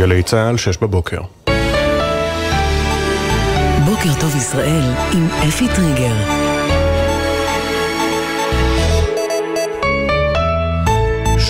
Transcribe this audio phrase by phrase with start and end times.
[0.00, 1.20] גלי צה"ל, שש בבוקר.
[3.84, 4.82] בוקר טוב ישראל
[5.12, 6.39] עם אפי טריגר.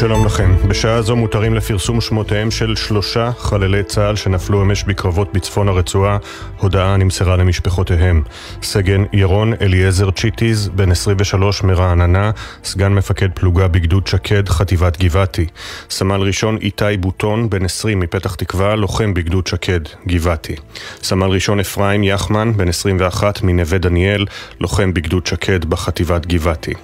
[0.00, 0.54] שלום לכם.
[0.68, 6.18] בשעה זו מותרים לפרסום שמותיהם של שלושה חללי צה"ל שנפלו אמש בקרבות בצפון הרצועה.
[6.58, 8.22] הודעה נמסרה למשפחותיהם.
[8.62, 12.30] סגן ירון אליעזר צ'יטיז, בן 23 מרעננה,
[12.64, 15.46] סגן מפקד פלוגה בגדוד שקד, חטיבת גבעתי.
[15.90, 20.56] סמל ראשון איתי בוטון, בן 20 מפתח תקווה, לוחם בגדוד שקד, גבעתי.
[21.02, 24.26] סמל ראשון אפרים יחמן, בן 21 מנווה דניאל,
[24.60, 26.74] לוחם בגדוד שקד בחטיבת גבעתי.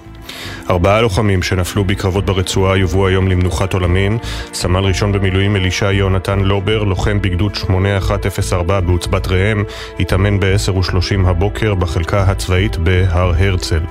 [0.69, 4.17] ארבעה לוחמים שנפלו בקרבות ברצועה יובאו היום למנוחת עולמין.
[4.53, 9.63] סמל ראשון במילואים אלישע יונתן לובר, לוחם בגדוד 8104 בעוצבת ראם,
[9.99, 13.81] התאמן ב-10:30 הבוקר בחלקה הצבאית בהר הרצל.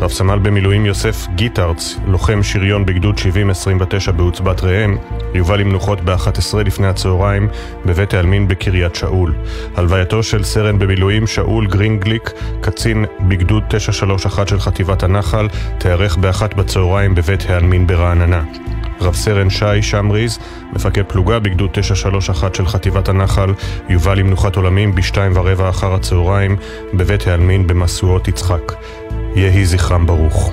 [0.00, 4.96] רב סמל במילואים יוסף גיטרץ, לוחם שריון בגדוד 7029 בעוצבת ראם,
[5.34, 7.48] יובא למנוחות ב-11 לפני הצהריים
[7.86, 9.34] בבית העלמין בקריית שאול.
[9.76, 17.14] הלווייתו של סרן במילואים שאול גרינגליק, קצין בגדוד 931 של חטיבת הנחל, תיארך באחת בצהריים
[17.14, 18.42] בבית העלמין ברעננה.
[19.00, 20.38] רב סרן שי שמריז,
[20.72, 23.54] מפקד פלוגה בגדוד 931 של חטיבת הנחל,
[23.88, 26.56] יובא למנוחת עולמים בשתיים ורבע אחר הצהריים
[26.94, 28.72] בבית העלמין במשואות יצחק.
[29.34, 30.52] יהי זכרם ברוך.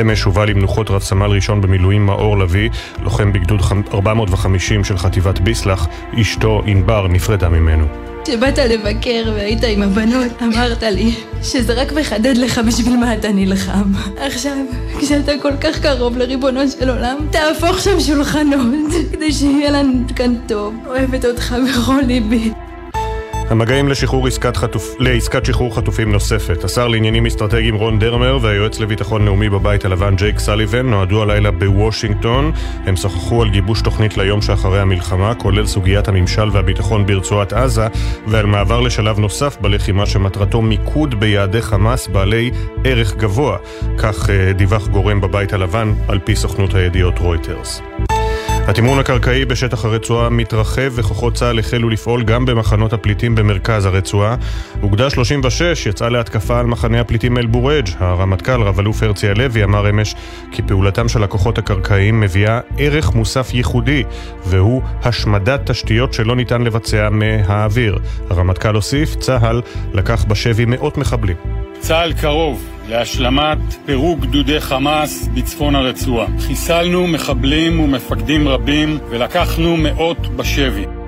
[0.00, 2.70] אמש הובא למנוחות רב סמל ראשון במילואים מאור לביא,
[3.02, 3.60] לוחם בגדוד
[3.94, 5.86] 450 של חטיבת ביסלח,
[6.20, 7.86] אשתו ענבר נפרדה ממנו.
[8.24, 13.92] כשבאת לבקר והיית עם הבנות, אמרת לי שזה רק מחדד לך בשביל מה אתה נלחם.
[14.16, 14.56] עכשיו,
[15.00, 20.74] כשאתה כל כך קרוב לריבונו של עולם, תהפוך שם שולחנות, כדי שיהיה לנו כאן טוב.
[20.86, 22.50] אוהבת אותך בכל ליבי.
[23.50, 24.94] המגעים לשחרור עסקת, חטופ...
[24.98, 26.64] לעסקת שחרור חטופים נוספת.
[26.64, 32.52] השר לעניינים אסטרטגיים רון דרמר והיועץ לביטחון לאומי בבית הלבן ג'ייק סליבן נועדו הלילה בוושינגטון.
[32.86, 37.86] הם שוחחו על גיבוש תוכנית ליום שאחרי המלחמה, כולל סוגיית הממשל והביטחון ברצועת עזה,
[38.26, 42.50] ועל מעבר לשלב נוסף בלחימה שמטרתו מיקוד ביעדי חמאס בעלי
[42.84, 43.56] ערך גבוה.
[43.98, 47.82] כך אה, דיווח גורם בבית הלבן על פי סוכנות הידיעות רויטרס.
[48.68, 54.36] התמרון הקרקעי בשטח הרצועה מתרחב וכוחות צה"ל החלו לפעול גם במחנות הפליטים במרכז הרצועה.
[54.82, 57.88] אוגדה 36 יצאה להתקפה על מחנה הפליטים אל-בורג'.
[57.98, 60.14] הרמטכ"ל, רב-אלוף הרצי הלוי, אמר אמש
[60.52, 64.04] כי פעולתם של הכוחות הקרקעיים מביאה ערך מוסף ייחודי,
[64.46, 67.98] והוא השמדת תשתיות שלא ניתן לבצע מהאוויר.
[68.30, 69.62] הרמטכ"ל הוסיף, צה"ל
[69.92, 71.69] לקח בשבי מאות מחבלים.
[71.80, 76.26] צה"ל קרוב להשלמת פירוק גדודי חמאס בצפון הרצועה.
[76.38, 80.99] חיסלנו מחבלים ומפקדים רבים ולקחנו מאות בשבי.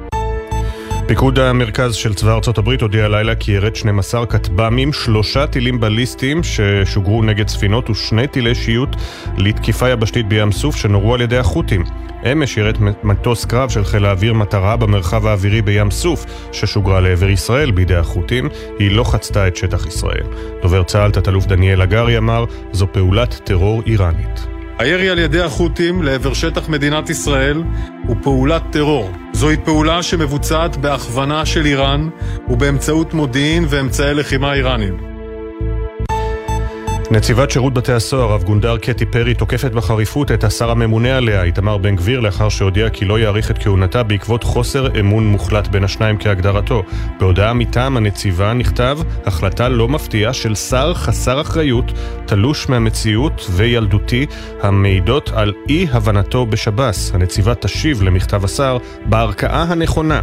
[1.06, 6.40] פיקוד המרכז של צבא ארצות הברית הודיע הלילה כי ירד 12 כטב"מים, שלושה טילים בליסטיים
[6.42, 8.96] ששוגרו נגד ספינות ושני טילי שיוט
[9.38, 11.84] לתקיפה יבשתית בים סוף שנורו על ידי החות'ים.
[12.32, 17.70] אמש ירד מטוס קרב של חיל האוויר מטרה במרחב האווירי בים סוף ששוגרה לעבר ישראל
[17.70, 18.48] בידי החות'ים,
[18.78, 20.26] היא לא חצתה את שטח ישראל.
[20.62, 24.51] דובר צה"ל, תת-אלוף דניאל הגרי אמר, זו פעולת טרור איראנית.
[24.82, 27.62] הירי על ידי החות'ים לעבר שטח מדינת ישראל
[28.06, 29.10] הוא פעולת טרור.
[29.32, 32.08] זוהי פעולה שמבוצעת בהכוונה של איראן
[32.48, 35.11] ובאמצעות מודיעין ואמצעי לחימה איראנים.
[37.12, 41.78] נציבת שירות בתי הסוהר, רב גונדר קטי פרי, תוקפת בחריפות את השר הממונה עליה, איתמר
[41.78, 46.18] בן גביר, לאחר שהודיע כי לא יאריך את כהונתה בעקבות חוסר אמון מוחלט בין השניים
[46.18, 46.82] כהגדרתו.
[47.20, 51.92] בהודעה מטעם הנציבה נכתב, החלטה לא מפתיעה של שר חסר אחריות,
[52.26, 54.26] תלוש מהמציאות וילדותי,
[54.62, 57.10] המעידות על אי הבנתו בשב"ס.
[57.14, 60.20] הנציבה תשיב למכתב השר בערכאה הנכונה.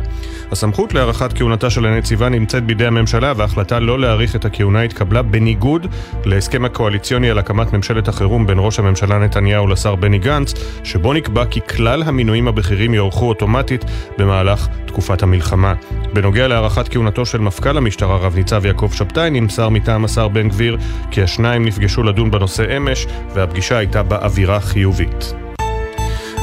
[0.51, 5.87] הסמכות להארכת כהונתה של הנציבה נמצאת בידי הממשלה, וההחלטה לא להאריך את הכהונה התקבלה בניגוד
[6.25, 10.53] להסכם הקואליציוני על הקמת ממשלת החירום בין ראש הממשלה נתניהו לשר בני גנץ,
[10.83, 13.85] שבו נקבע כי כלל המינויים הבכירים יוארכו אוטומטית
[14.17, 15.73] במהלך תקופת המלחמה.
[16.13, 20.77] בנוגע להארכת כהונתו של מפכ"ל המשטרה רב ניצב יעקב שבתאי נמסר מטעם השר בן גביר
[21.11, 25.48] כי השניים נפגשו לדון בנושא אמש והפגישה הייתה באווירה חיובית.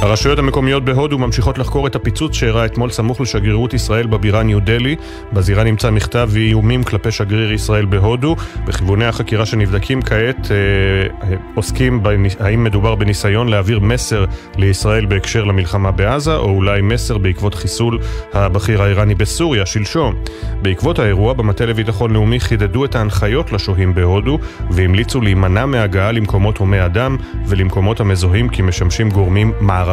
[0.00, 4.96] הרשויות המקומיות בהודו ממשיכות לחקור את הפיצוץ שאירע אתמול סמוך לשגרירות ישראל בבירה ניו דלי.
[5.32, 8.37] בזירה נמצא מכתב ואיומים כלפי שגריר ישראל בהודו.
[8.66, 12.37] בכיווני החקירה שנבדקים כעת אה, עוסקים בניס...
[12.40, 14.25] האם מדובר בניסיון להעביר מסר
[14.56, 17.98] לישראל בהקשר למלחמה בעזה, או אולי מסר בעקבות חיסול
[18.32, 20.14] הבכיר האיראני בסוריה שלשום.
[20.62, 24.38] בעקבות האירוע במטה לביטחון לאומי חידדו את ההנחיות לשוהים בהודו
[24.70, 27.16] והמליצו להימנע מהגעה למקומות הומי אדם
[27.46, 29.85] ולמקומות המזוהים כי משמשים גורמים מערביים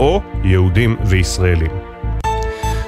[0.00, 1.93] או יהודים וישראלים.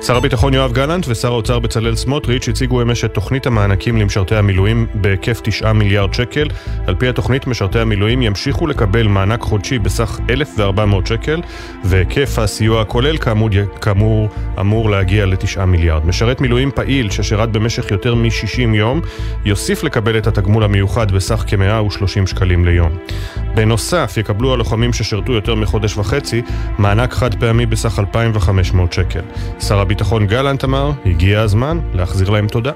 [0.02, 4.86] שר הביטחון יואב גלנט ושר האוצר בצלאל סמוטריץ' הציגו אמש את תוכנית המענקים למשרתי המילואים
[4.94, 6.48] בהיקף 9 מיליארד שקל.
[6.86, 11.40] על פי התוכנית משרתי המילואים ימשיכו לקבל מענק חודשי בסך 1,400 שקל
[11.84, 13.48] והיקף הסיוע הכולל כאמור,
[13.80, 14.28] כאמור
[14.60, 16.06] אמור להגיע ל-9 מיליארד.
[16.06, 19.00] משרת מילואים פעיל ששירת במשך יותר מ-60 יום
[19.44, 22.92] יוסיף לקבל את התגמול המיוחד בסך כ-130 שקלים ליום.
[23.54, 26.42] בנוסף יקבלו הלוחמים ששירתו יותר מחודש וחצי
[26.78, 29.20] מענק חד פעמי בסך 2,500 שקל.
[29.60, 32.72] שר הביטחון גלנט אמר, הגיע הזמן להחזיר להם תודה.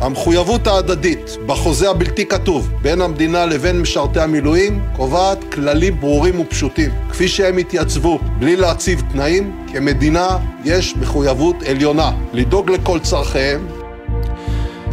[0.00, 6.90] המחויבות ההדדית בחוזה הבלתי כתוב בין המדינה לבין משרתי המילואים קובעת כללים ברורים ופשוטים.
[7.10, 10.28] כפי שהם התייצבו בלי להציב תנאים, כמדינה
[10.64, 13.66] יש מחויבות עליונה לדאוג לכל צורכיהם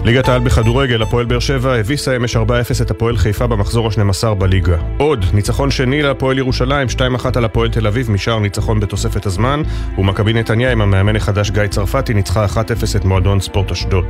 [0.06, 2.40] ליגת העל בכדורגל, הפועל באר שבע הביסה אמש 4-0
[2.82, 4.78] את הפועל חיפה במחזור ה-12 בליגה.
[4.98, 9.62] עוד, ניצחון שני להפועל ירושלים, 2-1 על הפועל תל אביב, משאר ניצחון בתוספת הזמן,
[9.98, 12.58] ומכבי נתניה עם המאמן החדש גיא צרפתי ניצחה 1-0
[12.96, 14.06] את מועדון ספורט אשדוד.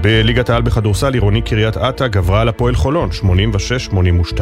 [0.00, 3.08] בליגת העל בכדורסל, עירוני קריית אתא גברה על הפועל חולון,
[3.90, 4.40] 86-82.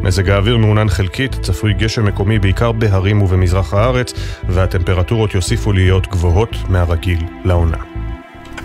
[0.00, 4.14] מזג האוויר מעונן חלקית, צפוי גשם מקומי בעיקר בהרים ובמזרח הארץ,
[4.48, 7.93] והטמפרטורות יוסיפו להיות גבוהות מהרגיל לעונה.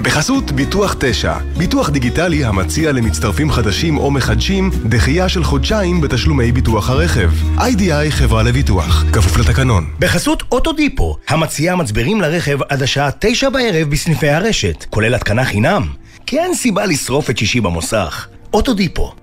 [0.01, 6.89] בחסות ביטוח 9, ביטוח דיגיטלי המציע למצטרפים חדשים או מחדשים דחייה של חודשיים בתשלומי ביטוח
[6.89, 7.31] הרכב.
[7.59, 9.85] איי-די-איי חברה לביטוח, כפוף לתקנון.
[9.99, 15.83] בחסות אוטודיפו, המציעה מצברים לרכב עד השעה 9 בערב בסניפי הרשת, כולל התקנה חינם.
[16.25, 18.27] כי אין סיבה לשרוף את שישי במוסך.
[18.53, 19.13] אוטודיפו.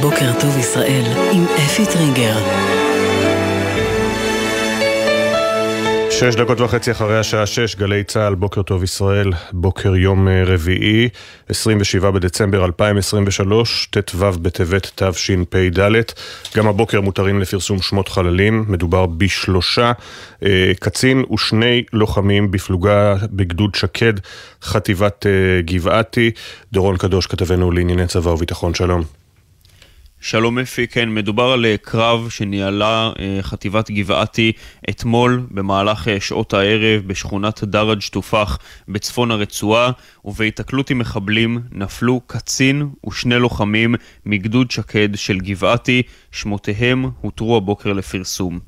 [0.00, 2.81] בוקר טוב ישראל עם אפי טריגר.
[6.22, 11.08] שש דקות וחצי אחרי השעה שש, גלי צה"ל, בוקר טוב ישראל, בוקר יום אה, רביעי,
[11.48, 15.80] 27 בדצמבר 2023, ט"ו בטבת תשפ"ד.
[16.56, 19.92] גם הבוקר מותרים לפרסום שמות חללים, מדובר בשלושה,
[20.42, 24.14] אה, קצין ושני לוחמים בפלוגה בגדוד שקד,
[24.62, 26.30] חטיבת אה, גבעתי.
[26.72, 29.21] דורון קדוש, כתבנו לענייני צבא וביטחון, שלום.
[30.24, 34.52] שלום אפי, כן, מדובר על אה, קרב שניהלה אה, חטיבת גבעתי
[34.90, 38.58] אתמול במהלך אה, שעות הערב בשכונת דראג' טופח
[38.88, 39.90] בצפון הרצועה,
[40.24, 43.94] ובהיתקלות עם מחבלים נפלו קצין ושני לוחמים
[44.26, 46.02] מגדוד שקד של גבעתי,
[46.32, 48.58] שמותיהם הותרו הבוקר לפרסום.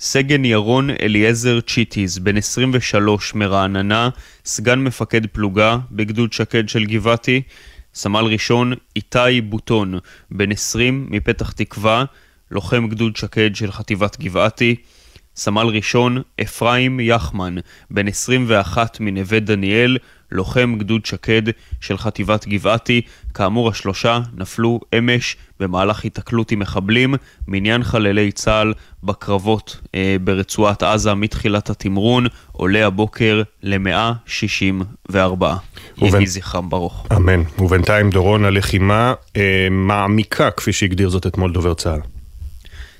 [0.00, 4.08] סגן ירון אליעזר צ'יטיז, בן 23 מרעננה,
[4.44, 7.42] סגן מפקד פלוגה בגדוד שקד של גבעתי,
[7.96, 9.98] סמל ראשון איתי בוטון,
[10.30, 12.04] בן 20 מפתח תקווה,
[12.50, 14.76] לוחם גדוד שקד של חטיבת גבעתי,
[15.36, 17.54] סמל ראשון אפרים יחמן,
[17.90, 19.98] בן 21 מנווה דניאל,
[20.32, 21.42] לוחם גדוד שקד
[21.80, 23.00] של חטיבת גבעתי.
[23.34, 27.14] כאמור השלושה נפלו אמש במהלך היתקלות עם מחבלים,
[27.48, 28.74] מניין חללי צה"ל
[29.04, 35.44] בקרבות אה, ברצועת עזה מתחילת התמרון, עולה הבוקר ל-164.
[35.98, 37.06] יהי זכרם ברוך.
[37.16, 37.42] אמן.
[37.58, 42.15] ובינתיים דורון הלחימה אה, מעמיקה, כפי שהגדיר זאת אתמול דובר צה"ל.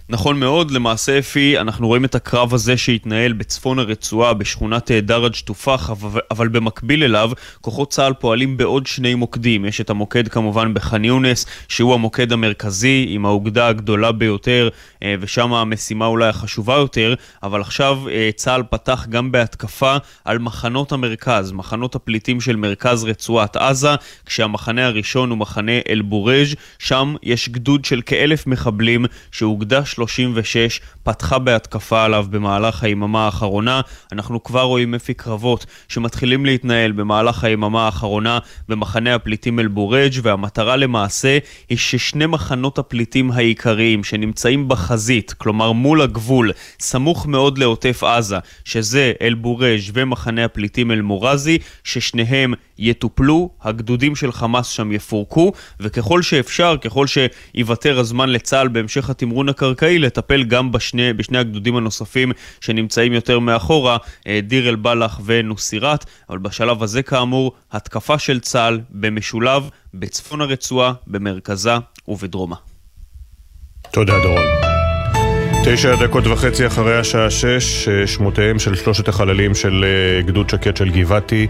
[0.09, 5.35] נכון מאוד, למעשה אפי, אנחנו רואים את הקרב הזה שהתנהל בצפון הרצועה, בשכונת אה, דראג'
[5.67, 7.31] אבל, אבל במקביל אליו,
[7.61, 9.65] כוחות צה"ל פועלים בעוד שני מוקדים.
[9.65, 14.69] יש את המוקד כמובן בח'אן יונס, שהוא המוקד המרכזי, עם האוגדה הגדולה ביותר,
[15.03, 20.93] אה, ושם המשימה אולי החשובה יותר, אבל עכשיו אה, צה"ל פתח גם בהתקפה על מחנות
[20.93, 23.95] המרכז, מחנות הפליטים של מרכז רצועת עזה,
[24.27, 32.05] כשהמחנה הראשון הוא מחנה אל-בורג', שם יש גדוד של כאלף מחבלים שהוקדש 36 פתחה בהתקפה
[32.05, 33.81] עליו במהלך היממה האחרונה.
[34.13, 38.39] אנחנו כבר רואים אפי קרבות שמתחילים להתנהל במהלך היממה האחרונה
[38.69, 41.39] במחנה הפליטים אל-בורג' והמטרה למעשה
[41.69, 46.51] היא ששני מחנות הפליטים העיקריים שנמצאים בחזית, כלומר מול הגבול,
[46.81, 54.93] סמוך מאוד לעוטף עזה, שזה אל-בורג' ומחנה הפליטים אל-מורזי, ששניהם יטופלו, הגדודים של חמאס שם
[54.93, 61.77] יפורקו, וככל שאפשר, ככל שיוותר הזמן לצה"ל בהמשך התמרון הקרקעי, לטפל גם בשני, בשני הגדודים
[61.77, 68.81] הנוספים שנמצאים יותר מאחורה, אה, דיר אל-בלח ונוסירת, אבל בשלב הזה כאמור, התקפה של צה"ל
[68.91, 71.75] במשולב בצפון הרצועה, במרכזה
[72.09, 72.57] ובדרומה.
[73.91, 74.45] תודה דורון.
[75.65, 80.77] תשע דקות וחצי אחרי השעה שש, אה, שמותיהם של שלושת החללים של אה, גדוד שקט
[80.77, 81.47] של גבעתי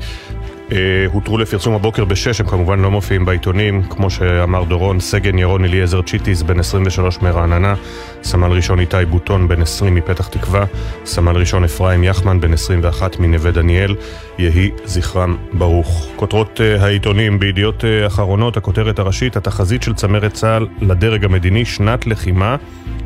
[1.12, 6.02] הותרו לפרסום הבוקר בשש, הם כמובן לא מופיעים בעיתונים, כמו שאמר דורון, סגן ירון אליעזר
[6.02, 7.74] צ'יטיס, בן 23 מרעננה,
[8.22, 10.64] סמל ראשון איתי בוטון, בן 20 מפתח תקווה,
[11.04, 13.94] סמל ראשון אפרים יחמן, בן 21 מנווה דניאל,
[14.38, 16.08] יהי זכרם ברוך.
[16.16, 22.06] כותרות uh, העיתונים בידיעות uh, אחרונות, הכותרת הראשית, התחזית של צמרת צה"ל לדרג המדיני, שנת
[22.06, 22.56] לחימה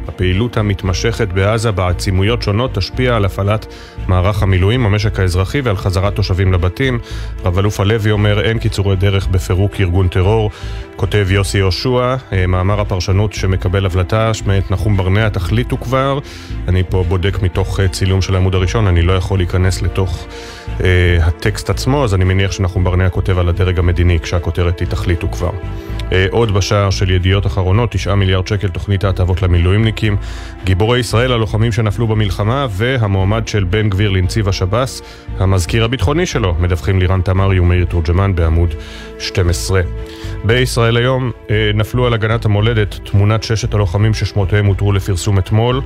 [0.08, 3.66] הפעילות המתמשכת בעזה בעצימויות שונות תשפיע על הפעלת
[4.08, 6.98] מערך המילואים, המשק האזרחי ועל חזרת תושבים לבתים.
[7.44, 10.50] רב אלוף הלוי אומר אין קיצורי דרך בפירוק ארגון טרור.
[10.96, 16.18] כותב יוסי יהושע, אה, מאמר הפרשנות שמקבל הבלטה, מאת נחום ברנע, תחליטו כבר.
[16.68, 20.26] אני פה בודק מתוך אה, צילום של העמוד הראשון, אני לא יכול להיכנס לתוך
[21.22, 25.50] הטקסט עצמו, אז אני מניח שנחום ברנע כותב על הדרג המדיני כשהכותרת היא תחליטו כבר.
[26.12, 30.16] אה, עוד בשער של ידיעות אחרונות, 9 מיליארד שקל תוכנית ההטבות למילואימניקים,
[30.64, 35.02] גיבורי ישראל, הלוחמים שנפלו במלחמה, והמועמד של בן גביר לנציב השב"ס,
[35.38, 38.74] המזכיר הביטחוני שלו, מדווחים לירן תמרי ומאיר תורג'מן בעמוד
[39.18, 39.80] 12.
[40.44, 45.80] בישראל היום אה, נפלו על הגנת המולדת תמונת ששת הלוחמים ששמותיהם הותרו לפרסום אתמול.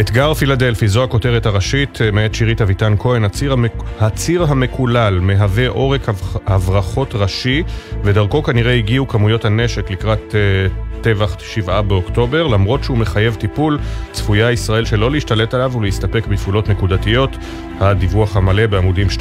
[0.00, 3.24] אתגר פילדלפי, זו הכותרת הראשית, אה, מאת שירית אביטן כהן.
[3.24, 3.72] הציר, המק...
[4.00, 6.08] הציר המקולל מהווה עורק
[6.46, 7.62] הברחות ראשי,
[8.04, 12.46] ודרכו כנראה הגיעו כמויות הנשק לקראת uh, טבח 7 באוקטובר.
[12.46, 13.78] למרות שהוא מחייב טיפול,
[14.12, 17.36] צפויה ישראל שלא להשתלט עליו ולהסתפק בפעולות נקודתיות.
[17.80, 19.20] הדיווח המלא בעמודים 2-3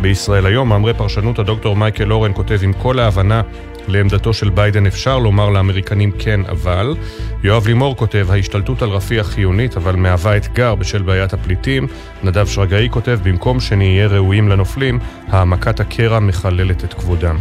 [0.00, 0.68] בישראל היום.
[0.68, 3.42] מאמרי פרשנות הדוקטור מייקל אורן כותב עם כל ההבנה
[3.88, 6.94] לעמדתו של ביידן אפשר לומר לאמריקנים כן אבל.
[7.42, 11.86] יואב לימור כותב, ההשתלטות על רפיח חיונית אבל מהווה אתגר בשל בעיית הפליטים.
[12.22, 17.36] נדב שרגאי כותב, במקום שנהיה ראויים לנופלים, העמקת הקרע מחללת את כבודם.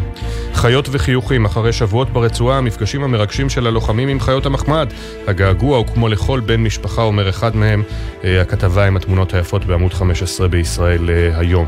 [0.53, 4.93] חיות וחיוכים, אחרי שבועות ברצועה, המפגשים המרגשים של הלוחמים עם חיות המחמד.
[5.27, 7.83] הגעגוע הוא כמו לכל בן משפחה, אומר אחד מהם,
[8.23, 11.67] אה, הכתבה עם התמונות היפות בעמוד 15 בישראל אה, היום.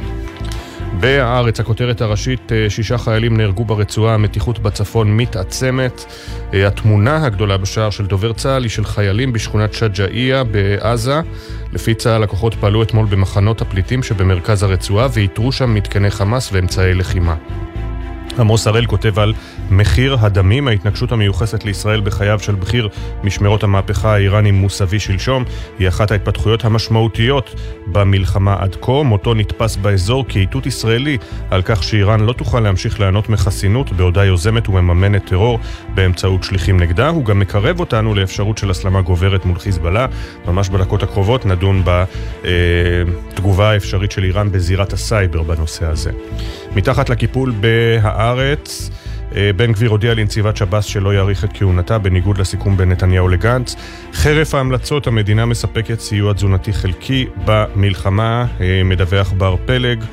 [0.99, 6.05] בהארץ, הכותרת הראשית, אה, שישה חיילים נהרגו ברצועה, המתיחות בצפון מתעצמת.
[6.53, 11.21] אה, התמונה הגדולה בשער של דובר צה"ל היא של חיילים בשכונת שג'אעיה בעזה.
[11.73, 17.35] לפי צה"ל, הכוחות פעלו אתמול במחנות הפליטים שבמרכז הרצועה ואיתרו שם מתקני חמאס ואמצעי לחימה.
[18.39, 19.33] עמוס הראל כותב על
[19.69, 22.89] מחיר הדמים, ההתנגשות המיוחסת לישראל בחייו של בכיר
[23.23, 25.43] משמרות המהפכה האיראני מוסבי שלשום,
[25.79, 27.55] היא אחת ההתפתחויות המשמעותיות
[27.87, 29.03] במלחמה עד כה.
[29.03, 31.17] מותו נתפס באזור כאיתות ישראלי
[31.49, 35.59] על כך שאיראן לא תוכל להמשיך ליהנות מחסינות בעודה יוזמת ומממנת טרור
[35.95, 37.09] באמצעות שליחים נגדה.
[37.09, 40.05] הוא גם מקרב אותנו לאפשרות של הסלמה גוברת מול חיזבאללה.
[40.47, 46.11] ממש בדקות הקרובות נדון בתגובה האפשרית של איראן בזירת הסייבר בנושא הזה.
[46.75, 48.89] מתחת לקיפול בהארץ
[49.35, 53.75] אה, בן גביר הודיע לנציבת שב"ס שלא יאריך את כהונתה בניגוד לסיכום בין נתניהו לגנץ.
[54.13, 60.03] חרף ההמלצות המדינה מספקת סיוע תזונתי חלקי במלחמה, אה, מדווח בר פלג.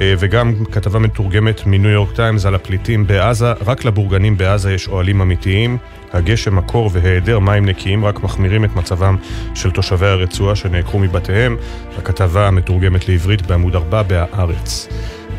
[0.00, 5.20] אה, וגם כתבה מתורגמת מניו יורק טיימס על הפליטים בעזה, רק לבורגנים בעזה יש אוהלים
[5.20, 5.78] אמיתיים.
[6.12, 9.16] הגשם, הקור והיעדר מים נקיים רק מחמירים את מצבם
[9.54, 11.56] של תושבי הרצועה שנעקרו מבתיהם.
[11.98, 14.88] הכתבה המתורגמת לעברית בעמוד 4 בהארץ.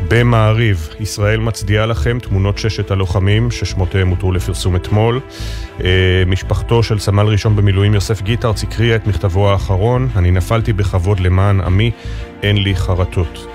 [0.08, 5.20] במעריב, ישראל מצדיעה לכם, תמונות ששת הלוחמים ששמותיהם הותרו לפרסום אתמול.
[5.84, 11.20] אה, משפחתו של סמל ראשון במילואים יוסף גיטרץ הקריאה את מכתבו האחרון, אני נפלתי בכבוד
[11.20, 11.90] למען עמי,
[12.42, 13.49] אין לי חרטות.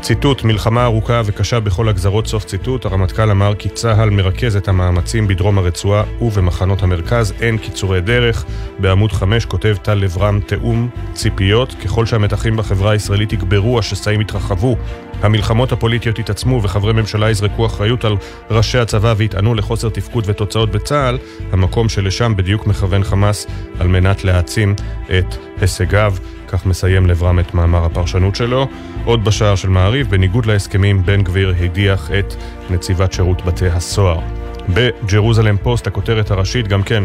[0.00, 2.84] ציטוט, מלחמה ארוכה וקשה בכל הגזרות, סוף ציטוט.
[2.84, 8.44] הרמטכ"ל אמר כי צה"ל מרכז את המאמצים בדרום הרצועה ובמחנות המרכז, אין קיצורי דרך.
[8.78, 11.74] בעמוד 5 כותב טל לברם תיאום ציפיות.
[11.84, 14.76] ככל שהמתחים בחברה הישראלית יגברו, השסעים יתרחבו,
[15.22, 18.16] המלחמות הפוליטיות יתעצמו וחברי ממשלה יזרקו אחריות על
[18.50, 21.18] ראשי הצבא ויטענו לחוסר תפקוד ותוצאות בצה"ל,
[21.52, 23.46] המקום שלשם בדיוק מכוון חמאס
[23.80, 24.74] על מנת להעצים
[25.18, 26.14] את הישגיו.
[26.50, 28.68] כך מסיים לברם את מאמר הפרשנות שלו.
[29.04, 32.34] עוד בשער של מעריב, בניגוד להסכמים, בן גביר הדיח את
[32.70, 34.20] נציבת שירות בתי הסוהר.
[34.68, 37.04] בג'רוזלם פוסט, הכותרת הראשית, גם כן,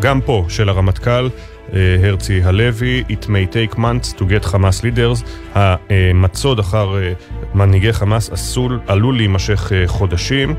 [0.00, 1.28] גם פה, של הרמטכ"ל,
[1.72, 7.12] אה, הרצי הלוי, It may take months to get Hamas leaders, המצוד אחר אה,
[7.54, 10.54] מנהיגי חמאס עשול, עלול להימשך אה, חודשים.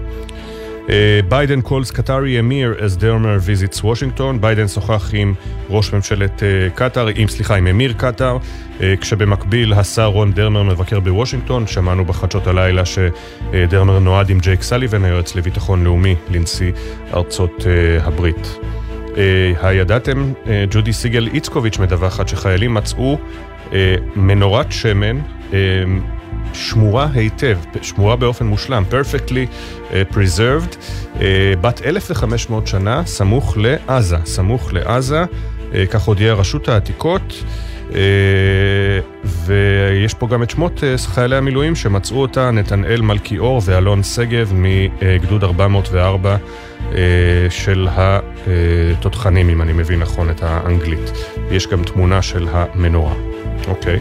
[1.29, 4.41] Biden calls Qatari Emir as Dermer visits Washington.
[4.41, 5.33] ביידן שוחח עם
[5.69, 6.43] ראש ממשלת
[6.75, 8.37] קטאר, עם סליחה, עם אמיר קטאר,
[9.01, 11.67] כשבמקביל השר רון דרמר מבקר בוושינגטון.
[11.67, 16.71] שמענו בחדשות הלילה שדרמר נועד עם ג'ייק סליבן, היועץ לביטחון לאומי לנשיא
[17.13, 17.65] ארצות
[18.01, 18.59] הברית.
[19.09, 19.11] Uh,
[19.61, 20.33] הידעתם,
[20.71, 23.17] ג'ודי סיגל איצקוביץ' מדווחת שחיילים מצאו
[24.15, 25.19] מנורת שמן
[26.53, 29.47] שמורה היטב, שמורה באופן מושלם, perfectly
[29.89, 30.75] uh, preserved,
[31.15, 31.19] uh,
[31.61, 37.43] בת 1,500 שנה, סמוך לעזה, סמוך לעזה, uh, כך הודיעה רשות העתיקות.
[39.25, 46.37] ויש פה גם את שמות חיילי המילואים שמצאו אותה, נתנאל מלכיאור ואלון שגב מגדוד 404
[46.91, 51.11] אה, של התותחנים, אם אני מבין נכון את האנגלית.
[51.51, 53.13] יש גם תמונה של המנורה.
[53.67, 53.99] אוקיי.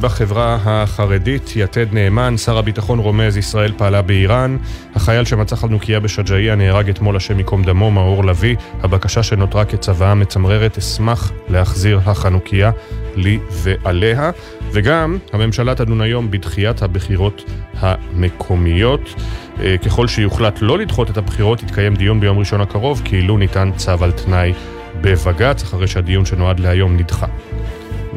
[0.00, 4.56] בחברה החרדית, יתד נאמן, שר הביטחון רומז, ישראל פעלה באיראן.
[4.94, 8.56] החייל שמצא חנוכיה בשג'אעיה נהרג אתמול, השם ייקום דמו, מאור לביא.
[8.82, 12.70] הבקשה שנותרה כצוואה מצמררת, אשמח להחזיר החנוכיה
[13.16, 14.30] לי ועליה.
[14.72, 17.44] וגם, הממשלה תדון היום בדחיית הבחירות
[17.78, 19.14] המקומיות.
[19.60, 24.04] אה, ככל שיוחלט לא לדחות את הבחירות, יתקיים דיון ביום ראשון הקרוב, כאילו ניתן צו
[24.04, 24.52] על תנאי
[25.00, 27.26] בבג"ץ, אחרי שהדיון שנועד להיום נדחה.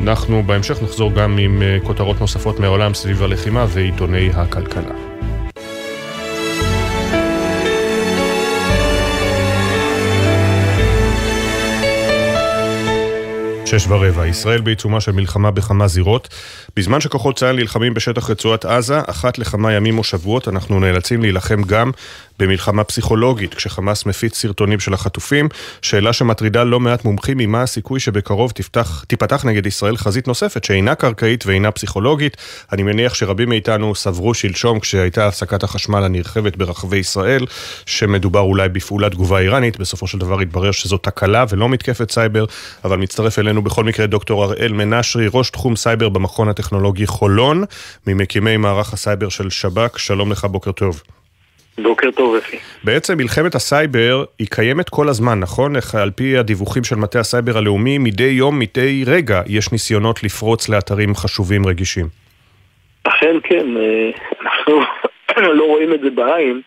[0.01, 4.93] אנחנו בהמשך נחזור גם עם אה, כותרות נוספות מהעולם סביב הלחימה ועיתוני הכלכלה.
[13.69, 16.27] שש ורבע, ישראל בעיצומה של מלחמה בכמה זירות.
[16.75, 21.61] בזמן שכוחות צה"ל נלחמים בשטח רצועת עזה, אחת לכמה ימים או שבועות אנחנו נאלצים להילחם
[21.63, 21.91] גם
[22.39, 25.49] במלחמה פסיכולוגית, כשחמאס מפיץ סרטונים של החטופים,
[25.81, 30.63] שאלה שמטרידה לא מעט מומחים היא מה הסיכוי שבקרוב תפתח, תיפתח נגד ישראל חזית נוספת
[30.63, 32.37] שאינה קרקעית ואינה פסיכולוגית.
[32.71, 37.45] אני מניח שרבים מאיתנו סברו שלשום כשהייתה הפסקת החשמל הנרחבת ברחבי ישראל,
[37.85, 42.45] שמדובר אולי בפעולת תגובה איראנית, בסופו של דבר התברר שזו תקלה ולא מתקפת סייבר,
[42.83, 47.63] אבל מצטרף אלינו בכל מקרה דוקטור הראל מנשרי, ראש תחום סייבר במכון הטכנולוגי חולון,
[48.07, 51.01] ממקימי מערך הסייבר של שב"כ, שלום לך, בוקר טוב.
[51.83, 52.57] בוקר טוב, אפי.
[52.83, 55.73] בעצם מלחמת הסייבר היא קיימת כל הזמן, נכון?
[56.01, 61.15] על פי הדיווחים של מטה הסייבר הלאומי, מדי יום, מדי רגע, יש ניסיונות לפרוץ לאתרים
[61.15, 62.05] חשובים רגישים.
[63.03, 64.09] אכן כן, אה,
[64.41, 64.81] אנחנו
[65.59, 66.61] לא רואים את זה בעין,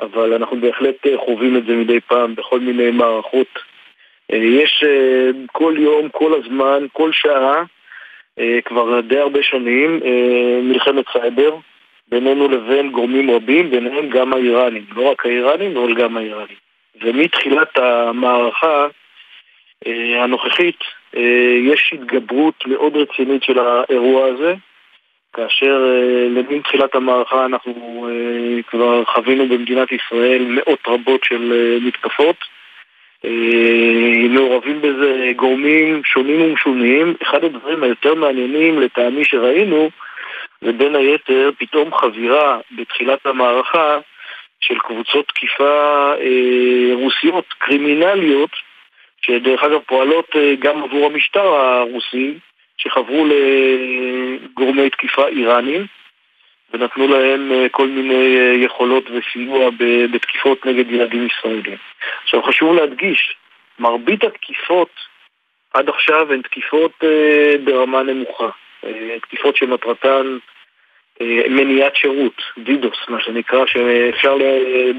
[0.00, 3.58] אבל אנחנו בהחלט אה, חווים את זה מדי פעם בכל מיני מערכות.
[4.32, 4.84] אה, יש
[5.52, 7.62] כל יום, כל הזמן, כל שעה,
[8.64, 10.00] כבר די הרבה שנים,
[10.62, 11.56] מלחמת סייבר.
[12.08, 14.84] בינינו לבין גורמים רבים, ביניהם גם האיראנים.
[14.96, 16.56] לא רק האיראנים, אבל גם האיראנים.
[17.02, 18.86] ומתחילת המערכה
[19.86, 20.78] אה, הנוכחית
[21.16, 24.54] אה, יש התגברות מאוד רצינית של האירוע הזה,
[25.32, 25.94] כאשר
[26.52, 32.36] אה, תחילת המערכה אנחנו אה, כבר חווינו במדינת ישראל מאות רבות של אה, מתקפות.
[33.26, 37.14] אה, מעורבים בזה גורמים שונים ומשונים.
[37.22, 39.90] אחד הדברים היותר מעניינים לטעמי שראינו
[40.62, 43.98] ובין היתר פתאום חבירה בתחילת המערכה
[44.60, 48.50] של קבוצות תקיפה אה, רוסיות, קרימינליות,
[49.20, 52.34] שדרך אגב פועלות אה, גם עבור המשטר הרוסי,
[52.78, 55.86] שחברו לגורמי תקיפה איראנים
[56.72, 59.70] ונתנו להם אה, כל מיני אה, יכולות וסיוע
[60.12, 61.76] בתקיפות נגד ילדים ישראלים.
[62.22, 63.36] עכשיו חשוב להדגיש,
[63.78, 64.90] מרבית התקיפות
[65.74, 68.48] עד עכשיו הן תקיפות אה, ברמה נמוכה.
[69.22, 70.38] תקיפות שמטרתן
[71.48, 74.36] מניעת שירות, דידוס, מה שנקרא, שאפשר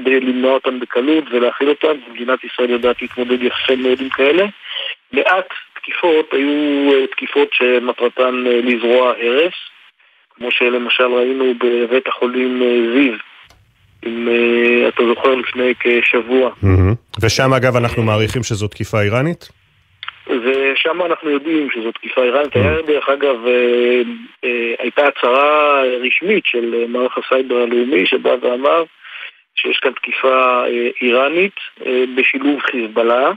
[0.06, 4.46] למנוע אותן בקלות ולהכיל אותן, ומדינת ישראל יודעת להתמודד יפה מאוד עם כאלה.
[5.12, 9.54] מעט תקיפות היו תקיפות שמטרתן לזרוע הרס,
[10.38, 12.62] כמו שלמשל ראינו בבית החולים
[12.94, 13.14] זיו,
[14.06, 14.28] אם
[14.88, 16.50] אתה זוכר לפני כשבוע.
[17.22, 19.48] ושם אגב אנחנו מעריכים שזו תקיפה איראנית?
[20.28, 22.56] ושם אנחנו יודעים שזו תקיפה איראנית.
[22.56, 24.02] היה דרך אגב, אה,
[24.44, 28.84] אה, הייתה הצהרה רשמית של מערך הסייבר הלאומי שבא ואמר
[29.54, 31.54] שיש כאן תקיפה אה, איראנית
[32.16, 33.32] בשילוב חיזבאללה.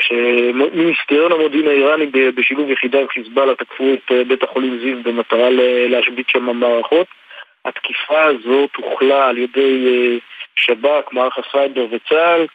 [0.00, 5.48] שמיניסטריון המודיעין האיראני בשילוב יחידה עם חיזבאללה תקפו את בית החולים זיו במטרה
[5.88, 7.06] להשבית שם מערכות.
[7.64, 9.86] התקיפה הזאת הוחלה על ידי
[10.56, 12.46] שב"כ, מערך הסייבר וצה"ל.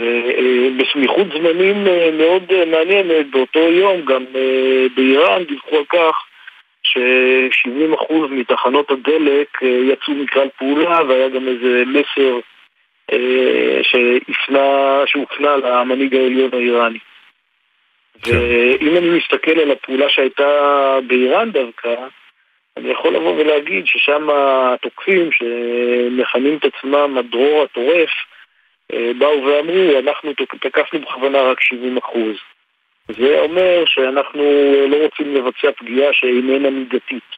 [0.00, 6.16] ובסמיכות זמנים אה, מאוד אה, מעניינת, באותו יום גם אה, באיראן דיווחו על כך
[6.82, 12.38] ש-70% מתחנות הדלק יצאו מכלל פעולה והיה גם איזה מסר
[15.06, 16.98] שהופנה למנהיג העליון האיראני.
[18.22, 18.32] כן.
[18.32, 21.94] ואם אני מסתכל על הפעולה שהייתה באיראן דווקא,
[22.76, 28.10] אני יכול לבוא ולהגיד ששם התוקפים שמכנים את עצמם הדרור הטורף,
[28.92, 32.36] אה, באו ואמרו, אנחנו תקפנו בכוונה רק 70 אחוז.
[33.08, 34.42] זה אומר שאנחנו
[34.88, 37.37] לא רוצים לבצע פגיעה שאיננה מידתית.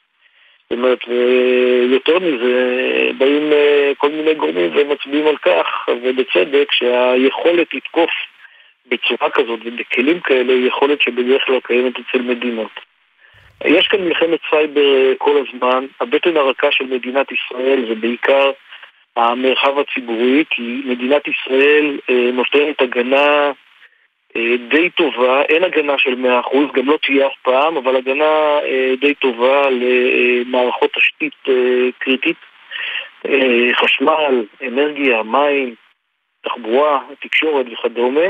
[0.70, 8.11] זאת אומרת, ויותר מזה, באים אה, כל מיני גורמים ומצביעים על כך, ובצדק, שהיכולת לתקוף
[8.87, 12.70] בצורה כזאת ובכלים כאלה היא יכולת שבדרך כלל קיימת אצל מדינות.
[13.64, 18.50] יש כאן מלחמת סייבר אה, כל הזמן, הבטן הרכה של מדינת ישראל זה בעיקר
[19.16, 23.52] המרחב הציבורי, כי מדינת ישראל אה, נותנת הגנה אה,
[24.69, 29.14] די טובה, אין הגנה של 100%, גם לא תהיה אף פעם, אבל הגנה אה, די
[29.14, 32.37] טובה למערכות תשתית אה, קריטית,
[33.27, 35.75] אה, חשמל, אנרגיה, מים,
[36.45, 38.27] תחבורה, תקשורת וכדומה.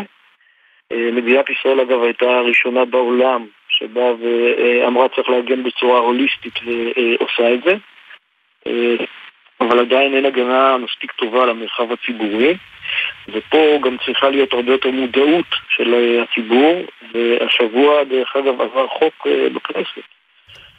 [0.92, 7.74] מדינת ישראל אגב הייתה הראשונה בעולם שבאה ואמרה צריך להגן בצורה הוליסטית ועושה את זה.
[9.60, 12.56] אבל עדיין אין הגנה מספיק טובה למרחב הציבורי
[13.28, 20.02] ופה גם צריכה להיות הרבה יותר מודעות של הציבור והשבוע דרך אגב עבר חוק בכנסת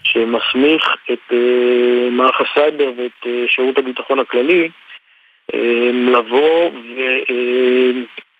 [0.03, 1.33] שמסמיך את
[2.11, 4.69] מערך הסייבר ואת שירות הביטחון הכללי
[5.93, 6.71] לבוא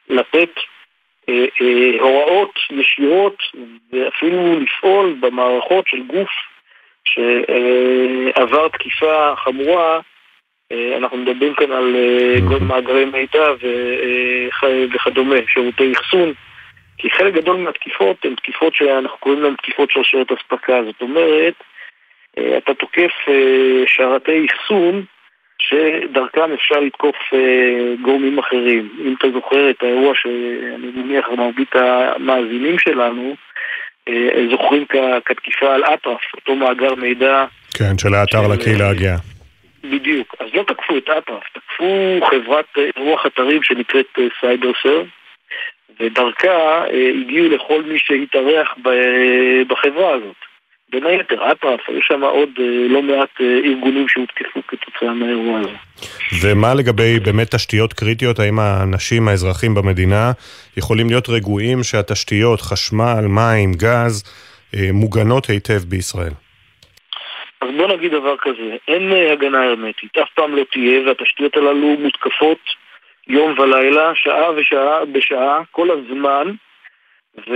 [0.10, 0.49] ולתת
[1.29, 3.38] אה, אה, הוראות ישירות
[3.91, 6.29] ואפילו לפעול במערכות של גוף
[7.03, 9.99] שעבר תקיפה חמורה אה,
[10.97, 11.95] אנחנו מדברים כאן על
[12.47, 13.45] כל מאגרי מידע
[14.93, 16.34] וכדומה, שירותי אחסון
[16.97, 21.53] כי חלק גדול מהתקיפות הן תקיפות שאנחנו קוראים להן תקיפות שרשרת אספקה זאת אומרת,
[22.57, 23.12] אתה תוקף
[23.86, 25.05] שרתי אחסון
[25.62, 28.89] שדרכם אפשר לתקוף אה, גורמים אחרים.
[29.05, 33.36] אם אתה זוכר את האירוע שאני מניח מרבית המאזינים שלנו,
[34.07, 34.86] אה, זוכרים
[35.25, 37.45] כתקיפה על אטרף, אותו מאגר מידע.
[37.77, 38.47] כן, של האתר.
[38.47, 39.17] לקהילה הגאה.
[39.84, 40.36] בדיוק.
[40.39, 42.65] אז לא תקפו את אטרף, תקפו חברת
[42.98, 45.08] אירוח אתרים שנקראת סייבר סרב,
[46.00, 46.84] ודרכה
[47.22, 48.76] הגיעו לכל מי שהתארח
[49.67, 50.36] בחברה הזאת.
[50.91, 55.78] בין היתר, אטרף, היו שם עוד אה, לא מעט אה, ארגונים שהותקפו כתוצאה מהאירוע הזה.
[56.41, 58.39] ומה לגבי באמת תשתיות קריטיות?
[58.39, 60.32] האם האנשים, האזרחים במדינה,
[60.78, 64.24] יכולים להיות רגועים שהתשתיות, חשמל, מים, גז,
[64.76, 66.34] אה, מוגנות היטב בישראל?
[67.62, 72.60] אז בוא נגיד דבר כזה, אין הגנה הרמטית, אף פעם לא תהיה, והתשתיות הללו מותקפות
[73.28, 76.52] יום ולילה, שעה ושעה בשעה, כל הזמן,
[77.47, 77.54] ו...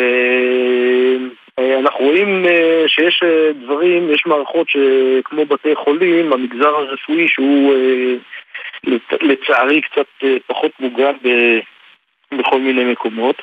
[1.60, 7.74] אה, רואים אה, שיש אה, דברים, יש מערכות שכמו בתי חולים, המגזר הרפואי שהוא
[9.22, 11.12] לצערי קצת פחות מוגן
[12.38, 13.42] בכל מיני מקומות.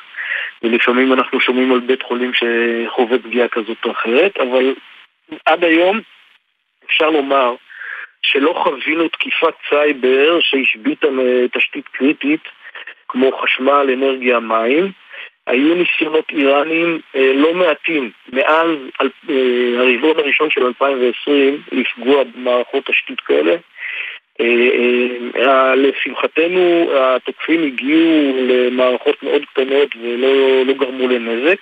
[0.63, 4.75] ולפעמים אנחנו שומעים על בית חולים שחווה פגיעה כזאת או אחרת, אבל
[5.45, 5.99] עד היום
[6.85, 7.55] אפשר לומר
[8.21, 11.07] שלא חווינו תקיפת סייבר שהשביתה
[11.53, 12.41] תשתית קריטית
[13.07, 14.91] כמו חשמל, אנרגיה, מים
[15.47, 18.67] היו ניסיונות איראנים אה, לא מעטים מאז
[19.01, 23.55] אה, הרבעון הראשון של 2020 לפגוע במערכות תשתית כאלה.
[24.41, 24.69] אה,
[25.35, 31.57] אה, לשמחתנו התוקפים הגיעו למערכות מאוד קטנות ולא לא גרמו לנזק.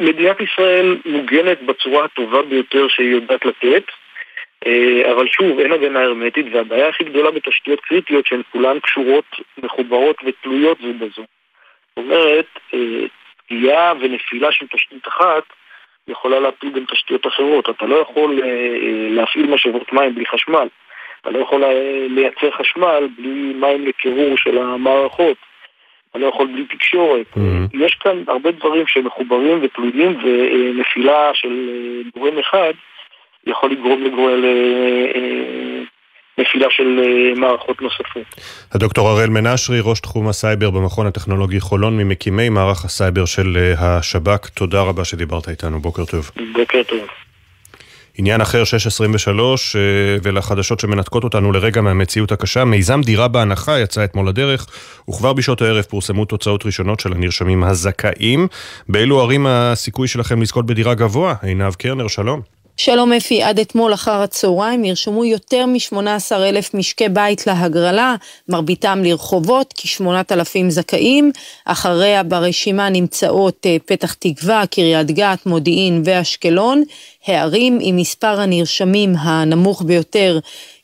[0.00, 3.84] מדינת ישראל מוגנת בצורה הטובה ביותר שהיא יודעת לתת.
[4.66, 9.24] אה, אבל שוב, אין הגנה הרמטית, והבעיה הכי גדולה בתשתיות קריטיות שהן כולן קשורות,
[9.58, 11.22] מחוברות ותלויות זו בזו.
[11.96, 13.06] זאת אומרת, אה,
[13.46, 15.42] פגיעה ונפילה של תשתית אחת
[16.08, 17.70] יכולה להפיל גם תשתיות אחרות.
[17.70, 20.68] אתה לא יכול אה, להפעיל משאבות מים בלי חשמל.
[21.20, 21.64] אתה לא יכול
[22.08, 25.36] לייצר חשמל בלי מים לקירור של המערכות.
[26.16, 27.26] אתה לא יכול בלי תקשורת.
[27.36, 27.84] Mm-hmm.
[27.84, 31.48] יש כאן הרבה דברים שמחוברים ותלויים, ונפילה של
[32.16, 32.72] גורם אחד
[33.46, 34.02] יכול לגרום
[36.38, 38.22] לנפילה של אה, מערכות נוספות.
[38.72, 44.48] הדוקטור הראל מנשרי, ראש תחום הסייבר במכון הטכנולוגי חולון, ממקימי מערך הסייבר של אה, השב"כ,
[44.48, 46.30] תודה רבה שדיברת איתנו, בוקר טוב.
[46.52, 47.25] בוקר טוב.
[48.18, 49.80] עניין אחר, 623, אה,
[50.22, 54.66] ולחדשות שמנתקות אותנו לרגע מהמציאות הקשה, מיזם דירה בהנחה יצא אתמול לדרך,
[55.10, 58.48] וכבר בשעות הערב פורסמו תוצאות ראשונות של הנרשמים הזכאים.
[58.88, 61.34] באילו ערים הסיכוי שלכם לזכות בדירה גבוה?
[61.42, 62.55] עינב קרנר, שלום.
[62.78, 68.14] שלום אפי, עד אתמול אחר הצהריים נרשמו יותר מ-18 אלף משקי בית להגרלה,
[68.48, 71.32] מרביתם לרחובות, כ-8,000 זכאים.
[71.64, 76.82] אחריה ברשימה נמצאות אה, פתח תקווה, קריית גת, מודיעין ואשקלון.
[77.26, 80.38] הערים עם מספר הנרשמים הנמוך ביותר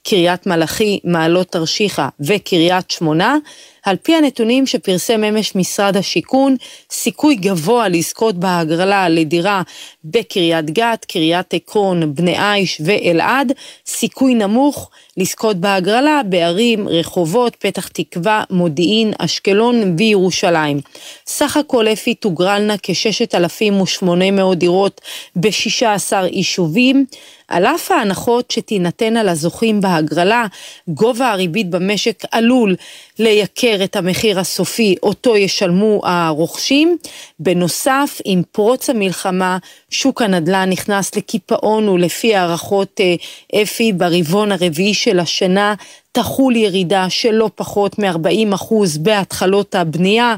[0.09, 3.37] קריית מלאכי, מעלות תרשיחא וקריית שמונה.
[3.83, 6.57] על פי הנתונים שפרסם אמש משרד השיכון,
[6.91, 9.63] סיכוי גבוה לזכות בהגרלה לדירה
[10.05, 13.53] בקריית גת, קריית עקרון, בני עיש ואלעד,
[13.87, 20.81] סיכוי נמוך לזכות בהגרלה בערים רחובות, פתח תקווה, מודיעין, אשקלון וירושלים.
[21.27, 25.01] סך הכל אפי תוגרלנה כ-6,800 דירות
[25.37, 27.07] ב-16 יישובים.
[27.53, 30.47] על אף ההנחות שתינתנה לזוכים בהגרלה,
[30.89, 32.77] גובה הריבית במשק עלול
[33.19, 36.97] לייקר את המחיר הסופי אותו ישלמו הרוכשים.
[37.39, 39.59] בנוסף, עם פרוץ המלחמה,
[39.93, 45.75] שוק הנדל"ן נכנס לקיפאון ולפי הערכות אה, אפי ברבעון הרביעי של השנה
[46.13, 50.37] תחול ירידה של לא פחות מ-40% בהתחלות הבנייה,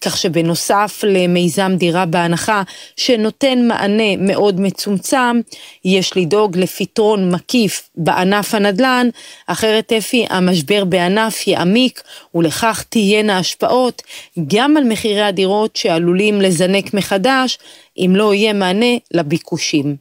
[0.00, 2.62] כך שבנוסף למיזם דירה בהנחה
[2.96, 5.40] שנותן מענה מאוד מצומצם,
[5.84, 9.08] יש לדאוג לפתרון מקיף בענף הנדל"ן,
[9.46, 12.02] אחרת אפי המשבר בענף יעמיק
[12.34, 14.02] ולכך תהיינה השפעות
[14.46, 17.58] גם על מחירי הדירות שעלולים לזנק מחדש
[17.98, 19.96] אם לא יהיה מענה לביקושים.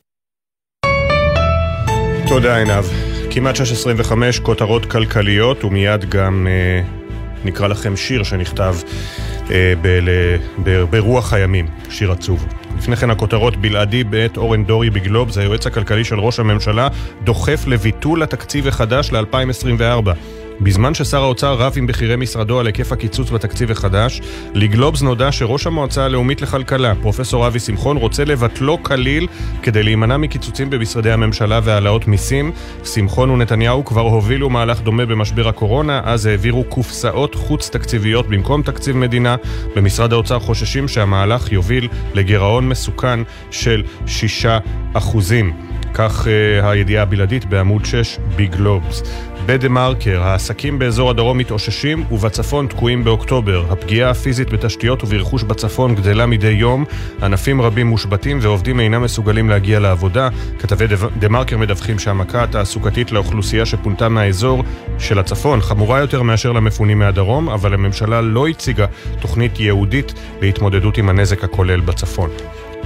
[2.28, 2.84] תודה עינב.
[3.32, 6.82] כמעט 6.25 כותרות כלכליות ומיד גם אה,
[7.46, 8.76] נקרא לכם שיר שנכתב
[9.52, 12.46] אה, ב- ב- ברוח הימים, שיר עצוב.
[12.78, 16.88] לפני כן הכותרות בלעדי בעת אורן דורי בגלובס, היועץ הכלכלי של ראש הממשלה,
[17.24, 20.10] דוחף לביטול התקציב החדש ל-2024.
[20.62, 24.22] בזמן ששר האוצר רב עם בכירי משרדו על היקף הקיצוץ בתקציב החדש,
[24.54, 29.28] לגלובס נודע שראש המועצה הלאומית לכלכלה, פרופסור אבי שמחון, רוצה לבטלו כליל
[29.64, 32.52] כדי להימנע מקיצוצים במשרדי הממשלה והעלאות מיסים.
[32.86, 38.98] שמחון ונתניהו כבר הובילו מהלך דומה במשבר הקורונה, אז העבירו קופסאות חוץ תקציביות במקום תקציב
[38.98, 39.36] מדינה.
[39.76, 43.20] במשרד האוצר חוששים שהמהלך יוביל לגירעון מסוכן
[43.52, 44.46] של 6
[44.94, 45.54] אחוזים.
[45.94, 49.04] כך uh, הידיעה הבלעדית בעמוד 6 בגלובס.
[49.46, 53.66] בדה מרקר, העסקים באזור הדרום מתאוששים ובצפון תקועים באוקטובר.
[53.70, 56.86] הפגיעה הפיזית בתשתיות וברכוש בצפון גדלה מדי יום,
[57.24, 60.30] ענפים רבים מושבתים ועובדים אינם מסוגלים להגיע לעבודה.
[60.60, 60.86] כתבי
[61.20, 64.64] דה מרקר מדווחים שהמכה התעסוקתית לאוכלוסייה שפונתה מהאזור
[65.00, 68.86] של הצפון חמורה יותר מאשר למפונים מהדרום, אבל הממשלה לא הציגה
[69.22, 72.30] תוכנית ייעודית להתמודדות עם הנזק הכולל בצפון.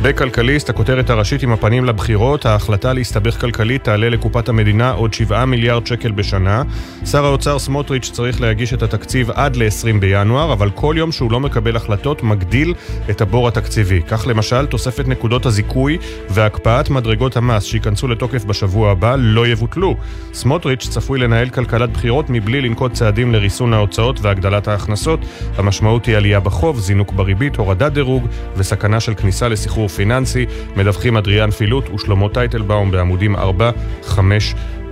[0.01, 5.87] בכלכליסט, הכותרת הראשית עם הפנים לבחירות, ההחלטה להסתבך כלכלית תעלה לקופת המדינה עוד 7 מיליארד
[5.87, 6.63] שקל בשנה.
[7.05, 11.39] שר האוצר סמוטריץ' צריך להגיש את התקציב עד ל-20 בינואר, אבל כל יום שהוא לא
[11.39, 12.73] מקבל החלטות מגדיל
[13.09, 14.01] את הבור התקציבי.
[14.07, 15.97] כך למשל, תוספת נקודות הזיכוי
[16.29, 19.95] והקפאת מדרגות המס שייכנסו לתוקף בשבוע הבא לא יבוטלו.
[20.33, 25.19] סמוטריץ' צפוי לנהל כלכלת בחירות מבלי לנקוט צעדים לריסון ההוצאות והגדלת ההכנסות.
[25.57, 30.45] המשמעות היא עלייה בחוב, זינוק בריבית, הורדת דירוג וסכנה של כניסה לסחרור פיננסי,
[30.75, 33.39] מדווחים אדריאן פילוט ושלמה טייטלבאום בעמודים 4-5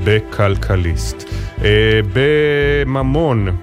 [0.03, 1.23] בכלכליסט.
[1.63, 3.55] אה, בממון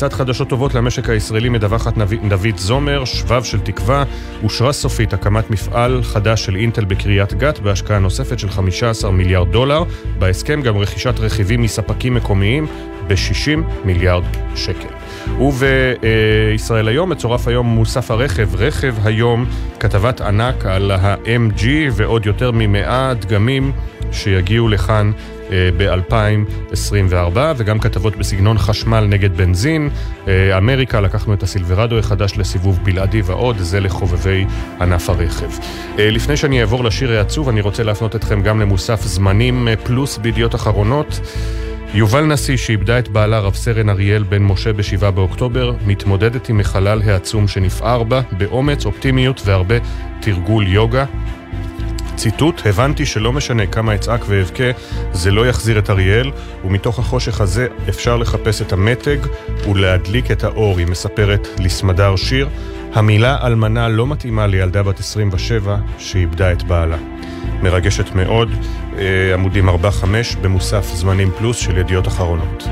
[0.00, 1.98] קצת חדשות טובות למשק הישראלי מדווחת
[2.28, 4.04] דוד זומר, שבב של תקווה,
[4.42, 9.82] אושרה סופית הקמת מפעל חדש של אינטל בקריית גת בהשקעה נוספת של 15 מיליארד דולר.
[10.18, 12.66] בהסכם גם רכישת רכיבים מספקים מקומיים
[13.08, 14.24] ב-60 מיליארד
[14.56, 14.99] שקל.
[15.40, 19.46] ובישראל היום מצורף היום מוסף הרכב, רכב היום,
[19.80, 23.72] כתבת ענק על ה-MG ועוד יותר ממאה דגמים
[24.12, 25.12] שיגיעו לכאן
[25.52, 29.90] אה, ב-2024, וגם כתבות בסגנון חשמל נגד בנזין.
[30.28, 34.44] אה, אמריקה, לקחנו את הסילברדו החדש לסיבוב בלעדי ועוד, זה לחובבי
[34.80, 35.50] ענף הרכב.
[35.98, 40.54] אה, לפני שאני אעבור לשיר העצוב, אני רוצה להפנות אתכם גם למוסף זמנים פלוס בידיעות
[40.54, 41.20] אחרונות.
[41.94, 47.02] יובל נשיא, שאיבדה את בעלה רב סרן אריאל בן משה ב-7 באוקטובר, מתמודדת עם החלל
[47.02, 49.74] העצום שנפער בה, באומץ, אופטימיות והרבה
[50.20, 51.04] תרגול יוגה.
[52.16, 54.64] ציטוט, הבנתי שלא משנה כמה אצעק ואבכה,
[55.12, 56.30] זה לא יחזיר את אריאל,
[56.64, 59.18] ומתוך החושך הזה אפשר לחפש את המתג
[59.70, 62.48] ולהדליק את האור, היא מספרת לסמדר שיר.
[62.94, 66.96] המילה אלמנה לא מתאימה לילדה בת 27 שאיבדה את בעלה.
[67.62, 68.50] מרגשת מאוד,
[68.98, 69.72] אה, עמודים 4-5
[70.42, 72.64] במוסף זמנים פלוס של ידיעות אחרונות.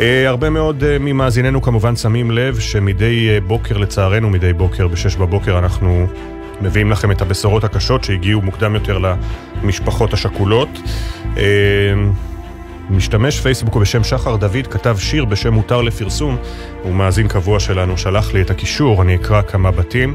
[0.00, 5.58] אה, הרבה מאוד אה, ממאזיננו כמובן שמים לב שמדי בוקר, לצערנו מדי בוקר, ב-6 בבוקר
[5.58, 6.06] אנחנו
[6.60, 8.98] מביאים לכם את הבשורות הקשות שהגיעו מוקדם יותר
[9.62, 10.68] למשפחות השכולות.
[12.90, 16.36] משתמש פייסבוק בשם שחר דוד כתב שיר בשם מותר לפרסום,
[16.82, 20.14] הוא מאזין קבוע שלנו, שלח לי את הקישור, אני אקרא כמה בתים.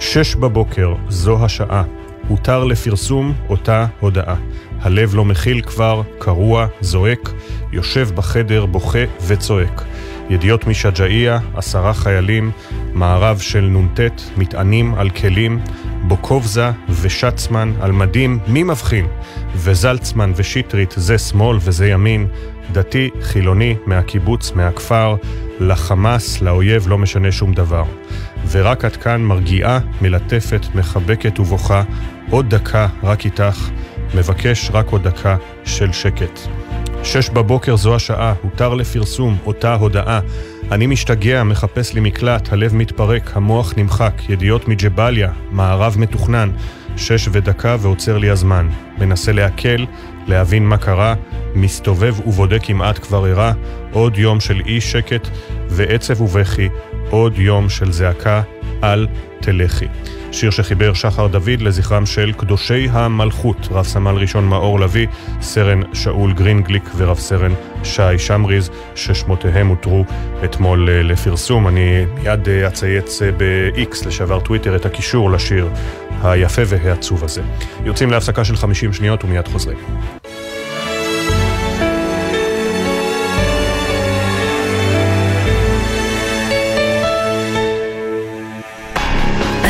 [0.00, 1.82] שש בבוקר, זו השעה.
[2.28, 4.36] הותר לפרסום אותה הודעה.
[4.80, 7.30] הלב לא מכיל כבר, קרוע, זועק,
[7.72, 9.82] יושב בחדר, בוכה וצועק.
[10.30, 12.50] ידיעות משג'אעיה, עשרה חיילים,
[12.94, 14.00] מערב של נ"ט,
[14.36, 15.60] מטענים על כלים,
[16.02, 19.06] בוקובזה ושצמן על מדים, מי מבחין?
[19.54, 22.26] וזלצמן ושטרית, זה שמאל וזה ימין,
[22.72, 25.16] דתי, חילוני, מהקיבוץ, מהכפר,
[25.60, 27.84] לחמאס, לאויב, לא משנה שום דבר.
[28.50, 31.82] ורק עד כאן מרגיעה, מלטפת, מחבקת ובוכה,
[32.30, 33.70] עוד דקה רק איתך,
[34.14, 36.40] מבקש רק עוד דקה של שקט.
[37.02, 40.20] שש בבוקר זו השעה, הותר לפרסום, אותה הודעה.
[40.72, 46.50] אני משתגע, מחפש לי מקלט, הלב מתפרק, המוח נמחק, ידיעות מג'באליה, מערב מתוכנן.
[46.96, 48.68] שש ודקה ועוצר לי הזמן.
[48.98, 49.84] מנסה לעכל,
[50.26, 51.14] להבין מה קרה,
[51.54, 53.52] מסתובב ובודק כמעט כבר ערב,
[53.92, 55.28] עוד יום של אי שקט
[55.68, 56.68] ועצב ובכי,
[57.10, 58.42] עוד יום של זעקה,
[58.82, 59.06] אל
[59.40, 59.86] תלכי.
[60.32, 65.06] שיר שחיבר שחר דוד לזכרם של קדושי המלכות, רב סמל ראשון מאור לביא,
[65.40, 67.52] סרן שאול גרינגליק ורב סרן
[67.84, 70.04] שי שמריז, ששמותיהם הותרו
[70.44, 71.68] אתמול אה, לפרסום.
[71.68, 75.68] אני מיד אה, אצייץ אה, ב-X, לשעבר טוויטר, את הקישור לשיר
[76.22, 77.42] היפה והעצוב הזה.
[77.84, 79.78] יוצאים להפסקה של 50 שניות ומיד חוזרים.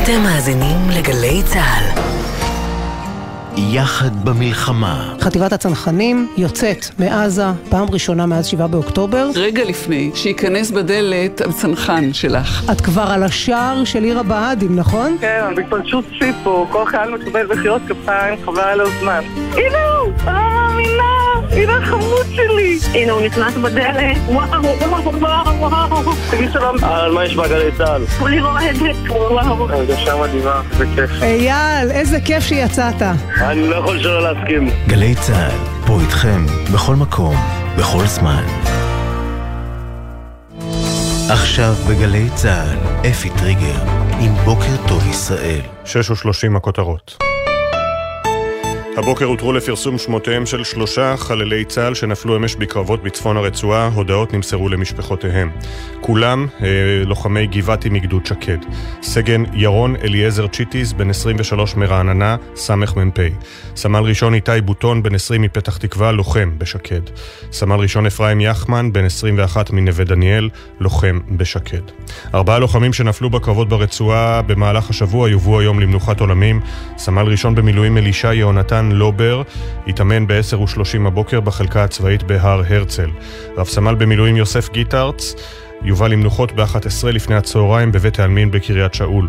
[0.09, 2.01] אתם מאזינים לגלי צה"ל.
[3.57, 5.14] יחד במלחמה.
[5.21, 9.31] חטיבת הצנחנים יוצאת מעזה פעם ראשונה מאז 7 באוקטובר.
[9.35, 12.71] רגע לפני שייכנס בדלת הצנחן שלך.
[12.73, 15.16] את כבר על השער של עיר הבה"דים, נכון?
[15.21, 19.23] כן, בהתפלשות שיא פה, כל חייל מקבל מחיאות כפיים, חבל על הזמן.
[19.53, 20.12] הנה הוא!
[20.21, 21.28] אני לא מאמינה!
[21.51, 22.79] הנה החמוד שלי!
[22.95, 26.13] הנה הוא נכנס בדלת, וואו, וואו, וואו, וואו.
[26.31, 26.85] תגיד שלום.
[26.85, 28.07] על מה יש בגלי צה"ל?
[28.19, 29.69] כולי רועדת, וואו.
[29.71, 31.11] הרגשה מדהימה, זה כיף.
[31.23, 33.03] אייל, איזה כיף שיצאת.
[33.41, 34.71] אני לא יכול שלא להסכים.
[34.87, 37.37] גלי צה"ל, פה איתכם, בכל מקום,
[37.79, 38.45] בכל זמן.
[41.31, 43.83] עכשיו בגלי צה"ל, אפי טריגר,
[44.21, 45.61] עם בוקר טוב ישראל.
[45.85, 47.28] 6 ו-30 הכותרות.
[48.99, 54.69] הבוקר הותרו לפרסום שמותיהם של שלושה חללי צה"ל שנפלו אמש בקרבות בצפון הרצועה, הודעות נמסרו
[54.69, 55.51] למשפחותיהם.
[56.01, 56.69] כולם אה,
[57.05, 58.59] לוחמי גבעתי מגדוד שקד.
[59.03, 63.19] סגן ירון אליעזר צ'יטיס, בן 23 מרעננה, סמ"פ.
[63.77, 67.01] סמל ראשון איתי בוטון, בן 20 מפתח תקווה, לוחם בשקד.
[67.53, 70.49] סמל ראשון אפרים יחמן, בן 21 מנווה דניאל,
[70.81, 71.83] לוחם בשקד.
[72.35, 76.61] ארבעה לוחמים שנפלו בקרבות ברצועה במהלך השבוע יובאו היום למנוחת עולמים.
[76.99, 79.42] סמל ראשון במילואים אלישע יהונתן לובר
[79.87, 83.11] התאמן ב-10:30 הבוקר בחלקה הצבאית בהר הרצל.
[83.57, 85.35] רב סמל במילואים יוסף גיטרץ
[85.83, 89.29] יובא למנוחות ב-11 לפני הצהריים בבית העלמין בקריית שאול.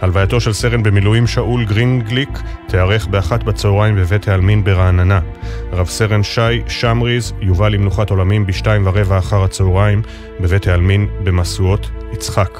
[0.00, 2.28] הלווייתו של סרן במילואים שאול גרינגליק
[2.68, 5.20] תיארך באחת בצהריים בבית העלמין ברעננה.
[5.72, 10.02] רב סרן שי שמריז יובא למנוחת עולמים בשתיים ורבע אחר הצהריים
[10.40, 12.58] בבית העלמין במשואות יצחק.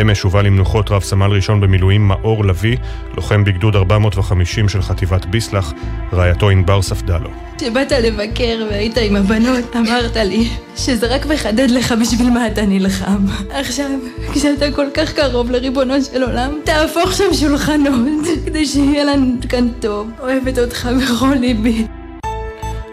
[0.00, 2.76] אמש הובא למנוחות רב סמל ראשון במילואים מאור לביא,
[3.16, 5.72] לוחם בגדוד 450 של חטיבת ביסלח,
[6.12, 7.30] רעייתו ענבר ספדלו.
[7.58, 13.26] כשבאת לבקר והיית עם הבנות, אמרת לי שזה רק מחדד לך בשביל מה אתה נלחם.
[13.50, 13.90] עכשיו,
[14.32, 20.10] כשאתה כל כך קרוב לריבונו של עולם, תהפוך שם שולחנות, כדי שיהיה לנו כאן טוב.
[20.20, 21.86] אוהבת אותך בכל ליבי.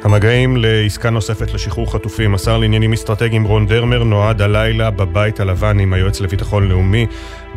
[0.03, 2.35] המגעים לעסקה נוספת לשחרור חטופים.
[2.35, 7.07] השר לעניינים אסטרטגיים רון דרמר נועד הלילה בבית הלבן עם היועץ לביטחון לאומי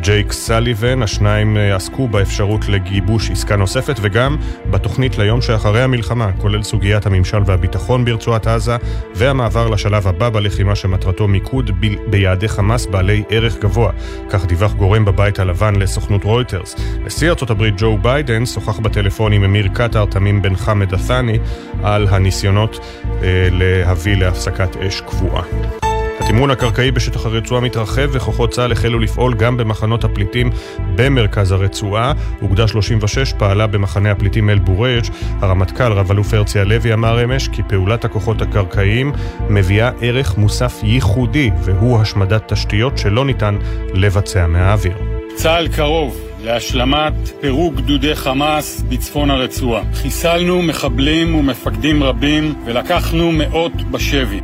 [0.01, 1.03] ג'ייק סליבן.
[1.03, 4.37] השניים אה, עסקו באפשרות לגיבוש עסקה נוספת וגם
[4.71, 8.77] בתוכנית ליום שאחרי המלחמה, כולל סוגיית הממשל והביטחון ברצועת עזה
[9.15, 13.93] והמעבר לשלב הבא בלחימה שמטרתו מיקוד ב- ביעדי חמאס בעלי ערך גבוה.
[14.31, 16.77] כך דיווח גורם בבית הלבן לסוכנות רויטרס.
[17.05, 21.39] נשיא ארה"ב ג'ו ביידן שוחח בטלפון עם אמיר קטאר תמים בן חמד עת'אני
[21.83, 22.79] על הניסיונות
[23.23, 25.84] אה, להביא להפסקת אש קבועה.
[26.21, 30.51] התמרון הקרקעי בשטח הרצועה מתרחב וכוחות צה"ל החלו לפעול גם במחנות הפליטים
[30.95, 32.13] במרכז הרצועה.
[32.43, 35.05] אוגדה 36 פעלה במחנה הפליטים אל-בורג'.
[35.41, 39.13] הרמטכ"ל רב-אלוף הרצי הלוי אמר אמש כי פעולת הכוחות הקרקעיים
[39.51, 43.57] מביאה ערך מוסף ייחודי והוא השמדת תשתיות שלא ניתן
[43.95, 44.97] לבצע מהאוויר.
[45.35, 49.83] צה"ל קרוב להשלמת פירוק גדודי חמאס בצפון הרצועה.
[49.95, 54.41] חיסלנו מחבלים ומפקדים רבים ולקחנו מאות בשבי.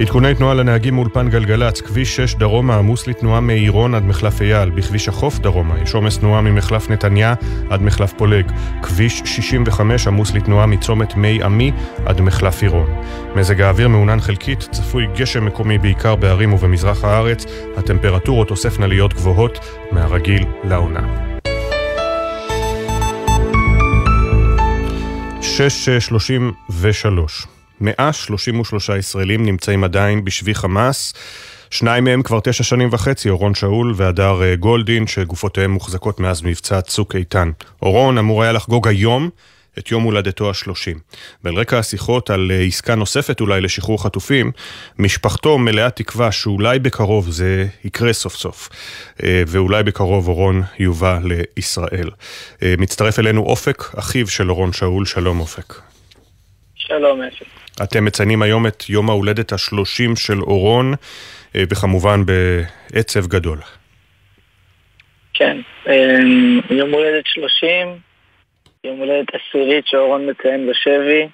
[0.00, 5.08] עדכוני תנועה לנהגים מאולפן גלגלצ, כביש 6 דרומה עמוס לתנועה מעירון עד מחלף אייל, בכביש
[5.08, 7.34] החוף דרומה יש עומס תנועה ממחלף נתניה
[7.70, 8.52] עד מחלף פולג,
[8.82, 11.72] כביש 65 עמוס לתנועה מצומת מי עמי
[12.06, 12.86] עד מחלף עירון.
[13.36, 19.58] מזג האוויר מעונן חלקית, צפוי גשם מקומי בעיקר בערים ובמזרח הארץ, הטמפרטורות תוספנה להיות גבוהות
[19.92, 21.34] מהרגיל לעונה.
[25.40, 31.14] 6.33 133 ישראלים נמצאים עדיין בשבי חמאס.
[31.70, 36.80] שניים מהם כבר תשע שנים וחצי, אורון שאול והדר אה, גולדין, שגופותיהם מוחזקות מאז מבצע
[36.80, 37.50] צוק איתן.
[37.82, 39.30] אורון אמור היה לחגוג היום
[39.78, 40.98] את יום הולדתו השלושים.
[41.44, 44.52] ועל רקע השיחות על אה, עסקה נוספת אולי לשחרור חטופים,
[44.98, 48.68] משפחתו מלאה תקווה שאולי בקרוב זה יקרה סוף סוף,
[49.22, 52.10] אה, ואולי בקרוב אורון יובא לישראל.
[52.62, 55.74] מצטרף אלינו אופק, אחיו של אורון שאול, שלום אופק.
[56.74, 57.63] שלום אפי.
[57.82, 60.92] אתם מציינים היום את יום ההולדת השלושים של אורון,
[61.56, 63.58] וכמובן בעצב גדול.
[65.34, 65.56] כן,
[66.70, 67.98] יום הולדת שלושים,
[68.84, 71.28] יום הולדת עשירית שאורון מציין בשבי.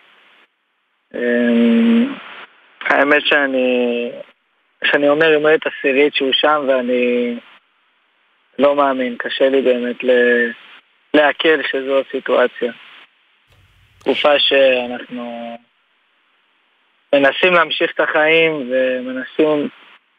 [2.81, 4.11] האמת שאני,
[4.85, 7.37] שאני אומר יום הולדת עשירית שהוא שם ואני
[8.59, 9.96] לא מאמין, קשה לי באמת
[11.14, 12.73] לעכל שזו הסיטואציה.
[13.98, 15.56] תקופה שאנחנו
[17.15, 19.69] מנסים להמשיך את החיים ומנסים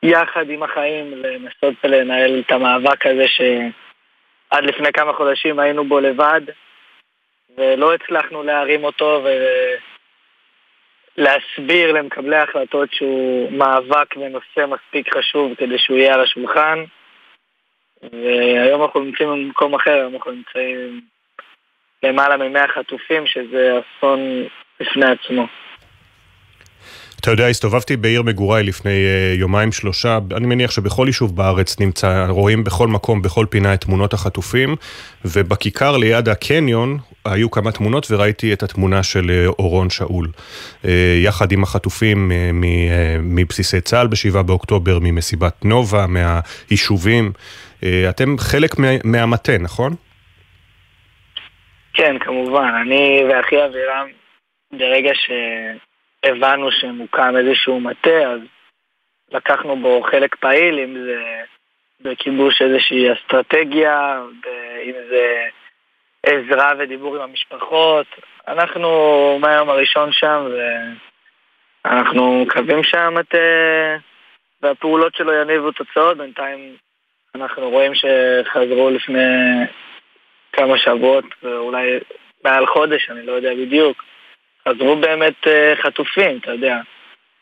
[0.03, 6.41] יחד עם החיים לנסות ולנהל את המאבק הזה שעד לפני כמה חודשים היינו בו לבד
[7.57, 9.23] ולא הצלחנו להרים אותו
[11.17, 16.83] ולהסביר למקבלי ההחלטות שהוא מאבק ונושא מספיק חשוב כדי שהוא יהיה על השולחן
[18.03, 21.01] והיום אנחנו נמצאים במקום אחר, היום אנחנו נמצאים
[22.03, 24.19] למעלה ממאה חטופים שזה אסון
[24.79, 25.47] בפני עצמו.
[27.21, 32.25] אתה יודע, הסתובבתי בעיר מגוריי לפני uh, יומיים שלושה, אני מניח שבכל יישוב בארץ נמצא,
[32.29, 34.75] רואים בכל מקום, בכל פינה את תמונות החטופים,
[35.25, 40.27] ובכיכר ליד הקניון היו כמה תמונות וראיתי את התמונה של uh, אורון שאול.
[40.83, 40.87] Uh,
[41.23, 42.31] יחד עם החטופים
[43.21, 47.31] מבסיסי צה"ל ב-7 באוקטובר, ממסיבת נובה, מהיישובים.
[48.09, 49.95] אתם חלק מה, מהמטה, נכון?
[51.93, 52.69] כן, כמובן.
[52.81, 54.07] אני ואחי אבירם,
[54.71, 55.31] ברגע ש...
[56.23, 58.39] הבנו שמוקם איזשהו מטה, אז
[59.31, 61.41] לקחנו בו חלק פעיל, אם זה
[62.01, 64.21] בכיבוש איזושהי אסטרטגיה,
[64.83, 65.47] אם זה
[66.25, 68.07] עזרה ודיבור עם המשפחות.
[68.47, 68.89] אנחנו
[69.41, 70.47] מהיום הראשון שם,
[71.85, 73.37] ואנחנו מקווים שהמטה
[74.61, 76.17] והפעולות שלו יניבו תוצאות.
[76.17, 76.75] בינתיים
[77.35, 79.19] אנחנו רואים שחזרו לפני
[80.53, 81.99] כמה שבועות, ואולי
[82.43, 84.03] מעל חודש, אני לא יודע בדיוק.
[84.69, 86.77] חזרו באמת אה, חטופים, אתה יודע.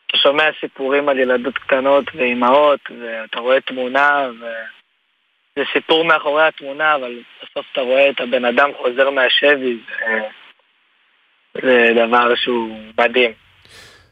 [0.06, 7.18] אתה שומע סיפורים על ילדות קטנות ואימהות, ואתה רואה תמונה, וזה סיפור מאחורי התמונה, אבל
[7.42, 10.20] בסוף אתה רואה את הבן אדם חוזר מהשבי, זה,
[11.62, 13.32] זה דבר שהוא מדהים.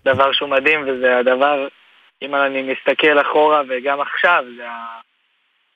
[0.04, 1.68] דבר שהוא מדהים, וזה הדבר,
[2.22, 4.64] אם אני מסתכל אחורה וגם עכשיו, זה,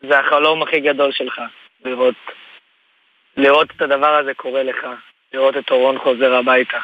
[0.09, 1.41] זה החלום הכי גדול שלך,
[1.85, 2.15] לראות,
[3.37, 4.87] לראות את הדבר הזה קורה לך,
[5.35, 6.79] לראות את אורון חוזר הביתה.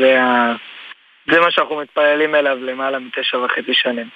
[0.00, 0.54] זה, ה...
[1.30, 4.08] זה מה שאנחנו מתפללים אליו למעלה מתשע וחצי שנים.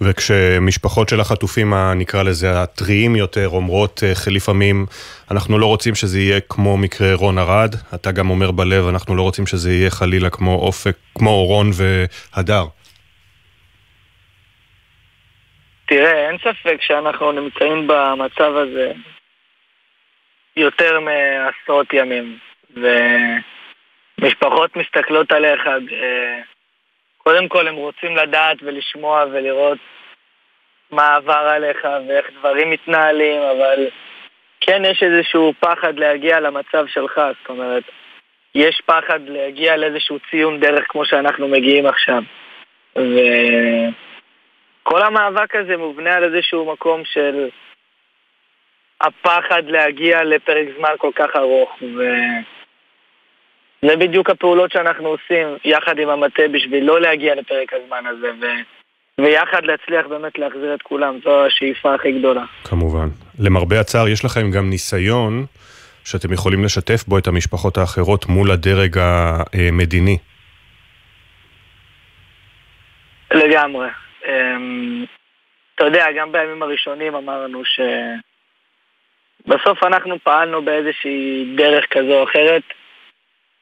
[0.00, 4.86] וכשמשפחות של החטופים, נקרא לזה הטריים יותר, אומרות אה, לפעמים,
[5.30, 9.22] אנחנו לא רוצים שזה יהיה כמו מקרה רון ארד, אתה גם אומר בלב, אנחנו לא
[9.22, 12.64] רוצים שזה יהיה חלילה כמו אופק, כמו אורון והדר.
[15.86, 18.92] תראה, אין ספק שאנחנו נמצאים במצב הזה
[20.56, 22.38] יותר מעשרות ימים,
[22.76, 22.86] ו...
[24.22, 26.40] משפחות מסתכלות עליך, אה,
[27.18, 29.78] קודם כל הם רוצים לדעת ולשמוע ולראות
[30.90, 33.86] מה עבר עליך ואיך דברים מתנהלים, אבל
[34.60, 37.82] כן יש איזשהו פחד להגיע למצב שלך, זאת אומרת,
[38.54, 42.22] יש פחד להגיע לאיזשהו ציון דרך כמו שאנחנו מגיעים עכשיו.
[42.96, 47.48] וכל המאבק הזה מובנה על איזשהו מקום של
[49.00, 51.78] הפחד להגיע לפרק זמן כל כך ארוך.
[51.82, 52.02] ו...
[53.82, 58.46] זה בדיוק הפעולות שאנחנו עושים יחד עם המטה בשביל לא להגיע לפרק הזמן הזה ו...
[59.20, 62.44] ויחד להצליח באמת להחזיר את כולם, זו השאיפה הכי גדולה.
[62.64, 63.08] כמובן.
[63.38, 65.46] למרבה הצער, יש לכם גם ניסיון
[66.04, 70.18] שאתם יכולים לשתף בו את המשפחות האחרות מול הדרג המדיני.
[73.34, 73.88] לגמרי.
[74.28, 75.04] אמ,
[75.74, 77.80] אתה יודע, גם בימים הראשונים אמרנו ש...
[79.46, 82.62] בסוף אנחנו פעלנו באיזושהי דרך כזו או אחרת,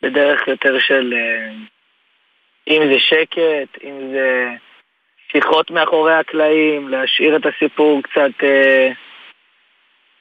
[0.02, 1.50] בדרך יותר של אה,
[2.68, 4.48] אם זה שקט, אם זה
[5.32, 8.92] שיחות מאחורי הקלעים, להשאיר את הסיפור קצת אה,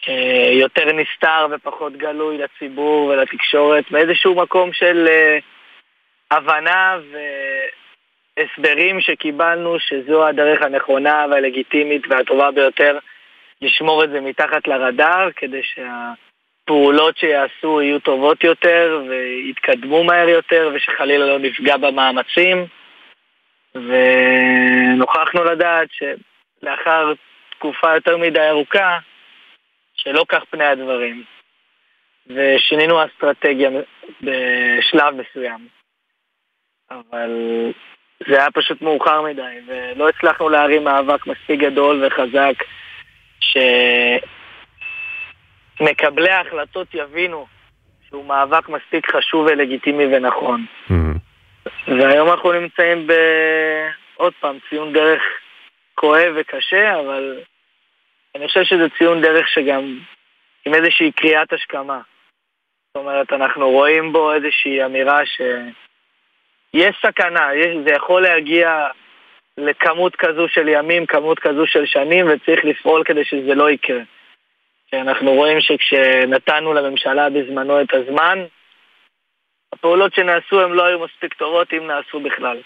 [0.10, 5.38] אה, יותר נסתר ופחות גלוי לציבור ולתקשורת, מאיזשהו מקום של אה,
[6.32, 6.98] הבנה
[8.38, 12.98] והסברים שקיבלנו שזו הדרך הנכונה והלגיטימית והטובה ביותר
[13.62, 16.12] לשמור את זה מתחת לרדאר כדי שה...
[16.68, 22.66] פעולות שיעשו יהיו טובות יותר ויתקדמו מהר יותר ושחלילה לא נפגע במאמצים.
[23.76, 27.14] ונוכחנו לדעת שלאחר
[27.50, 28.98] תקופה יותר מדי ארוכה
[29.96, 31.24] שלא כך פני הדברים
[32.28, 33.70] ושינינו אסטרטגיה
[34.22, 35.68] בשלב מסוים.
[36.92, 37.32] אבל
[38.28, 42.64] זה היה פשוט מאוחר מדי ולא הצלחנו להרים מאבק מספיק גדול וחזק
[43.40, 43.58] ש...
[45.80, 47.46] מקבלי ההחלטות יבינו
[48.08, 50.66] שהוא מאבק מספיק חשוב ולגיטימי ונכון.
[51.88, 55.22] והיום אנחנו נמצאים בעוד פעם, ציון דרך
[55.96, 57.40] כואב וקשה, אבל
[58.36, 60.00] אני חושב שזה ציון דרך שגם
[60.66, 62.00] עם איזושהי קריאת השכמה.
[62.88, 68.88] זאת אומרת, אנחנו רואים בו איזושהי אמירה שיש סכנה, יש, זה יכול להגיע
[69.58, 74.02] לכמות כזו של ימים, כמות כזו של שנים, וצריך לפעול כדי שזה לא יקרה.
[74.94, 78.46] אנחנו רואים שכשנתנו לממשלה בזמנו את הזמן,
[79.74, 82.58] הפעולות שנעשו הן לא היו מספיק טובות אם נעשו בכלל.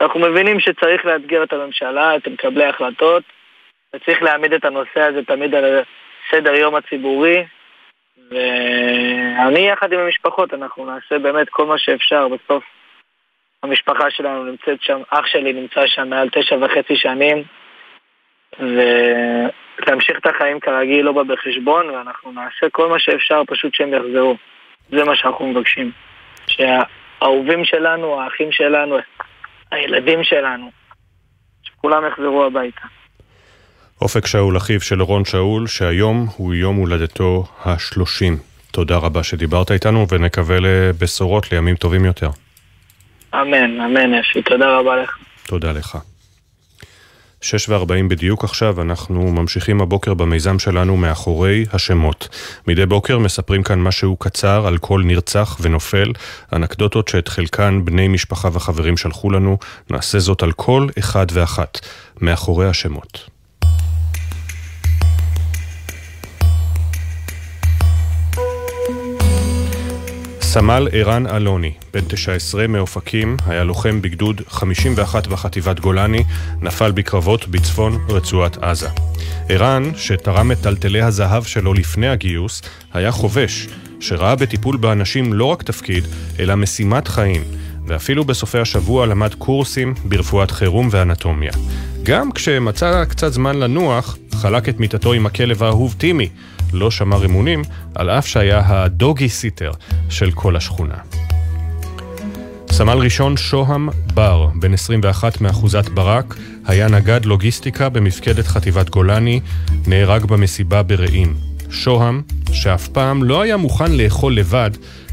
[0.00, 3.22] אנחנו מבינים שצריך לאתגר את הממשלה, את מקבלי ההחלטות,
[3.94, 5.82] וצריך להעמיד את הנושא הזה תמיד על
[6.30, 7.44] סדר יום הציבורי,
[8.30, 12.28] ואני יחד עם המשפחות, אנחנו נעשה באמת כל מה שאפשר.
[12.28, 12.64] בסוף
[13.62, 17.44] המשפחה שלנו נמצאת שם, אח שלי נמצא שם מעל תשע וחצי שנים,
[19.86, 24.36] ולהמשיך את החיים כרגיל לא בא בחשבון, ואנחנו נעשה כל מה שאפשר פשוט שהם יחזרו.
[24.90, 25.90] זה מה שאנחנו מבקשים.
[26.46, 28.98] שהאהובים שלנו, האחים שלנו,
[29.70, 30.70] הילדים שלנו,
[31.62, 32.86] שכולם יחזרו הביתה.
[34.02, 38.36] אופק שאול, אחיו של אורון שאול, שהיום הוא יום הולדתו השלושים.
[38.72, 42.28] תודה רבה שדיברת איתנו, ונקווה לבשורות לימים טובים יותר.
[43.34, 45.18] אמן, אמן אפי, תודה רבה לך.
[45.46, 45.98] תודה לך.
[47.40, 52.28] שש וארבעים בדיוק עכשיו, אנחנו ממשיכים הבוקר במיזם שלנו מאחורי השמות.
[52.66, 56.12] מדי בוקר מספרים כאן משהו קצר על כל נרצח ונופל,
[56.52, 59.58] אנקדוטות שאת חלקן בני משפחה וחברים שלחו לנו,
[59.90, 61.78] נעשה זאת על כל אחד ואחת,
[62.20, 63.39] מאחורי השמות.
[70.52, 76.24] סמל ערן אלוני, בן 19 מאופקים, היה לוחם בגדוד 51 בחטיבת גולני,
[76.62, 78.88] נפל בקרבות בצפון רצועת עזה.
[79.48, 83.68] ערן, שתרם את טלטלי הזהב שלו לפני הגיוס, היה חובש,
[84.00, 86.04] שראה בטיפול באנשים לא רק תפקיד,
[86.38, 87.42] אלא משימת חיים,
[87.86, 91.52] ואפילו בסופי השבוע למד קורסים ברפואת חירום ואנטומיה.
[92.02, 96.28] גם כשמצא קצת זמן לנוח, חלק את מיטתו עם הכלב האהוב טימי,
[96.72, 97.62] לא שמר אמונים,
[97.94, 99.70] על אף שהיה הדוגי סיטר
[100.08, 100.94] של כל השכונה.
[102.70, 109.40] סמל ראשון שוהם בר, בן 21 מאחוזת ברק, היה נגד לוגיסטיקה במפקדת חטיבת גולני,
[109.86, 111.34] נהרג במסיבה ברעים.
[111.70, 114.70] שוהם, שאף פעם לא היה מוכן לאכול לבד,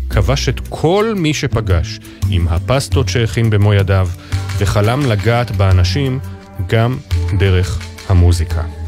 [0.09, 1.99] כבש את כל מי שפגש,
[2.29, 4.09] עם הפסטות שהכין במו ידיו,
[4.57, 6.19] וחלם לגעת באנשים
[6.67, 6.97] גם
[7.37, 7.79] דרך
[8.09, 8.86] המוזיקה.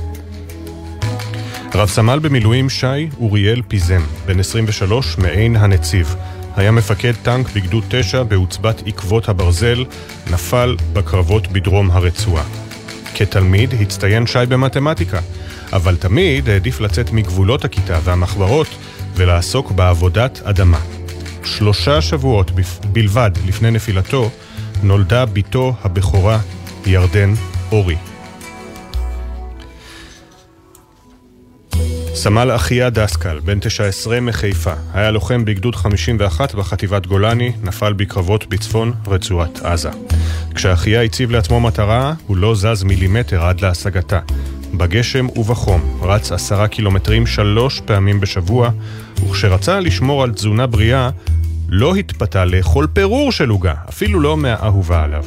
[1.76, 6.15] רב סמל במילואים שי אוריאל פיזם, בן 23, מעין הנציב.
[6.55, 9.86] היה מפקד טנק בגדוד 9 בעוצבת עקבות הברזל,
[10.32, 12.43] נפל בקרבות בדרום הרצועה.
[13.15, 15.20] כתלמיד הצטיין שי במתמטיקה,
[15.74, 18.67] אבל תמיד העדיף לצאת מגבולות הכיתה והמחברות
[19.15, 20.80] ולעסוק בעבודת אדמה.
[21.43, 22.51] שלושה שבועות
[22.91, 24.30] בלבד לפני נפילתו,
[24.84, 26.39] נולדה בתו הבכורה,
[26.86, 27.34] ירדן
[27.72, 28.09] אורי.
[32.22, 38.93] סמל אחיה דסקל, בן 19 מחיפה, היה לוחם בגדוד 51 בחטיבת גולני, נפל בקרבות בצפון
[39.07, 39.89] רצועת עזה.
[40.55, 44.20] כשאחיה הציב לעצמו מטרה, הוא לא זז מילימטר עד להשגתה.
[44.74, 48.70] בגשם ובחום, רץ עשרה קילומטרים שלוש פעמים בשבוע,
[49.24, 51.09] וכשרצה לשמור על תזונה בריאה,
[51.70, 55.24] לא התפתה לאכול פירור של עוגה, אפילו לא מהאהובה עליו.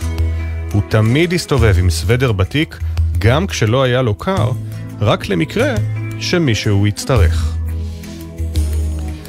[0.73, 2.79] הוא תמיד הסתובב עם סוודר בתיק,
[3.19, 4.51] גם כשלא היה לו קר,
[5.01, 5.75] רק למקרה
[6.23, 7.55] שמישהו יצטרך.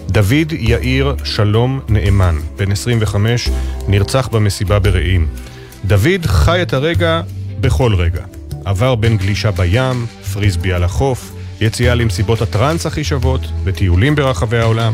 [0.08, 3.50] דוד יאיר שלום נאמן, בן 25,
[3.88, 5.28] נרצח במסיבה ברעים.
[5.86, 7.22] דוד חי את הרגע
[7.62, 8.24] בכל רגע.
[8.66, 11.32] עבר בין גלישה בים, פריסבי על החוף,
[11.62, 14.94] יציאה למסיבות הטראנס הכי שוות, וטיולים ברחבי העולם,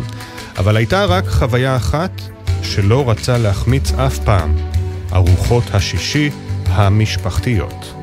[0.58, 2.22] אבל הייתה רק חוויה אחת
[2.64, 4.56] שלא רצה להחמיץ אף פעם,
[5.14, 6.30] ארוחות השישי
[6.66, 7.99] המשפחתיות.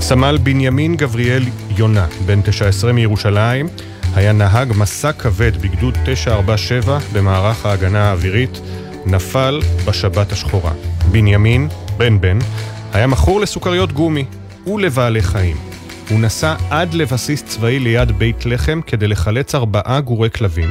[0.00, 1.44] סמל בנימין גבריאל
[1.76, 3.68] יונה, בן 19 מירושלים,
[4.14, 8.60] היה נהג מסע כבד בגדוד 947 במערך ההגנה האווירית,
[9.06, 10.72] נפל בשבת השחורה.
[11.12, 12.38] בנימין, בן בן,
[12.92, 14.24] היה מכור לסוכריות גומי
[14.66, 15.56] ולבעלי חיים.
[16.10, 20.70] הוא נסע עד לבסיס צבאי ליד בית לחם כדי לחלץ ארבעה גורי כלבים,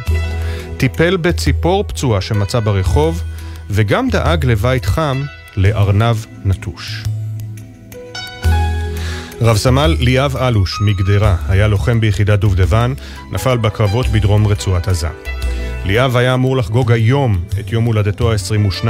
[0.77, 3.23] טיפל בציפור פצועה שמצא ברחוב,
[3.69, 5.23] וגם דאג לבית חם
[5.57, 6.15] לארנב
[6.45, 7.03] נטוש.
[9.41, 12.93] רב סמל ליאב אלוש מגדרה היה לוחם ביחידת דובדבן,
[13.31, 15.07] נפל בקרבות בדרום רצועת עזה.
[15.85, 18.85] ליאב היה אמור לחגוג היום את יום הולדתו ה-22,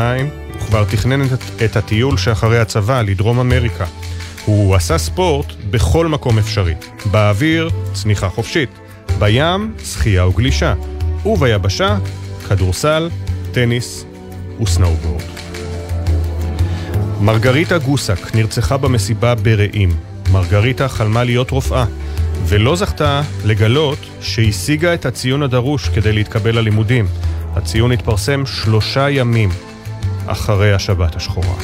[0.55, 1.21] וכבר תכנן
[1.65, 3.85] את הטיול שאחרי הצבא לדרום אמריקה.
[4.45, 6.73] הוא עשה ספורט בכל מקום אפשרי.
[7.11, 8.69] באוויר, צניחה חופשית.
[9.19, 10.73] בים, שחייה וגלישה.
[11.25, 11.97] וביבשה,
[12.49, 13.09] כדורסל,
[13.51, 14.05] טניס
[14.61, 15.23] וסנואובורד.
[17.21, 19.89] מרגריטה גוסק נרצחה במסיבה ברעים.
[20.31, 21.85] מרגריטה חלמה להיות רופאה,
[22.45, 27.07] ולא זכתה לגלות שהשיגה את הציון הדרוש כדי להתקבל ללימודים.
[27.55, 29.49] הציון התפרסם שלושה ימים
[30.27, 31.55] אחרי השבת השחורה.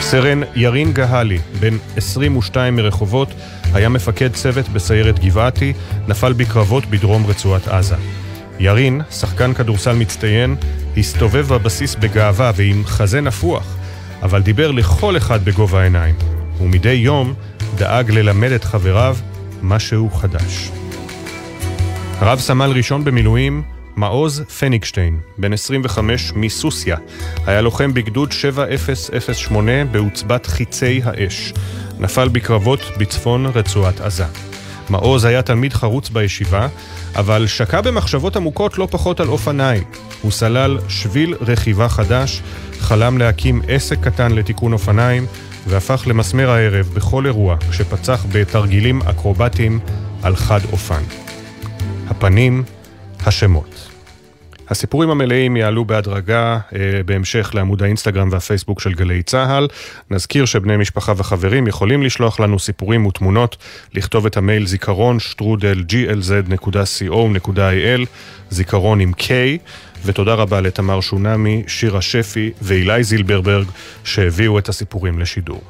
[0.00, 3.28] סרן ירין גהלי, בן 22 מרחובות,
[3.74, 5.72] היה מפקד צוות בסיירת גבעתי,
[6.08, 7.96] נפל בקרבות בדרום רצועת עזה.
[8.58, 10.56] ירין, שחקן כדורסל מצטיין,
[10.96, 13.76] הסתובב בבסיס בגאווה ועם חזה נפוח,
[14.22, 16.14] אבל דיבר לכל אחד בגובה העיניים,
[16.60, 17.34] ומדי יום
[17.76, 19.16] דאג ללמד את חבריו
[19.62, 20.70] משהו חדש.
[22.22, 23.62] רב סמל ראשון במילואים,
[23.96, 26.94] מעוז פניגשטיין, בן 25 מסוסיא,
[27.46, 31.52] היה לוחם בגדוד 7008 בעוצבת חיצי האש.
[31.98, 34.24] נפל בקרבות בצפון רצועת עזה.
[34.90, 36.68] מעוז היה תלמיד חרוץ בישיבה,
[37.16, 39.82] אבל שקע במחשבות עמוקות לא פחות על אופניים.
[40.22, 42.42] הוא סלל שביל רכיבה חדש,
[42.78, 45.26] חלם להקים עסק קטן לתיקון אופניים,
[45.66, 49.80] והפך למסמר הערב בכל אירוע כשפצח בתרגילים אקרובטיים
[50.22, 51.02] על חד אופן.
[52.08, 52.62] הפנים,
[53.26, 53.90] השמות.
[54.70, 59.68] הסיפורים המלאים יעלו בהדרגה אה, בהמשך לעמוד האינסטגרם והפייסבוק של גלי צה"ל.
[60.10, 63.56] נזכיר שבני משפחה וחברים יכולים לשלוח לנו סיפורים ותמונות,
[63.94, 67.20] לכתוב את המייל זיכרון שטרודל glz.co.il,
[68.50, 69.22] זיכרון עם K,
[70.04, 73.66] ותודה רבה לתמר שונמי, שירה שפי ואילי זילברברג
[74.04, 75.62] שהביאו את הסיפורים לשידור.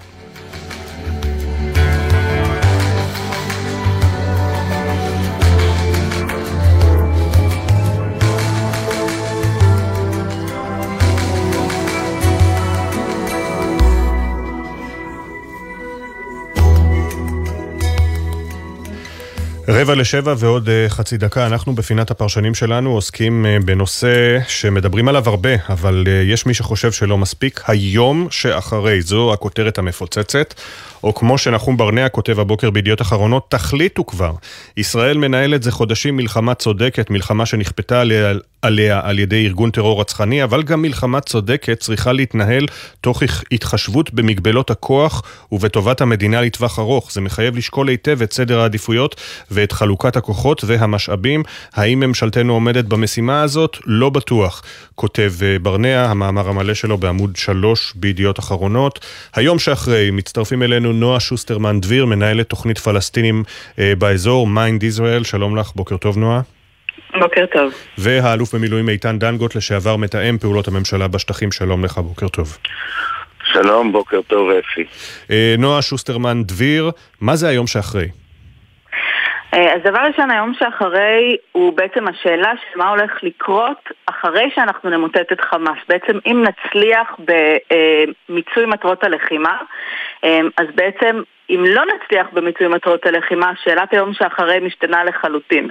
[19.72, 25.28] רבע לשבע ועוד uh, חצי דקה, אנחנו בפינת הפרשנים שלנו עוסקים uh, בנושא שמדברים עליו
[25.28, 27.60] הרבה, אבל uh, יש מי שחושב שלא מספיק.
[27.66, 30.54] היום שאחרי, זו הכותרת המפוצצת,
[31.04, 34.32] או כמו שנחום ברנע כותב הבוקר בידיעות אחרונות, תחליטו כבר.
[34.76, 38.32] ישראל מנהלת זה חודשים מלחמה צודקת, מלחמה שנכפתה עליה,
[38.62, 42.66] עליה על ידי ארגון טרור רצחני, אבל גם מלחמה צודקת צריכה להתנהל
[43.00, 43.22] תוך
[43.52, 45.22] התחשבות במגבלות הכוח
[45.52, 47.12] ובטובת המדינה לטווח ארוך.
[47.12, 49.20] זה מחייב לשקול היטב את סדר העדיפויות
[49.50, 51.42] ואת חלוקת הכוחות והמשאבים.
[51.74, 53.76] האם ממשלתנו עומדת במשימה הזאת?
[53.86, 54.62] לא בטוח.
[54.94, 59.06] כותב אה, ברנע, המאמר המלא שלו בעמוד 3 בידיעות אחרונות.
[59.34, 63.42] היום שאחרי מצטרפים אלינו נועה שוסטרמן דביר, מנהלת תוכנית פלסטינים
[63.78, 65.24] אה, באזור, מיינד ישראל.
[65.24, 66.40] שלום לך, בוקר טוב נועה.
[67.20, 67.72] בוקר טוב.
[67.98, 72.58] והאלוף במילואים איתן דנגוט, לשעבר מתאם פעולות הממשלה בשטחים, שלום לך, בוקר טוב.
[73.52, 74.84] שלום, בוקר טוב אפי.
[75.30, 78.08] אה, נועה שוסטרמן דביר, מה זה היום שאחרי?
[79.54, 84.90] אה, אז דבר ראשון, היום שאחרי הוא בעצם השאלה של מה הולך לקרות אחרי שאנחנו
[84.90, 85.78] נמוטט את חמאס.
[85.88, 89.56] בעצם אם נצליח במיצוי מטרות הלחימה,
[90.24, 95.68] אה, אז בעצם אם לא נצליח במיצוי מטרות הלחימה, שאלת היום שאחרי משתנה לחלוטין.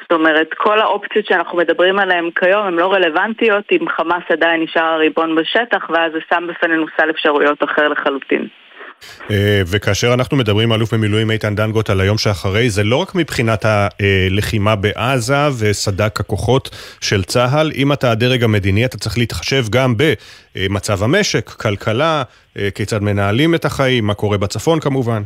[0.00, 4.84] זאת אומרת, כל האופציות שאנחנו מדברים עליהן כיום הן לא רלוונטיות אם חמאס עדיין נשאר
[4.84, 8.48] הריבון בשטח, ואז זה שם בפנינו סל אפשרויות אחר לחלוטין.
[9.30, 13.64] אה, וכאשר אנחנו מדברים, אלוף במילואים איתן דנגוט, על היום שאחרי, זה לא רק מבחינת
[13.64, 16.70] הלחימה בעזה וסדק הכוחות
[17.00, 22.22] של צה"ל, אם אתה הדרג המדיני, אתה צריך להתחשב גם במצב המשק, כלכלה,
[22.58, 25.22] אה, כיצד מנהלים את החיים, מה קורה בצפון כמובן.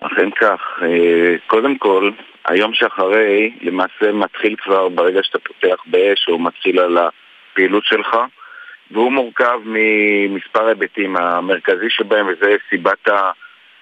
[0.00, 0.60] אכן כך.
[0.82, 2.10] אה, קודם כל,
[2.46, 8.16] היום שאחרי למעשה מתחיל כבר ברגע שאתה פותח באש או מתחיל על הפעילות שלך.
[8.90, 11.16] והוא מורכב ממספר היבטים.
[11.16, 13.08] המרכזי שבהם, וזה סיבת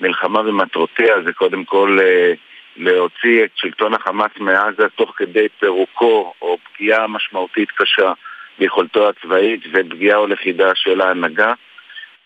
[0.00, 2.32] המלחמה ומטרותיה, זה קודם כל אה,
[2.76, 8.12] להוציא את שלטון החמאס מעזה תוך כדי פירוקו או פגיעה משמעותית קשה
[8.58, 11.52] ביכולתו הצבאית ופגיעה או לכידה של ההנהגה,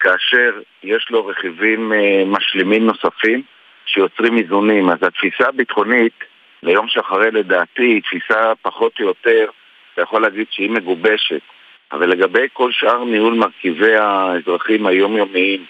[0.01, 3.43] כאשר יש לו רכיבים אה, משלימים נוספים
[3.87, 4.91] שיוצרים איזונים.
[4.91, 6.25] אז התפיסה הביטחונית
[6.63, 9.47] ליום שאחרי לדעתי היא תפיסה פחות או יותר,
[9.95, 11.43] אתה יכול להגיד שהיא מגובשת.
[11.93, 15.65] אבל לגבי כל שאר ניהול מרכיבי האזרחים היומיומיים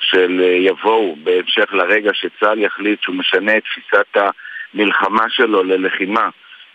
[0.00, 4.16] של אה, יבואו בהמשך לרגע שצה"ל יחליט שהוא משנה את תפיסת
[4.74, 6.28] המלחמה שלו ללחימה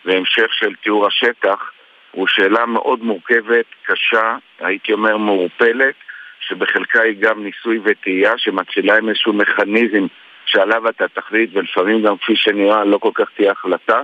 [0.05, 1.71] והמשך של תיאור השטח
[2.11, 5.95] הוא שאלה מאוד מורכבת, קשה, הייתי אומר מעורפלת,
[6.39, 10.05] שבחלקה היא גם ניסוי וטעייה שמתחילה עם איזשהו מכניזם
[10.45, 14.01] שעליו אתה תחליט ולפעמים גם כפי שנראה לא כל כך תהיה החלטה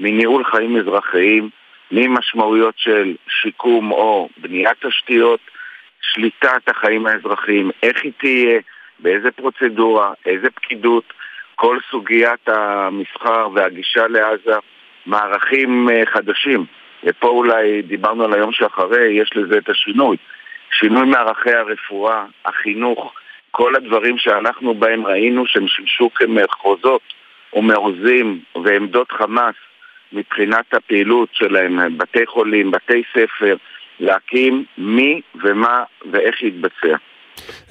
[0.00, 1.50] מניהול חיים אזרחיים
[1.92, 5.40] ממשמעויות של שיקום או בניית תשתיות,
[6.00, 8.60] שליטת החיים האזרחיים, איך היא תהיה,
[8.98, 11.12] באיזה פרוצדורה, איזה פקידות,
[11.54, 14.58] כל סוגיית המסחר והגישה לעזה,
[15.06, 16.64] מערכים אה, חדשים.
[17.04, 20.16] ופה אולי דיברנו על היום שאחרי, יש לזה את השינוי.
[20.78, 23.14] שינוי מערכי הרפואה, החינוך,
[23.50, 27.02] כל הדברים שאנחנו בהם ראינו שהם שימשו כמחוזות
[27.52, 29.54] ומעוזים ועמדות חמאס
[30.12, 33.56] מבחינת הפעילות שלהם, בתי חולים, בתי ספר,
[34.00, 35.82] להקים מי ומה
[36.12, 36.96] ואיך יתבצע.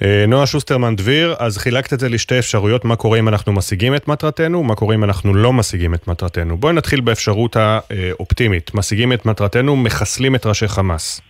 [0.02, 3.94] אה, נועה שוסטרמן דביר, אז חילקת את זה לשתי אפשרויות, מה קורה אם אנחנו משיגים
[3.94, 6.56] את מטרתנו, מה קורה אם אנחנו לא משיגים את מטרתנו.
[6.56, 11.20] בואי נתחיל באפשרות האופטימית, משיגים את מטרתנו, מחסלים את ראשי חמאס.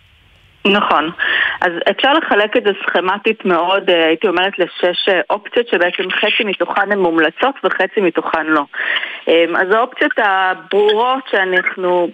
[0.65, 1.11] נכון.
[1.61, 6.43] אז אפשר לחלק את זה סכמטית מאוד, אה, הייתי אומרת, לשש אה, אופציות שבעצם חצי
[6.43, 8.61] מתוכן הן מומלצות וחצי מתוכן לא.
[9.55, 12.09] אז האופציות הברורות שאנחנו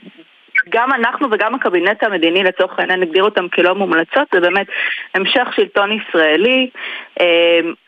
[0.69, 4.67] גם אנחנו וגם הקבינט המדיני לצורך העניין הגדיר אותם כלא מומלצות, זה באמת
[5.15, 6.69] המשך שלטון ישראלי,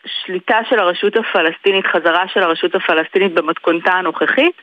[0.06, 4.62] שליטה של הרשות הפלסטינית, חזרה של הרשות הפלסטינית במתכונתה הנוכחית,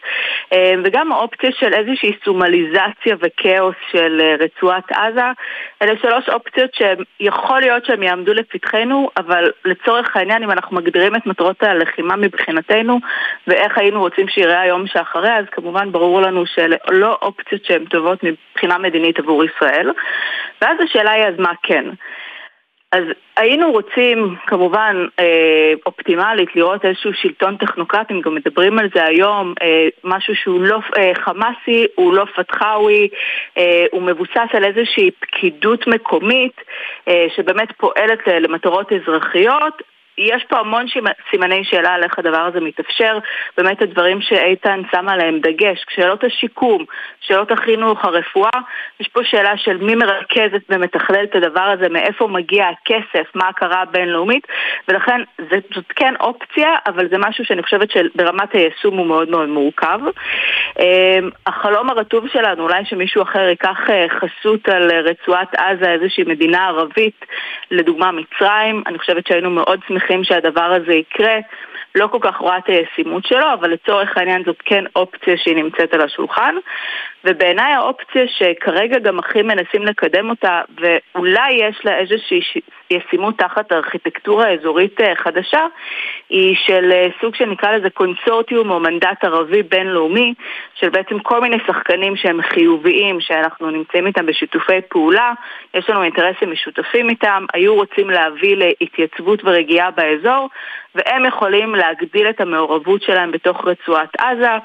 [0.52, 5.30] אה, וגם האופציה של איזושהי סומליזציה וכאוס של אה, רצועת עזה.
[5.82, 11.26] אלה שלוש אופציות שיכול להיות שהן יעמדו לפתחנו, אבל לצורך העניין, אם אנחנו מגדירים את
[11.26, 12.98] מטרות הלחימה מבחינתנו,
[13.46, 18.18] ואיך היינו רוצים שיראה היום שאחרי, אז כמובן ברור לנו שאלה לא אופציות שהן טובות
[18.22, 19.90] מבחינה מדינית עבור ישראל.
[20.62, 21.84] ואז השאלה היא, אז מה כן?
[22.92, 23.04] אז
[23.36, 29.88] היינו רוצים, כמובן, אה, אופטימלית, לראות איזשהו שלטון טכנוקרטי, גם מדברים על זה היום, אה,
[30.04, 33.08] משהו שהוא לא אה, חמאסי, הוא לא פתחאווי,
[33.58, 36.60] אה, הוא מבוסס על איזושהי פקידות מקומית
[37.08, 39.82] אה, שבאמת פועלת אה, למטרות אזרחיות,
[40.18, 40.84] יש פה המון
[41.30, 43.18] סימני שאלה על איך הדבר הזה מתאפשר,
[43.58, 46.84] באמת הדברים שאיתן שם עליהם דגש, שאלות השיקום,
[47.20, 48.60] שאלות החינוך, הרפואה,
[49.00, 53.82] יש פה שאלה של מי מרכזת ומתכלל את הדבר הזה, מאיפה מגיע הכסף, מה ההכרה
[53.82, 54.46] הבינלאומית,
[54.88, 60.00] ולכן זאת כן אופציה, אבל זה משהו שאני חושבת שברמת היישום הוא מאוד מאוד מורכב.
[60.78, 66.66] אמ, החלום הרטוב שלנו, אולי שמישהו אחר ייקח אה, חסות על רצועת עזה, איזושהי מדינה
[66.66, 67.26] ערבית,
[67.70, 71.38] לדוגמה מצרים, אני חושבת שהיינו מאוד שמחים שמחים שהדבר הזה יקרה.
[71.94, 75.94] לא כל כך רואה את הישימות שלו, אבל לצורך העניין זאת כן אופציה שהיא נמצאת
[75.94, 76.54] על השולחן.
[77.24, 82.40] ובעיניי האופציה שכרגע גם הכי מנסים לקדם אותה, ואולי יש לה איזושהי
[82.90, 85.60] ישימות תחת ארכיטקטורה אזורית אה, חדשה,
[86.28, 90.34] היא של אה, סוג שנקרא לזה קונסורטיום או מנדט ערבי בינלאומי,
[90.74, 95.32] של בעצם כל מיני שחקנים שהם חיוביים, שאנחנו נמצאים איתם בשיתופי פעולה,
[95.74, 100.48] יש לנו אינטרסים משותפים איתם, היו רוצים להביא להתייצבות ורגיעה באזור,
[100.94, 104.58] והם יכולים להגדיל את המעורבות שלהם בתוך רצועת עזה.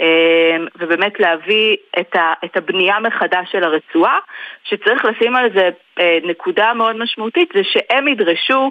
[0.00, 4.18] אמ, ובאמת להביא את, ה, את הבנייה מחדש של הרצועה,
[4.64, 8.70] שצריך לשים על זה אה, נקודה מאוד משמעותית, זה שהם ידרשו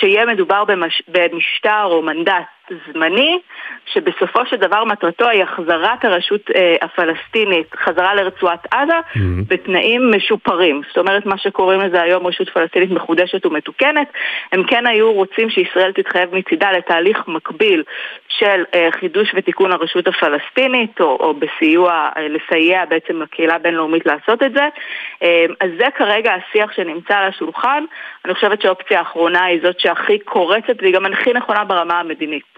[0.00, 2.44] שיהיה מדובר במש, במשטר או מנדט
[2.92, 3.38] זמני,
[3.86, 9.18] שבסופו של דבר מטרתו היא החזרת הרשות אה, הפלסטינית חזרה לרצועת עזה mm-hmm.
[9.48, 10.82] בתנאים משופרים.
[10.88, 14.12] זאת אומרת, מה שקוראים לזה היום רשות פלסטינית מחודשת ומתוקנת,
[14.52, 17.82] הם כן היו רוצים שישראל תתחייב מצידה לתהליך מקביל
[18.28, 24.42] של אה, חידוש ותיקון הרשות הפלסטינית, או, או בסיוע, אה, לסייע בעצם לקהילה הבינלאומית לעשות
[24.42, 24.68] את זה.
[25.22, 27.84] אה, אז זה כרגע השיח שנמצא על השולחן.
[28.24, 32.51] אני חושבת שהאופציה האחרונה היא זאת שהכי קורצת והיא גם הכי נכונה ברמה המדינית.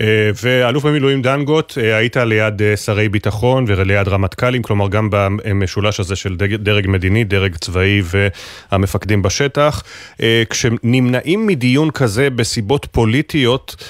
[0.00, 6.00] אה, ואלוף במילואים דנגוט, אה, היית ליד אה, שרי ביטחון וליד רמטכ"לים, כלומר גם במשולש
[6.00, 8.02] הזה של דרג מדיני, דרג צבאי
[8.72, 9.82] והמפקדים בשטח.
[10.50, 13.84] כשנמנעים מדיון כזה בסיבות פוליטיות,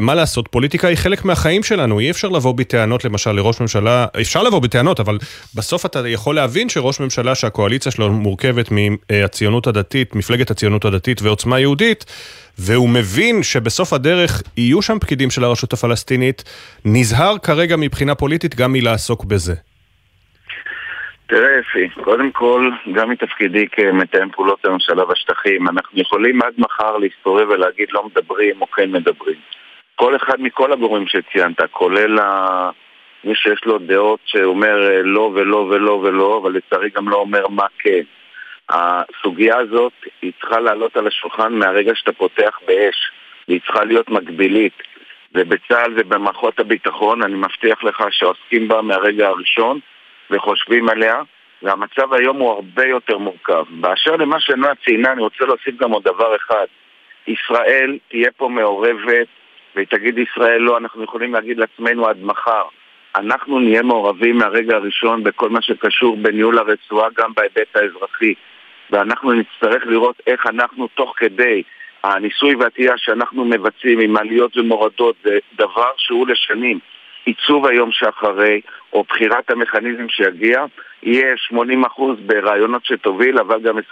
[0.00, 4.42] מה לעשות, פוליטיקה היא חלק מהחיים שלנו, אי אפשר לבוא בטענות למשל לראש ממשלה, אפשר
[4.42, 5.18] לבוא בטענות, אבל
[5.54, 11.60] בסוף אתה יכול להבין שראש ממשלה שהקואליציה שלו מורכבת מהציונות הדתית, מפלגת הציונות הדתית ועוצמה
[11.60, 12.04] יהודית,
[12.58, 16.44] והוא מבין שבסוף הדרך יהיו שם פקידים של הרשות הפלסטינית,
[16.84, 19.54] נזהר כרגע מבחינה פוליטית גם מלעסוק בזה.
[21.26, 27.48] תראה אפי, קודם כל, גם מתפקידי כמתאם פעולות הממשלה בשטחים, אנחנו יכולים עד מחר להסתובב
[27.48, 29.36] ולהגיד לא מדברים או כן מדברים.
[29.96, 32.70] כל אחד מכל הגורמים שציינת, כולל ה...
[33.24, 37.66] מי שיש לו דעות שאומר לא ולא ולא ולא, אבל לצערי גם לא אומר מה
[37.78, 38.02] כן.
[38.70, 39.92] הסוגיה הזאת
[40.22, 43.10] היא צריכה לעלות על השולחן מהרגע שאתה פותח באש,
[43.48, 44.82] והיא צריכה להיות מקבילית.
[45.34, 49.78] ובצה"ל ובמערכות הביטחון אני מבטיח לך שעוסקים בה מהרגע הראשון
[50.30, 51.22] וחושבים עליה
[51.62, 53.64] והמצב היום הוא הרבה יותר מורכב.
[53.70, 56.66] באשר למה שנועה ציינה אני רוצה להוסיף גם עוד דבר אחד
[57.26, 59.26] ישראל תהיה פה מעורבת
[59.74, 62.62] והיא תגיד ישראל לא, אנחנו יכולים להגיד לעצמנו עד מחר
[63.16, 68.34] אנחנו נהיה מעורבים מהרגע הראשון בכל מה שקשור בניהול הרצועה גם בהיבט האזרחי
[68.90, 71.62] ואנחנו נצטרך לראות איך אנחנו תוך כדי
[72.04, 76.78] הניסוי והטעייה שאנחנו מבצעים עם עליות ומורדות זה דבר שהוא לשנים.
[77.24, 78.60] עיצוב היום שאחרי,
[78.92, 80.64] או בחירת המכניזם שיגיע,
[81.02, 81.54] יהיה 80%
[82.26, 83.82] ברעיונות שתוביל, אבל גם 20%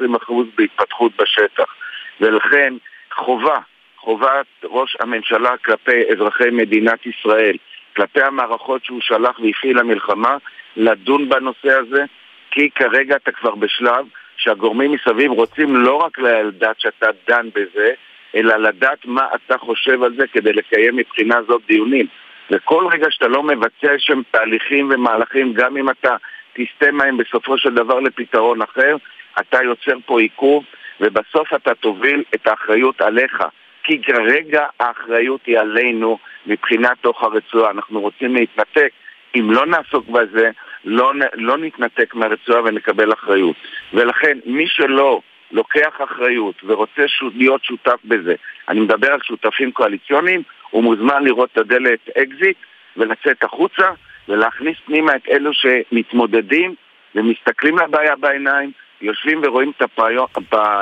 [0.56, 1.74] בהתפתחות בשטח.
[2.20, 2.74] ולכן
[3.14, 3.58] חובה,
[3.96, 7.56] חובת ראש הממשלה כלפי אזרחי מדינת ישראל,
[7.96, 10.36] כלפי המערכות שהוא שלח והפעיל למלחמה,
[10.76, 12.04] לדון בנושא הזה,
[12.50, 14.06] כי כרגע אתה כבר בשלב
[14.36, 17.90] שהגורמים מסביב רוצים לא רק לדעת שאתה דן בזה,
[18.34, 22.06] אלא לדעת מה אתה חושב על זה כדי לקיים מבחינה זאת דיונים.
[22.50, 26.16] וכל רגע שאתה לא מבצע שם תהליכים ומהלכים, גם אם אתה
[26.52, 28.96] תסטה מהם בסופו של דבר לפתרון אחר,
[29.40, 30.64] אתה יוצר פה עיכוב,
[31.00, 33.42] ובסוף אתה תוביל את האחריות עליך.
[33.82, 37.70] כי כרגע האחריות היא עלינו מבחינת תוך הרצועה.
[37.70, 38.90] אנחנו רוצים להתנתק.
[39.34, 40.50] אם לא נעסוק בזה,
[40.86, 43.56] לא, לא נתנתק מהרצועה ונקבל אחריות.
[43.94, 45.20] ולכן, מי שלא
[45.52, 47.02] לוקח אחריות ורוצה
[47.34, 48.34] להיות שותף בזה,
[48.68, 52.56] אני מדבר על שותפים קואליציוניים, הוא מוזמן לראות את הדלת אקזיט
[52.96, 53.86] ולצאת החוצה
[54.28, 56.74] ולהכניס פנימה את אלו שמתמודדים
[57.14, 58.70] ומסתכלים לבעיה בעיניים,
[59.00, 60.24] יושבים ורואים את, הפיו,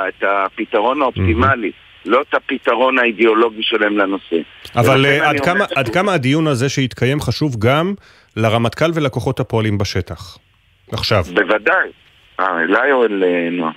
[0.07, 1.69] את הפתרון האופטימלי.
[1.69, 1.85] ממ-הממ.
[2.05, 4.35] לא את הפתרון האידיאולוגי שלהם לנושא.
[4.75, 7.93] אבל אה, עד, כמה, עד כמה הדיון הזה שהתקיים חשוב גם
[8.35, 10.37] לרמטכ"ל ולכוחות הפועלים בשטח?
[10.91, 11.23] עכשיו.
[11.23, 11.89] בוודאי.
[12.39, 13.71] אה, אליי או אל נועה?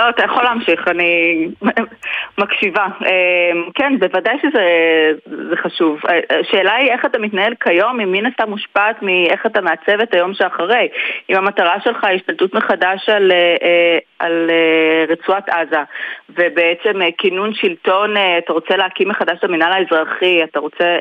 [0.00, 1.48] לא, אתה יכול להמשיך, אני
[2.40, 2.86] מקשיבה.
[3.00, 6.00] אמ, כן, בוודאי שזה חשוב.
[6.40, 10.34] השאלה היא איך אתה מתנהל כיום, אם מן הסתם מושפעת מאיך אתה מעצב את היום
[10.34, 10.88] שאחרי.
[11.30, 15.82] אם המטרה שלך היא השתלטות מחדש על, אה, על אה, רצועת עזה,
[16.30, 20.98] ובעצם אה, כינון שלטון, אתה רוצה להקים מחדש את המינהל האזרחי, אתה רוצה...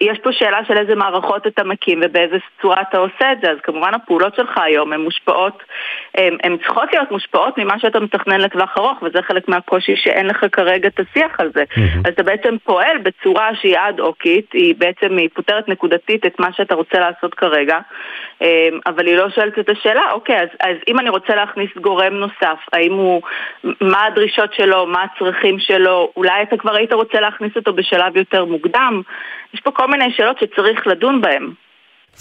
[0.00, 3.58] יש פה שאלה של איזה מערכות אתה מקים ובאיזה צורה אתה עושה את זה, אז
[3.62, 5.62] כמובן הפעולות שלך היום הן מושפעות,
[6.14, 10.88] הן צריכות להיות מושפעות ממה שאתה מתכנן לטווח ארוך, וזה חלק מהקושי שאין לך כרגע
[10.88, 11.64] את השיח על זה.
[11.70, 11.98] Mm-hmm.
[12.04, 16.74] אז אתה בעצם פועל בצורה שהיא אד-הוקית, היא בעצם, היא פותרת נקודתית את מה שאתה
[16.74, 17.78] רוצה לעשות כרגע,
[18.42, 18.46] אמ,
[18.86, 22.58] אבל היא לא שואלת את השאלה, אוקיי, אז, אז אם אני רוצה להכניס גורם נוסף,
[22.72, 23.22] האם הוא,
[23.80, 28.44] מה הדרישות שלו, מה הצרכים שלו, אולי אתה כבר היית רוצה להכניס אותו בשלב יותר
[28.44, 29.02] מוקדם,
[29.54, 31.50] יש פה כל מיני שאלות שצריך לדון בהן.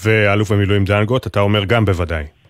[0.05, 2.42] ואלוף במילואים דנגוט, אתה אומר גם בוודאי.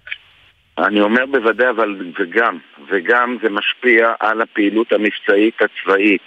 [0.78, 2.57] אני אומר בוודאי, אבל וגם,
[2.88, 6.21] וגם זה משפיע על הפעילות המבצעית הצבאית.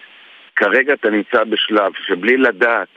[0.56, 2.88] כרגע אתה נמצא בשלב שבלי לדעת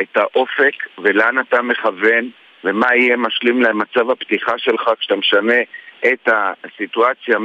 [0.00, 2.30] את האופק ולאן אתה מכוון
[2.64, 5.60] ומה יהיה משלים למצב הפתיחה שלך כשאתה משנה
[6.06, 7.36] את הסיטואציה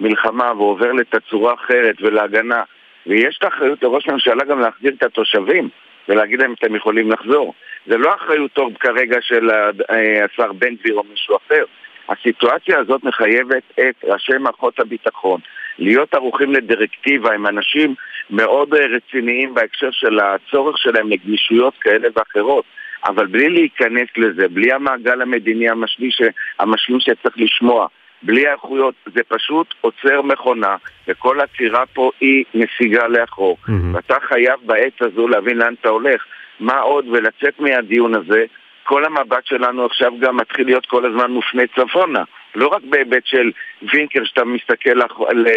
[0.00, 2.62] ממלחמה ועובר לתצורה אחרת ולהגנה
[3.06, 5.68] ויש את האחריות לראש הממשלה גם להחזיר את התושבים
[6.08, 7.54] ולהגיד להם אתם יכולים לחזור.
[7.86, 11.64] זה לא אחריות טוב כרגע של אה, השר בן גביר או מישהו אחר,
[12.08, 15.40] הסיטואציה הזאת מחייבת את ראשי מערכות הביטחון
[15.78, 17.94] להיות ערוכים לדירקטיבה עם אנשים
[18.30, 22.64] מאוד אה, רציניים בהקשר של הצורך שלהם לגמישויות כאלה ואחרות
[23.04, 26.22] אבל בלי להיכנס לזה, בלי המעגל המדיני המשלים, ש...
[26.58, 27.86] המשלים שצריך לשמוע,
[28.22, 30.76] בלי האיכויות, זה פשוט עוצר מכונה,
[31.08, 33.56] וכל עצירה פה היא נסיגה לאחור.
[33.62, 33.72] Mm-hmm.
[33.92, 36.24] ואתה חייב בעת הזו להבין לאן אתה הולך.
[36.60, 38.44] מה עוד, ולצאת מהדיון הזה
[38.88, 42.22] כל המבט שלנו עכשיו גם מתחיל להיות כל הזמן מופנה צפונה.
[42.54, 43.50] לא רק בהיבט של
[43.92, 44.98] וינקר שאתה מסתכל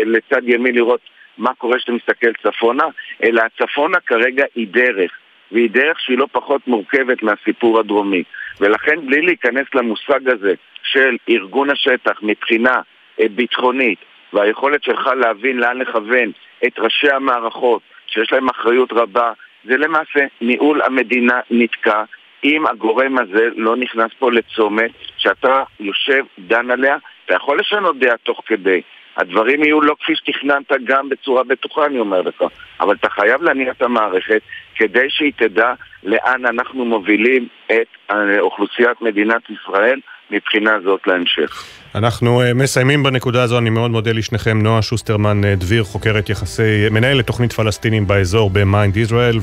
[0.06, 1.00] לצד ימין לראות
[1.38, 2.84] מה קורה כשאתה מסתכל צפונה,
[3.24, 5.12] אלא הצפונה כרגע היא דרך,
[5.52, 8.24] והיא דרך שהיא לא פחות מורכבת מהסיפור הדרומי.
[8.60, 10.54] ולכן בלי להיכנס למושג הזה
[10.84, 12.82] של ארגון השטח מבחינה
[13.20, 14.00] אה, ביטחונית
[14.34, 16.32] והיכולת שלך להבין לאן לכוון
[16.68, 19.32] את ראשי המערכות שיש להם אחריות רבה,
[19.64, 22.04] זה למעשה ניהול המדינה נתקע
[22.44, 28.18] אם הגורם הזה לא נכנס פה לצומת שאתה יושב, דן עליה, אתה יכול לשנות דעה
[28.18, 28.82] תוך כדי.
[29.18, 32.44] הדברים יהיו לא כפי שתכננת גם בצורה בטוחה, אני אומר לך.
[32.80, 34.42] אבל אתה חייב להניע את המערכת
[34.76, 35.74] כדי שהיא תדע
[36.04, 40.00] לאן אנחנו מובילים את אוכלוסיית מדינת ישראל
[40.32, 41.64] מבחינה זאת להמשך.
[41.96, 46.90] אנחנו אה, מסיימים בנקודה הזו, אני מאוד מודה לשניכם, נועה שוסטרמן אה, דביר, חוקרת יחסי,
[46.92, 49.38] מנהלת תוכנית פלסטינים באזור במיינד ישראל,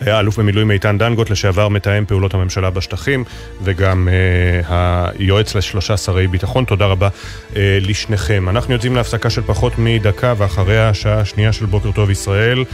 [0.00, 3.24] ואלוף במילואים איתן דנגוט, לשעבר מתאם פעולות הממשלה בשטחים,
[3.62, 4.72] וגם אה,
[5.18, 6.64] היועץ לשלושה שרי ביטחון.
[6.64, 8.48] תודה רבה אה, לשניכם.
[8.48, 12.64] אנחנו יוצאים להפסקה של פחות מדקה, ואחריה השעה השנייה של בוקר טוב ישראל.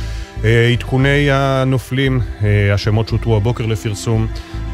[0.43, 4.27] Uh, עדכוני הנופלים, uh, השמות שהותרו הבוקר לפרסום,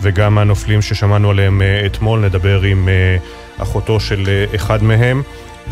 [0.03, 2.89] וגם הנופלים ששמענו עליהם uh, אתמול, נדבר עם...
[3.59, 5.23] אחותו של אה, אחד מהם.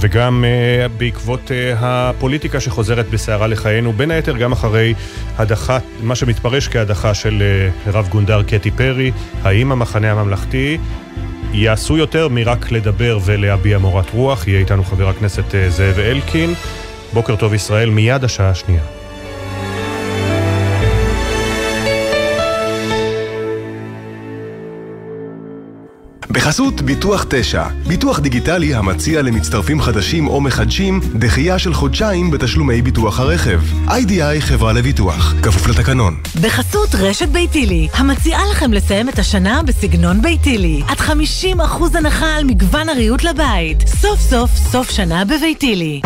[0.00, 4.94] וגם uh, בעקבות uh, הפוליטיקה שחוזרת בסערה לחיינו, בין היתר גם אחרי
[5.38, 7.42] הדחת, מה שמתפרש כהדחה של
[7.86, 10.78] uh, רב גונדר קטי פרי, האם המחנה הממלכתי
[11.52, 14.48] יעשו יותר מרק לדבר ולהביע מורת רוח?
[14.48, 16.54] יהיה איתנו חבר הכנסת uh, זאב אלקין.
[17.12, 19.03] בוקר טוב ישראל, מיד השעה השנייה.
[26.34, 33.20] בחסות ביטוח 9, ביטוח דיגיטלי המציע למצטרפים חדשים או מחדשים דחייה של חודשיים בתשלומי ביטוח
[33.20, 33.60] הרכב.
[33.88, 36.16] איי-די-איי חברה לביטוח, כפוף לתקנון.
[36.40, 40.82] בחסות רשת ביתילי, המציעה לכם לסיים את השנה בסגנון ביתילי.
[40.88, 43.88] עד 50% הנחה על מגוון הריהוט לבית.
[43.88, 46.00] סוף סוף סוף שנה בביתילי.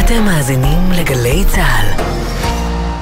[0.00, 2.02] אתם מאזינים לגלי צה"ל.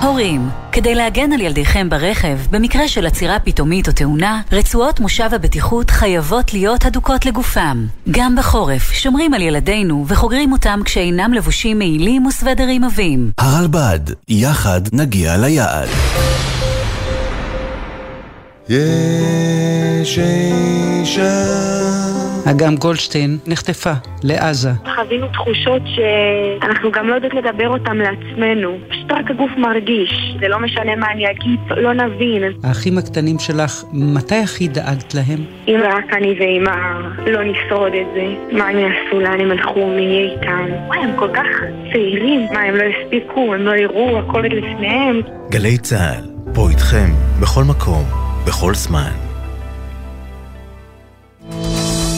[0.03, 5.91] הורים, כדי להגן על ילדיכם ברכב, במקרה של עצירה פתאומית או תאונה, רצועות מושב הבטיחות
[5.91, 7.87] חייבות להיות הדוקות לגופם.
[8.11, 13.31] גם בחורף, שומרים על ילדינו וחוגרים אותם כשאינם לבושים מעילים וסוודרים עבים.
[13.39, 15.89] הרלב"ד, יחד נגיע ליעד.
[18.69, 22.06] יש אישה
[22.51, 23.93] אגם גולדשטיין נחטפה
[24.23, 24.71] לעזה.
[24.97, 28.79] חווינו תחושות שאנחנו גם לא יודעות לדבר אותן לעצמנו.
[28.89, 30.37] פשוט רק הגוף מרגיש.
[30.41, 32.43] זה לא משנה מה אני אגיד, לא נבין.
[32.65, 35.45] האחים הקטנים שלך, מתי הכי דאגת להם?
[35.69, 36.77] אם רק אני ואמא
[37.27, 40.67] לא נשרוד את זה, מה הם יעשו, לאן הם הלכו, מי יהיה איתם?
[40.87, 41.47] וואי, הם כל כך
[41.93, 42.47] צעירים.
[42.53, 45.21] מה, הם לא הספיקו, הם לא יראו, הכל לפניהם.
[45.51, 46.25] גלי צה"ל,
[46.55, 48.05] פה איתכם, בכל מקום,
[48.47, 49.11] בכל זמן.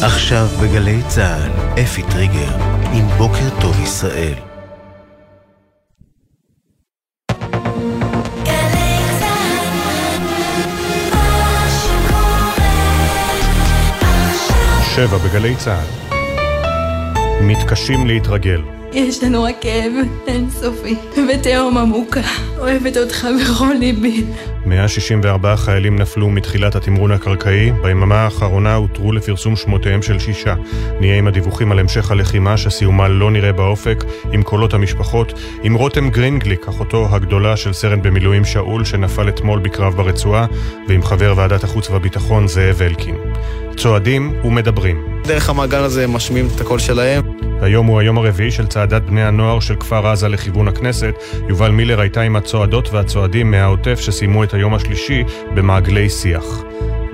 [0.03, 2.57] עכשיו בגלי צה"ל, אפי טריגר,
[2.93, 4.35] עם בוקר טוב ישראל.
[14.95, 16.15] שבע בגלי צה"ל.
[17.43, 18.61] מתקשים להתרגל.
[18.93, 19.93] יש לנו רק כאב
[20.27, 20.97] אינסופי
[21.29, 22.21] ותהום עמוקה.
[22.59, 24.25] אוהבת אותך בכל ליבי.
[24.69, 30.55] 164 חיילים נפלו מתחילת התמרון הקרקעי, ביממה האחרונה הותרו לפרסום שמותיהם של שישה.
[31.01, 36.11] נהיה עם הדיווחים על המשך הלחימה שסיומה לא נראה באופק, עם קולות המשפחות, עם רותם
[36.11, 40.47] גרינגליק, אחותו הגדולה של סרן במילואים שאול שנפל אתמול בקרב ברצועה,
[40.89, 43.17] ועם חבר ועדת החוץ והביטחון זאב אלקין.
[43.77, 45.05] צועדים ומדברים.
[45.25, 47.48] דרך המעגל הזה משמיעים את הקול שלהם.
[47.61, 51.15] היום הוא היום הרביעי של צעדת בני הנוער של כפר עזה לכיוון הכנסת.
[51.49, 56.45] יובל מילר הייתה עם הצועדות והצועדים מהעוטף שסיימו את היום השלישי במעגלי שיח.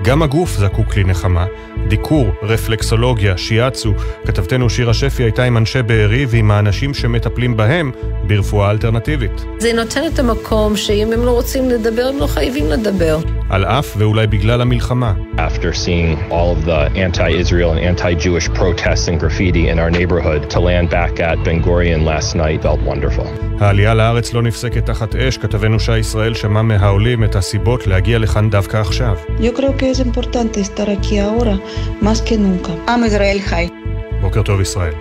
[0.05, 1.45] גם הגוף זקוק לנחמה.
[1.87, 3.93] דיקור, רפלקסולוגיה, שיאצו.
[4.25, 7.91] כתבתנו שירה שפי הייתה עם אנשי בארי ועם האנשים שמטפלים בהם
[8.27, 9.45] ברפואה אלטרנטיבית.
[9.57, 13.17] זה נותן את המקום שאם הם לא רוצים לדבר, הם לא חייבים לדבר.
[13.49, 15.13] על אף ואולי בגלל המלחמה.
[15.37, 20.59] After seeing all of the anti-Israel and anti-Jewish protests and graffiti in our neighborhood, to
[20.59, 23.27] land back at Ben Gurion last night felt wonderful.
[23.59, 28.49] העלייה לארץ לא נפסקת תחת אש, כתבנו שי ישראל שמע מהעולים את הסיבות להגיע לכאן
[28.49, 29.15] דווקא עכשיו.
[29.39, 31.57] Yo creo que es importante estar aquí ahora,
[32.01, 32.71] más que nunca.
[32.89, 33.69] עם ישראל חי.
[34.21, 34.93] בוקר טוב ישראל.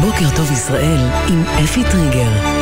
[0.00, 2.55] בוקר טוב ישראל עם אפי טריגר.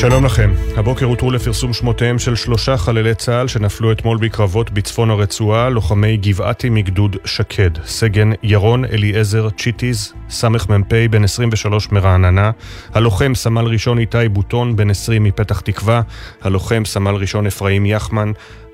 [0.00, 0.52] שלום לכם.
[0.76, 6.68] הבוקר הותרו לפרסום שמותיהם של שלושה חללי צה"ל שנפלו אתמול בקרבות בצפון הרצועה, לוחמי גבעתי
[6.68, 7.70] מגדוד שקד.
[7.84, 12.50] סגן ירון אליעזר צ'יטיז, סמ"פ בן 23 מרעננה,
[12.94, 16.00] הלוחם סמל ראשון איתי בוטון בן 20 מפתח תקווה,
[16.42, 18.32] הלוחם סמל ראשון אפרים יחמן,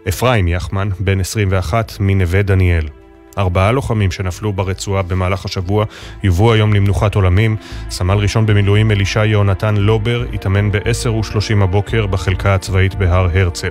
[0.09, 3.02] אפרים יחמן בן 21 מנווה דניאל.
[3.39, 5.85] ארבעה לוחמים שנפלו ברצועה במהלך השבוע
[6.23, 7.57] יובאו היום למנוחת עולמים.
[7.91, 13.71] סמל ראשון במילואים אלישע יהונתן לובר התאמן ב-10:30 הבוקר בחלקה הצבאית בהר הרצל.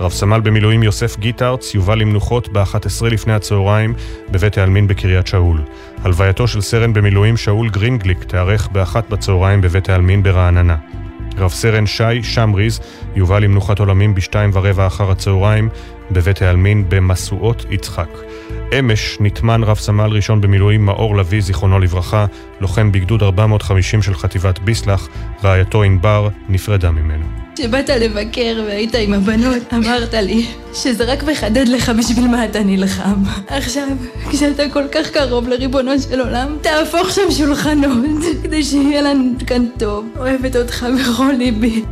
[0.00, 3.94] רב סמל במילואים יוסף גיטארץ יובא למנוחות ב-11 לפני הצהריים
[4.30, 5.60] בבית העלמין בקריית שאול.
[6.02, 10.76] הלווייתו של סרן במילואים שאול גרינגליק תיארך באחת בצהריים בבית העלמין ברעננה.
[11.38, 12.80] רב סרן שי שמריז
[13.16, 15.68] יובא למנוחת עולמים בשתיים ורבע אחר הצהריים
[16.10, 18.08] בבית העלמין במשואות יצחק.
[18.78, 22.26] אמש נטמן רב סמל ראשון במילואים מאור לביא, זיכרונו לברכה,
[22.60, 25.08] לוחם בגדוד 450 של חטיבת ביסלח,
[25.44, 27.24] רעייתו ענבר נפרדה ממנו.
[27.56, 33.22] כשבאת לבקר והיית עם הבנות, אמרת לי שזה רק מחדד לך בשביל מה אתה נלחם.
[33.48, 33.88] עכשיו,
[34.30, 40.06] כשאתה כל כך קרוב לריבונו של עולם, תהפוך שם שולחנות, כדי שיהיה לנו כאן טוב.
[40.18, 41.84] אוהבת אותך בכל ליבי.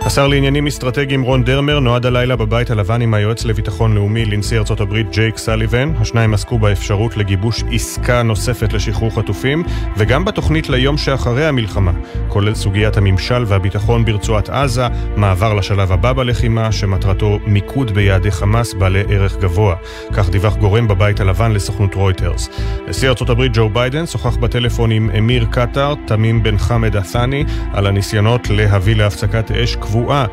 [0.00, 4.80] השר לעניינים אסטרטגיים רון דרמר נועד הלילה בבית הלבן עם היועץ לביטחון לאומי לנשיא ארצות
[4.80, 5.92] הברית ג'ייק סליבן.
[6.00, 9.62] השניים עסקו באפשרות לגיבוש עסקה נוספת לשחרור חטופים,
[9.96, 11.92] וגם בתוכנית ליום שאחרי המלחמה,
[12.28, 14.86] כולל סוגיית הממשל והביטחון ברצועת עזה,
[15.16, 19.74] מעבר לשלב הבא בלחימה, שמטרתו מיקוד ביעדי חמאס בעלי ערך גבוה.
[20.12, 22.48] כך דיווח גורם בבית הלבן לסוכנות רויטרס.
[22.88, 27.86] נשיא ארצות הברית ג'ו ביידן שוחח בטלפון עם אמיר קטאר, תמים בן חמד עת'אני, על
[27.86, 30.26] הניסיונות להביא להפסקת אש קבועה.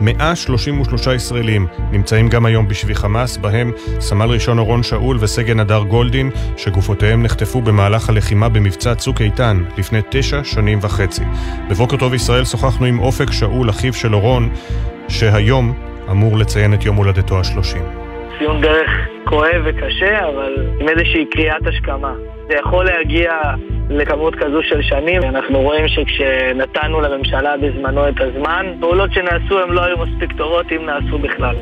[0.00, 6.30] 133 ישראלים נמצאים גם היום בשבי חמאס, בהם סמל ראשון אורון שאול וסגן הדר גולדין,
[6.56, 11.22] שגופותיהם נחטפו במהלך הלחימה במבצע צוק איתן לפני תשע שנים וחצי.
[11.70, 14.48] בבוקר טוב ישראל שוחחנו עם אופק שאול, אחיו של אורון,
[15.08, 15.74] שהיום
[16.10, 17.82] אמור לציין את יום הולדתו השלושים.
[18.38, 18.90] ציון דרך
[19.24, 22.12] כואב וקשה, אבל עם איזושהי קריאת השכמה.
[22.48, 23.30] זה יכול להגיע
[23.90, 25.22] לכמות כזו של שנים.
[25.22, 30.86] אנחנו רואים שכשנתנו לממשלה בזמנו את הזמן, פעולות שנעשו הן לא היו מספיק טובות, אם
[30.86, 31.56] נעשו בכלל.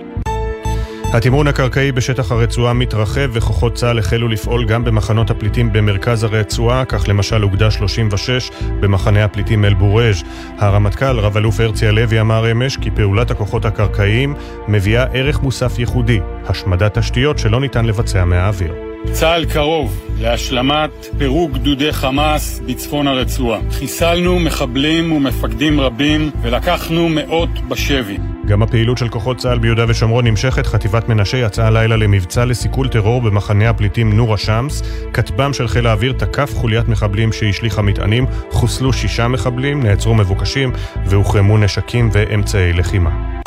[1.15, 7.09] התמרון הקרקעי בשטח הרצועה מתרחב וכוחות צה"ל החלו לפעול גם במחנות הפליטים במרכז הרצועה, כך
[7.09, 8.51] למשל אוגדה 36
[8.81, 10.15] במחנה הפליטים אל-בורג'.
[10.59, 14.35] הרמטכ"ל, רב-אלוף הרצי הלוי, אמר אמש כי פעולת הכוחות הקרקעיים
[14.69, 18.92] מביאה ערך מוסף ייחודי, השמדת תשתיות שלא ניתן לבצע מהאוויר.
[19.11, 23.61] צה"ל קרוב להשלמת פירוק גדודי חמאס בצפון הרצועה.
[23.71, 28.17] חיסלנו מחבלים ומפקדים רבים ולקחנו מאות בשבי.
[28.47, 30.67] גם הפעילות של כוחות צה"ל ביהודה ושומרון נמשכת.
[30.67, 34.83] חטיבת מנשה יצאה לילה למבצע לסיכול טרור במחנה הפליטים נור א-שמס.
[35.13, 38.27] כטב"ם של חיל האוויר תקף חוליית מחבלים שהשליכה מטענים.
[38.51, 40.73] חוסלו שישה מחבלים, נעצרו מבוקשים
[41.07, 43.42] והוחרמו נשקים ואמצעי לחימה.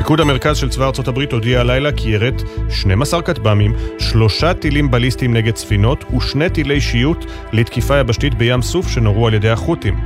[0.00, 5.36] פיקוד המרכז של צבא ארצות הברית הודיע הלילה כי ירט 12 כטב"מים, שלושה טילים בליסטיים
[5.36, 9.96] נגד ספינות ושני טילי שיוט לתקיפה יבשתית בים סוף שנורו על ידי החות'ים.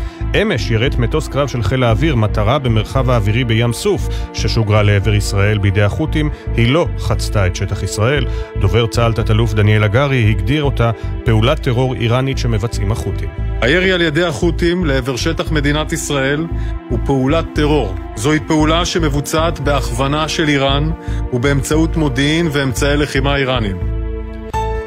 [0.42, 5.58] אמש ירט מטוס קרב של חיל האוויר מטרה במרחב האווירי בים סוף, ששוגרה לעבר ישראל
[5.58, 8.26] בידי החות'ים, היא לא חצתה את שטח ישראל.
[8.60, 10.90] דובר צה"ל תת-אלוף דניאל הגרי הגדיר אותה
[11.24, 13.28] פעולת טרור איראנית שמבצעים החות'ים.
[13.60, 16.46] הירי על ידי החות'ים לעבר שטח מדינת ישראל
[16.88, 17.94] הוא פעולת טרור.
[18.16, 20.90] זוהי פעולה שמבוצעת בהכוונה של איראן
[21.32, 23.93] ובאמצעות מודיעין ואמצעי לחימה איראנים.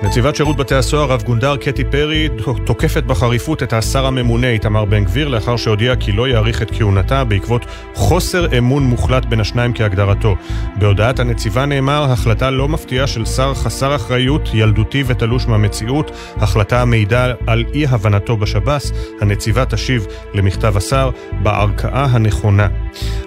[0.04, 2.30] נציבת שירות בתי הסוהר, רב גונדר קטי פרי,
[2.66, 7.24] תוקפת בחריפות את השר הממונה איתמר בן גביר לאחר שהודיע כי לא יאריך את כהונתה
[7.24, 10.36] בעקבות חוסר אמון מוחלט בין השניים כהגדרתו.
[10.76, 17.34] בהודעת הנציבה נאמר, החלטה לא מפתיעה של שר חסר אחריות, ילדותי ותלוש מהמציאות, החלטה המעידה
[17.48, 18.92] על אי הבנתו בשב"ס,
[19.22, 21.10] הנציבה תשיב למכתב השר
[21.44, 22.68] בערכאה הנכונה.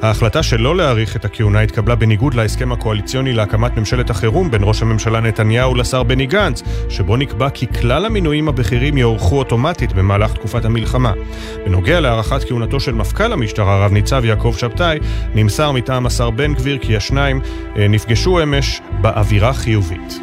[0.03, 5.21] ההחלטה שלא להאריך את הכהונה התקבלה בניגוד להסכם הקואליציוני להקמת ממשלת החירום בין ראש הממשלה
[5.21, 11.13] נתניהו לשר בני גנץ, שבו נקבע כי כלל המינויים הבכירים יוארכו אוטומטית במהלך תקופת המלחמה.
[11.67, 14.99] בנוגע להארכת כהונתו של מפכ"ל המשטרה, רב ניצב יעקב שבתאי,
[15.35, 17.41] נמסר מטעם השר בן גביר כי השניים
[17.77, 20.21] אה, נפגשו אמש באווירה חיובית.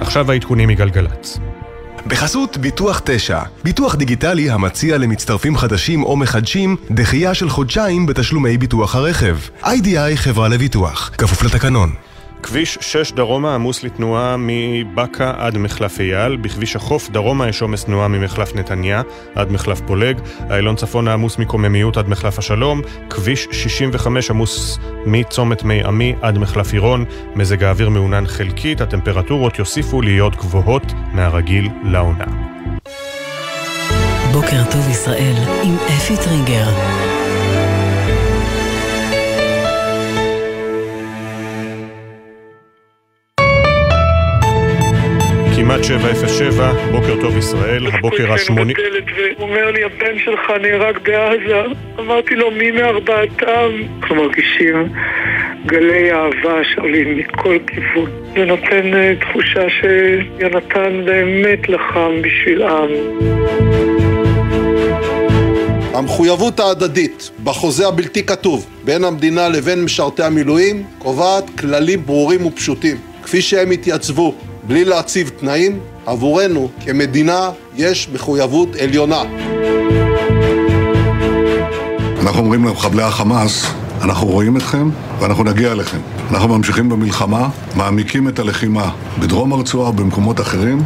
[0.00, 1.38] עכשיו העדכונים מגלגלצ.
[2.06, 8.94] בחסות ביטוח 9, ביטוח דיגיטלי המציע למצטרפים חדשים או מחדשים דחייה של חודשיים בתשלומי ביטוח
[8.94, 9.36] הרכב.
[9.64, 12.05] איי-די-איי חברה לביטוח, כפוף לתקנון.
[12.46, 18.08] כביש 6 דרומה עמוס לתנועה מבאקה עד מחלף אייל, בכביש החוף דרומה יש עומס תנועה
[18.08, 19.02] ממחלף נתניה
[19.34, 20.20] עד מחלף פולג,
[20.50, 22.80] איילון צפונה עמוס מקוממיות עד מחלף השלום,
[23.10, 30.02] כביש 65 עמוס מצומת מי עמי עד מחלף עירון, מזג האוויר מעונן חלקית, הטמפרטורות יוסיפו
[30.02, 32.26] להיות גבוהות מהרגיל לעונה.
[34.32, 36.66] בוקר טוב ישראל עם אפי טריגר
[45.56, 48.72] כמעט 707, בוקר טוב ישראל, הבוקר השמוני...
[49.36, 51.62] הוא אומר לי, הבן שלך נהרג בעזה.
[51.98, 53.70] אמרתי לו, מי מארבעתם?
[54.00, 54.92] אנחנו מרגישים
[55.66, 58.10] גלי אהבה שעולים מכל כיוון.
[58.34, 62.90] זה נותן uh, תחושה שיונתן באמת לחם בשביל עם.
[65.94, 72.96] המחויבות ההדדית בחוזה הבלתי כתוב בין המדינה לבין משרתי המילואים קובעת כללים ברורים ופשוטים.
[73.22, 74.34] כפי שהם התייצבו
[74.66, 79.22] בלי להציב תנאים, עבורנו כמדינה יש מחויבות עליונה.
[82.22, 83.66] אנחנו אומרים למחבלי החמאס,
[84.02, 85.98] אנחנו רואים אתכם ואנחנו נגיע אליכם.
[86.30, 90.82] אנחנו ממשיכים במלחמה, מעמיקים את הלחימה בדרום הרצועה ובמקומות אחרים.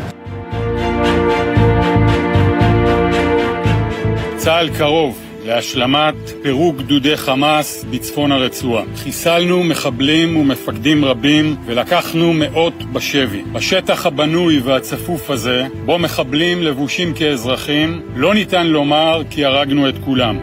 [4.37, 8.85] צה"ל קרוב להשלמת פירוק גדודי חמאס בצפון הרצועה.
[8.97, 13.43] חיסלנו מחבלים ומפקדים רבים ולקחנו מאות בשבי.
[13.53, 20.39] בשטח הבנוי והצפוף הזה, בו מחבלים לבושים כאזרחים, לא ניתן לומר כי הרגנו את כולם.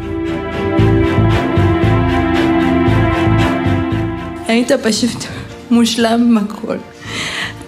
[4.47, 5.23] היית פשוט
[5.71, 6.77] מושלם מכל.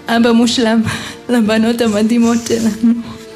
[0.07, 0.81] אבא מושלם
[1.29, 2.93] לבנות המדהימות שלנו,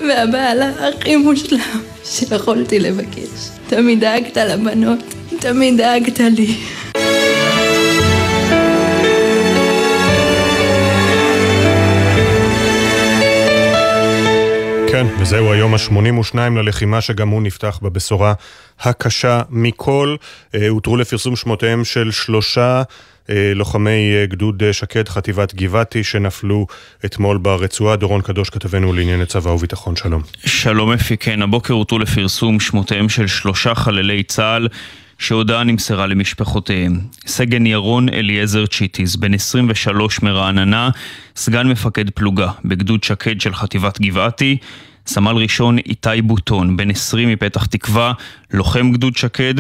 [0.08, 1.60] והבעל הכי מושלם
[2.04, 3.63] שיכולתי לבקש.
[3.76, 5.00] תמיד דאגת לבנות,
[5.40, 6.56] תמיד דאגת לי.
[14.92, 18.34] כן, וזהו היום ה-82 ללחימה שגם הוא נפתח בבשורה
[18.80, 20.16] הקשה מכל.
[20.56, 22.84] אה, הותרו לפרסום שמותיהם של שלושה
[23.30, 26.68] לוחמי אה, גדוד שקד, חטיבת גבעתי, שנפלו
[27.06, 27.96] אתמול ברצועה.
[27.96, 30.22] דורון קדוש, כתבנו לענייני צבא וביטחון, שלום.
[30.46, 34.68] שלום אפי, כן, הבוקר הותרו לפרסום שמותיהם של שלושה חללי צה"ל
[35.18, 37.00] שהודעה נמסרה למשפחותיהם.
[37.28, 40.90] סגן ירון אליעזר צ'יטיס, בן 23 מרעננה,
[41.36, 44.58] סגן מפקד פלוגה בגדוד שקד של חטיבת גבעתי,
[45.08, 48.14] סמל ראשון איתי בוטון, בן 20 מפתח תקווה,
[48.52, 49.54] לוחם גדוד שקד,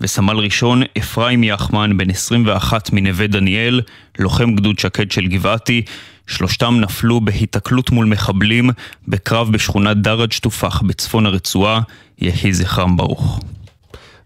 [0.00, 3.80] וסמל ראשון אפרים יחמן, בן 21 מנווה דניאל,
[4.18, 5.82] לוחם גדוד שקד של גבעתי.
[6.26, 8.70] שלושתם נפלו בהיתקלות מול מחבלים
[9.08, 11.80] בקרב בשכונת דרג' טופח בצפון הרצועה,
[12.18, 13.40] יהי זכרם ברוך.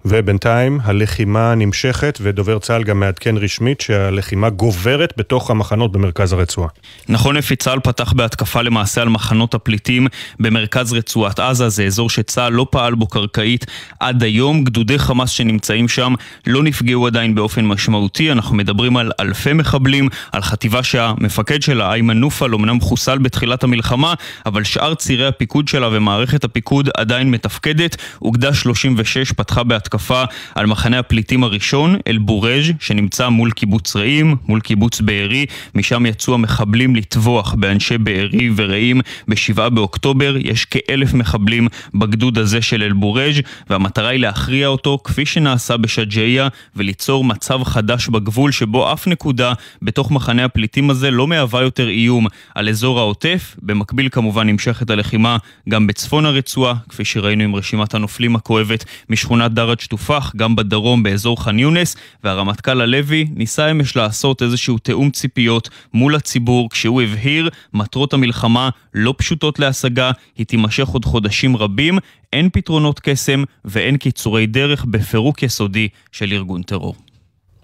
[0.05, 6.69] ובינתיים הלחימה נמשכת, ודובר צה"ל גם מעדכן רשמית שהלחימה גוברת בתוך המחנות במרכז הרצועה.
[7.09, 10.07] נכון אפי צה"ל פתח בהתקפה למעשה על מחנות הפליטים
[10.41, 13.67] במרכז רצועת עזה, זה אזור שצה"ל לא פעל בו קרקעית
[14.01, 14.65] עד היום.
[14.65, 16.15] גדודי חמאס שנמצאים שם
[16.47, 22.17] לא נפגעו עדיין באופן משמעותי, אנחנו מדברים על אלפי מחבלים, על חטיבה שהמפקד שלה, איימן
[22.17, 24.15] נופל, אמנם חוסל בתחילת המלחמה,
[24.47, 27.97] אבל שאר צירי הפיקוד שלה ומערכת הפיקוד עדיין מתפקדת.
[28.23, 34.61] אוגדה 36 פתחה בהתקפה התקפה על מחנה הפליטים הראשון, אל-בורג', שנמצא מול קיבוץ רעים, מול
[34.61, 40.37] קיבוץ בארי, משם יצאו המחבלים לטבוח באנשי בארי ורעים ב-7 באוקטובר.
[40.41, 43.41] יש כאלף מחבלים בגדוד הזה של אל-בורג',
[43.71, 49.53] והמטרה היא להכריע אותו כפי שנעשה בשג'אעיה, וליצור מצב חדש בגבול שבו אף נקודה
[49.83, 53.57] בתוך מחנה הפליטים הזה לא מהווה יותר איום על אזור העוטף.
[53.63, 55.37] במקביל כמובן נמשכת הלחימה
[55.69, 61.03] גם בצפון הרצועה, כפי שראינו עם רשימת הנופלים הכואבת משכונת דרת בארץ שטופח, גם בדרום
[61.03, 67.51] באזור ח'אן יונס, והרמטכ"ל הלוי ניסה אמש לעשות איזשהו תיאום ציפיות מול הציבור, כשהוא הבהיר,
[67.75, 71.99] מטרות המלחמה לא פשוטות להשגה, היא תימשך עוד חודשים רבים,
[72.33, 76.95] אין פתרונות קסם ואין קיצורי דרך בפירוק יסודי של ארגון טרור.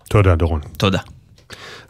[0.09, 0.61] תודה, דורון.
[0.79, 1.16] תודה.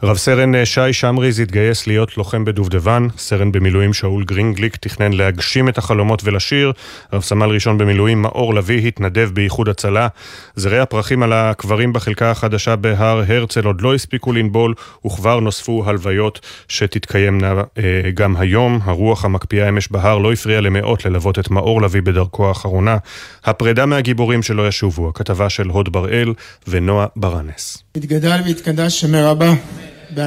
[0.03, 5.69] רב סרן אה, שי שמריז התגייס להיות לוחם בדובדבן, סרן במילואים שאול גרינגליק תכנן להגשים
[5.69, 6.71] את החלומות ולשיר,
[7.13, 10.07] רב סמל ראשון במילואים מאור לביא התנדב באיחוד הצלה.
[10.55, 14.73] זרי הפרחים על הקברים בחלקה החדשה בהר הרצל עוד לא הספיקו לנבול,
[15.05, 17.83] וכבר נוספו הלוויות שתתקיימנה אה,
[18.13, 18.79] גם היום.
[18.83, 22.97] הרוח המקפיאה אמש בהר לא הפריעה למאות ללוות את מאור לביא בדרכו האחרונה.
[23.45, 26.33] הפרידה מהגיבורים שלא ישובו, הכתבה של הוד בראל
[26.67, 27.83] ונועה ברנס.
[27.95, 29.53] התגדל והתקדש שמר הבא.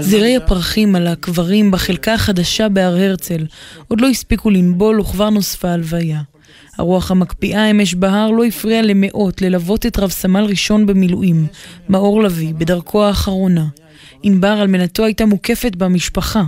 [0.00, 3.46] זירי הפרחים על הקברים בחלקה החדשה בהר הרצל
[3.88, 6.20] עוד לא הספיקו לנבול וכבר נוספה הלוויה.
[6.78, 11.46] הרוח המקפיאה אמש בהר לא הפריעה למאות ללוות את רב סמל ראשון במילואים,
[11.88, 13.66] מאור לביא, בדרכו האחרונה.
[14.22, 16.42] ענבר אלמנתו הייתה מוקפת במשפחה.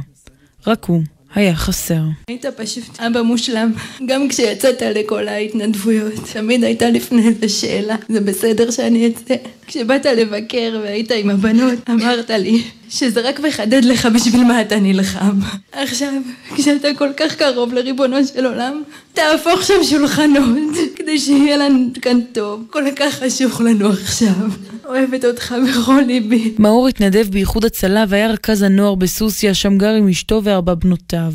[0.67, 1.03] רק הוא.
[1.35, 2.01] היה חסר.
[2.29, 3.73] היית פשוט אבא מושלם,
[4.07, 6.13] גם כשיצאת לכל ההתנדבויות.
[6.33, 9.35] תמיד הייתה לפני איזה שאלה, זה בסדר שאני אצא?
[9.67, 15.39] כשבאת לבקר והיית עם הבנות, אמרת לי שזה רק מחדד לך בשביל מה אתה נלחם.
[15.73, 16.13] עכשיו,
[16.57, 18.83] כשאתה כל כך קרוב לריבונו של עולם,
[19.13, 22.65] תהפוך שם שולחנות, כדי שיהיה לנו כאן טוב.
[22.71, 24.49] כל כך חשוך לנו עכשיו.
[24.87, 26.55] אוהבת אותך בכל ליבי.
[26.59, 31.33] מאור התנדב באיחוד הצלה והיה רכז הנוער בסוסיה, שם גר עם אשתו וארבע בנותיו.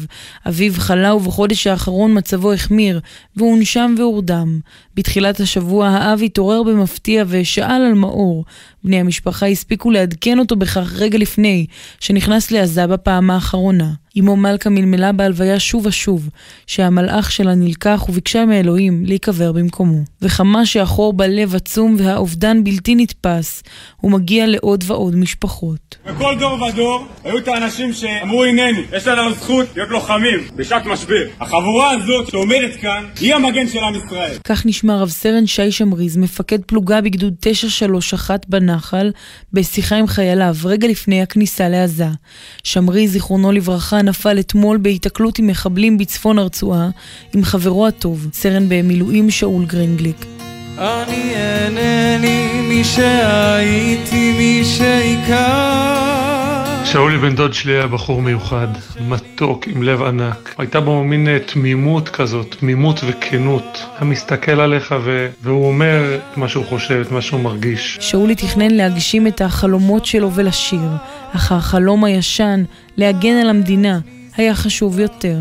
[0.48, 3.00] אביו חלה ובחודש האחרון מצבו החמיר,
[3.36, 4.60] והוא הונשם והורדם.
[4.98, 8.46] בתחילת השבוע האב התעורר במפתיע ושאל על מאור.
[8.84, 11.66] בני המשפחה הספיקו לעדכן אותו בכך רגע לפני,
[12.00, 13.92] שנכנס לעזה בפעם האחרונה.
[14.20, 16.30] אמו מלכה מלמלה בהלוויה שוב ושוב,
[16.68, 20.04] שהמלאך שלה נלקח וביקשה מאלוהים להיקבר במקומו.
[20.22, 23.64] וכמה שהחור בלב עצום והאובדן בלתי נתפס,
[24.02, 25.98] הוא מגיע לעוד ועוד משפחות.
[26.06, 31.24] בכל דור ודור היו את האנשים שאמרו הנני, יש לנו זכות להיות לוחמים בשעת משבר.
[31.40, 34.38] החבורה הזאת שעומדת כאן, היא המגן של עם ישראל.
[34.44, 39.12] כך נשמע רב סרן שי שמריז, מפקד פלוגה בגדוד 931 בנחל,
[39.54, 42.08] בשיחה עם חייליו, רגע לפני הכניסה לעזה.
[42.64, 46.90] שמריז, זיכרונו לברכה, נפל אתמול בהיתקלות עם מחבלים בצפון הרצועה,
[47.36, 50.26] עם חברו הטוב, סרן במילואים שאול גרינגליק.
[50.78, 56.47] אני אינני מי שהייתי, מי שהכר
[56.92, 58.68] שאולי בן דוד שלי היה בחור מיוחד,
[59.08, 60.56] מתוק, עם לב ענק.
[60.58, 63.86] הייתה בו מין אה, תמימות כזאת, תמימות וכנות.
[63.98, 65.28] היה מסתכל עליך ו...
[65.42, 67.98] והוא אומר את מה שהוא חושב, את מה שהוא מרגיש.
[68.02, 70.90] שאולי תכנן להגשים את החלומות שלו ולשיר,
[71.36, 72.64] אך החלום הישן,
[72.98, 74.00] להגן על המדינה,
[74.38, 75.38] היה חשוב יותר.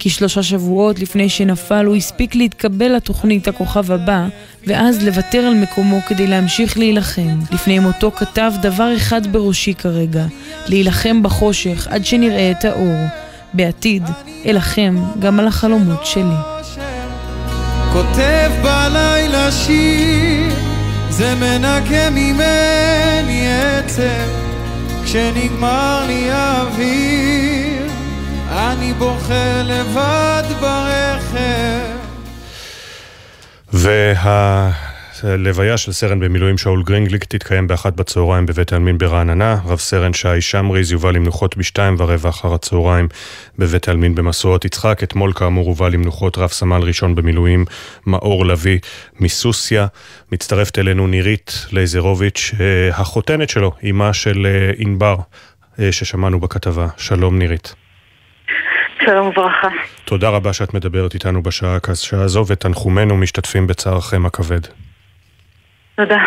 [0.00, 4.26] כשלושה שבועות לפני שנפל הוא הספיק להתקבל לתוכנית הכוכב הבא,
[4.66, 7.38] ואז לוותר על מקומו כדי להמשיך להילחם.
[7.52, 10.24] לפני מותו כתב דבר אחד בראשי כרגע,
[10.66, 13.06] להילחם בחושך עד שנראה את האור.
[13.54, 14.02] בעתיד,
[14.46, 16.22] אלחם גם על החלומות שלי.
[17.92, 20.54] כותב בלילה שיר,
[21.10, 24.28] זה מנקה ממני עצם,
[25.04, 27.49] כשנגמר לי האוויר,
[28.60, 31.96] אני בוכה לבד ברכב.
[33.72, 34.70] וה...
[35.76, 39.58] של סרן במילואים שאול גרינגליק תתקיים באחת בצהריים בבית העלמין ברעננה.
[39.66, 43.08] רב סרן שי שמריז יובא למנוחות בשתיים ורבע אחר הצהריים
[43.58, 45.02] בבית העלמין במסורת יצחק.
[45.02, 47.64] אתמול כאמור הובא למנוחות רב סמל ראשון במילואים
[48.06, 48.78] מאור לביא
[49.20, 49.84] מסוסיא.
[50.32, 55.16] מצטרפת אלינו נירית לייזרוביץ', אה, החותנת שלו, אימה של אה, ענבר,
[55.78, 56.86] אה, ששמענו בכתבה.
[56.96, 57.79] שלום נירית.
[59.04, 59.68] שלום וברכה.
[60.04, 64.60] תודה רבה שאת מדברת איתנו בשעה הקשה הזו, ותנחומינו משתתפים בצערכם הכבד.
[65.94, 66.18] תודה.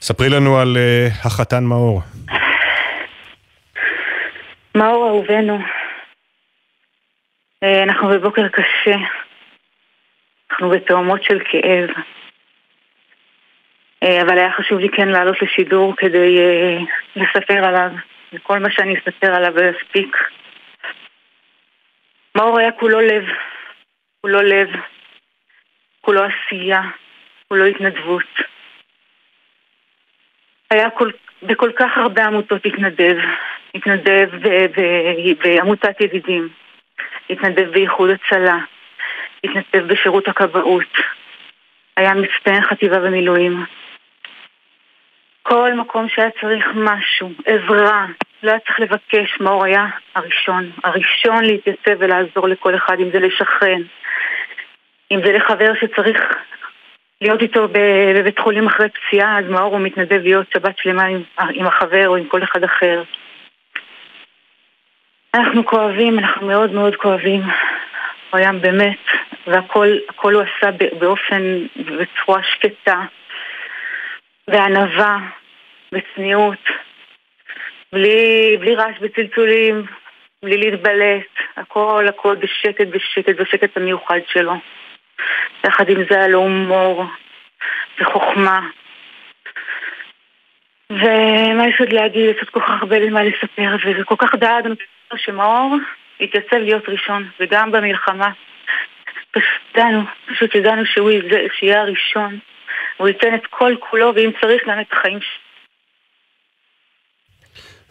[0.00, 2.02] ספרי לנו על uh, החתן מאור.
[4.74, 5.58] מאור אהובנו,
[7.64, 8.96] uh, אנחנו בבוקר קשה,
[10.50, 11.90] אנחנו בתאומות של כאב,
[14.04, 16.38] uh, אבל היה חשוב לי כן לעלות לשידור כדי
[17.16, 17.90] לספר עליו,
[18.32, 20.16] וכל מה שאני אספר עליו לא יספיק.
[22.36, 23.24] מאור היה כולו לב,
[24.20, 24.68] כולו לב,
[26.00, 26.82] כולו עשייה,
[27.48, 28.40] כולו התנדבות.
[30.70, 31.10] היה כל,
[31.42, 33.16] בכל כך הרבה עמותות התנדב,
[33.74, 34.28] התנדב
[35.42, 36.48] בעמותת ידידים,
[37.30, 38.58] התנדב באיחוד הצלה,
[39.44, 40.92] התנדב בשירות הכבאות,
[41.96, 43.64] היה מצטיין חטיבה במילואים.
[45.42, 48.06] כל מקום שהיה צריך משהו, עזרה,
[48.42, 53.82] לא היה צריך לבקש, מאור היה הראשון, הראשון להתייצב ולעזור לכל אחד, אם זה לשכן,
[55.10, 56.18] אם זה לחבר שצריך
[57.20, 61.66] להיות איתו בבית חולים אחרי פציעה, אז מאור הוא מתנדב להיות שבת שלמה עם, עם
[61.66, 63.02] החבר או עם כל אחד אחר.
[65.34, 67.42] אנחנו כואבים, אנחנו מאוד מאוד כואבים.
[68.30, 68.98] הוא היה באמת,
[69.46, 73.02] והכל הוא עשה באופן, בצורה שקטה,
[74.48, 75.18] בענווה,
[75.92, 76.87] בצניעות.
[77.92, 79.86] בלי, בלי רעש וצלצולים,
[80.44, 84.54] בלי להתבלט, הכל הכל בשקט בשקט, בשקט המיוחד שלו.
[85.64, 87.04] יחד עם זה היה לו הומור
[88.00, 88.60] וחוכמה.
[90.90, 92.36] ומה יש עוד להגיד?
[92.36, 94.74] יש עוד כל כך הרבה מה לספר, וזה כל כך דאגנו
[95.16, 95.76] שמאור
[96.20, 98.30] התייצב להיות ראשון, וגם במלחמה.
[99.30, 101.10] פשוט ידענו, פשוט ידענו שהוא
[101.62, 102.38] יהיה הראשון.
[102.96, 105.47] הוא ייתן את כל כולו, ואם צריך, גם את החיים שלו.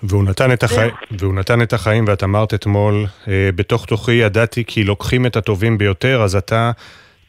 [0.03, 2.93] והוא נתן, את החיים, והוא נתן את החיים, ואת אמרת אתמול,
[3.27, 6.71] אה, בתוך תוכי ידעתי כי לוקחים את הטובים ביותר, אז אתה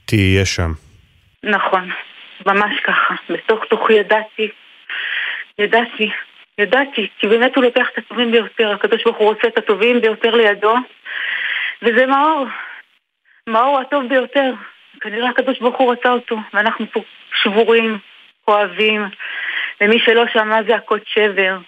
[0.04, 0.72] תהיה שם.
[1.42, 1.90] נכון,
[2.46, 3.14] ממש ככה.
[3.30, 4.48] בתוך תוכי ידעתי,
[5.58, 6.10] ידעתי,
[6.58, 10.34] ידעתי, כי באמת הוא לוקח את הטובים ביותר, הקדוש ברוך הוא רוצה את הטובים ביותר
[10.34, 10.74] לידו,
[11.82, 12.46] וזה מאור.
[13.48, 14.52] מאור הטוב ביותר.
[15.00, 17.00] כנראה הקדוש ברוך הוא רצה אותו, ואנחנו פה
[17.42, 17.98] שבורים,
[18.44, 19.04] כואבים,
[19.80, 21.58] ומי שלא שמע זה הכות שבר.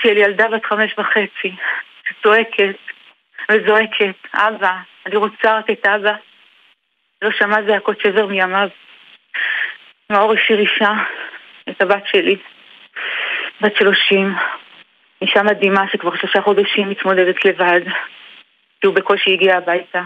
[0.00, 1.56] של ילדה בת חמש וחצי,
[2.08, 2.76] שצועקת
[3.50, 4.76] וזועקת, אבא,
[5.06, 6.14] אני רוצה רק את אבא.
[7.22, 8.68] לא שמע זעקות שבר מימיו.
[10.10, 10.92] מאור השאיר אישה,
[11.70, 12.36] את הבת שלי,
[13.60, 14.34] בת שלושים,
[15.22, 17.80] אישה מדהימה שכבר שלושה חודשים מתמודדת לבד,
[18.80, 20.02] שהוא בקושי הגיע הביתה.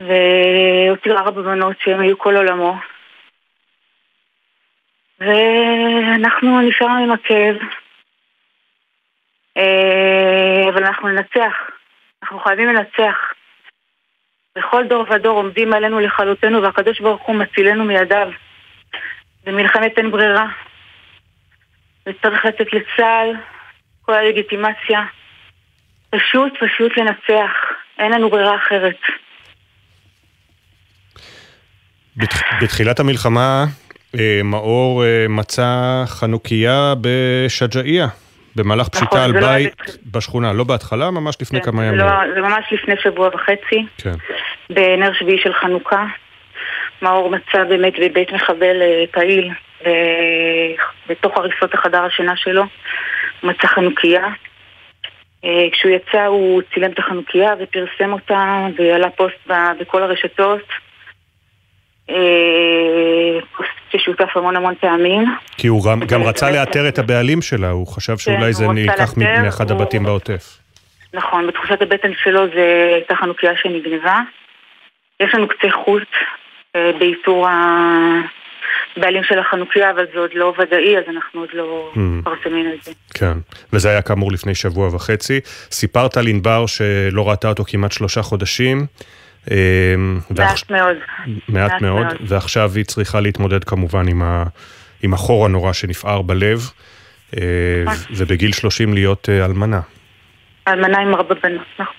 [0.00, 2.76] והותיר ארבע בנות שהן היו כל עולמו.
[5.20, 7.56] ואנחנו נשארנו עם הכאב,
[9.56, 11.54] אה, אבל אנחנו ננצח,
[12.22, 13.16] אנחנו חייבים לנצח.
[14.58, 18.28] בכל דור ודור עומדים עלינו לכלותנו והקדוש ברוך הוא מצילנו מידיו.
[19.44, 20.46] במלחמת אין ברירה.
[22.06, 23.36] וצריך לתת לצה"ל
[24.02, 25.02] כל הלגיטימציה.
[26.10, 27.50] פשוט פשוט לנצח.
[27.98, 28.98] אין לנו ברירה אחרת.
[32.60, 33.64] בתחילת המלחמה
[34.44, 38.06] מאור אה, מצא חנוכיה בשג'אעיה,
[38.56, 41.98] במהלך נכון, פשיטה על לא בית לא בשכונה, לא בהתחלה, ממש לפני כן, כמה ימים.
[41.98, 44.14] לא, זה ממש לפני שבוע וחצי, כן.
[44.70, 46.06] בנר שביעי של חנוכה.
[47.02, 49.50] מאור מצא באמת בבית מחבל אה, פעיל,
[51.08, 52.62] בתוך הריסות החדר השינה שלו,
[53.40, 54.26] הוא מצא חנוכיה.
[55.72, 60.62] כשהוא יצא הוא צילם את החנוכיה ופרסם אותה ועלה פוסט בכל הרשתות.
[63.56, 65.24] פוסט ששותף המון המון פעמים.
[65.56, 69.14] כי הוא גם, גם רצה לאתר את הבעלים שלה, הוא חשב כן, שאולי זה נלקח
[69.16, 70.58] מאחד הבתים בעוטף.
[71.14, 74.20] נכון, בתחושת הבטן שלו זה הייתה חנוכיה שנגנבה.
[75.20, 76.08] יש לנו קצה חוט
[76.76, 77.46] אה, באיתור
[78.96, 81.98] הבעלים של החנוכיה, אבל זה עוד לא ודאי, אז אנחנו עוד לא mm.
[81.98, 82.92] מפרסמים את זה.
[83.14, 83.38] כן,
[83.72, 85.40] וזה היה כאמור לפני שבוע וחצי.
[85.70, 88.86] סיפרת על ענבר שלא ראתה אותו כמעט שלושה חודשים.
[89.50, 90.96] אמ, מעט מאוד.
[91.48, 94.44] מעט מאוד, ועכשיו היא צריכה להתמודד כמובן עם, ה,
[95.02, 96.58] עם החור הנורא שנפער בלב,
[97.36, 97.42] אה,
[97.84, 98.16] נכון.
[98.16, 99.80] ובגיל 30 להיות אה, אלמנה.
[100.68, 101.94] אלמנה עם ארבע בנות, נכון.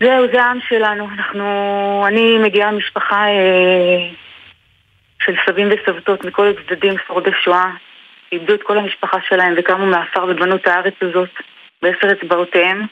[0.00, 1.08] זהו, זה העם שלנו.
[1.18, 2.04] אנחנו...
[2.08, 4.08] אני מגיעה ממשפחה אה,
[5.22, 7.70] של סבים וסבתות מכל הצדדים, שורדי שואה.
[8.32, 11.30] איבדו את כל המשפחה שלהם וקמו מעפר ובנו את הארץ הזאת
[11.82, 12.86] בעשר אצבעותיהם.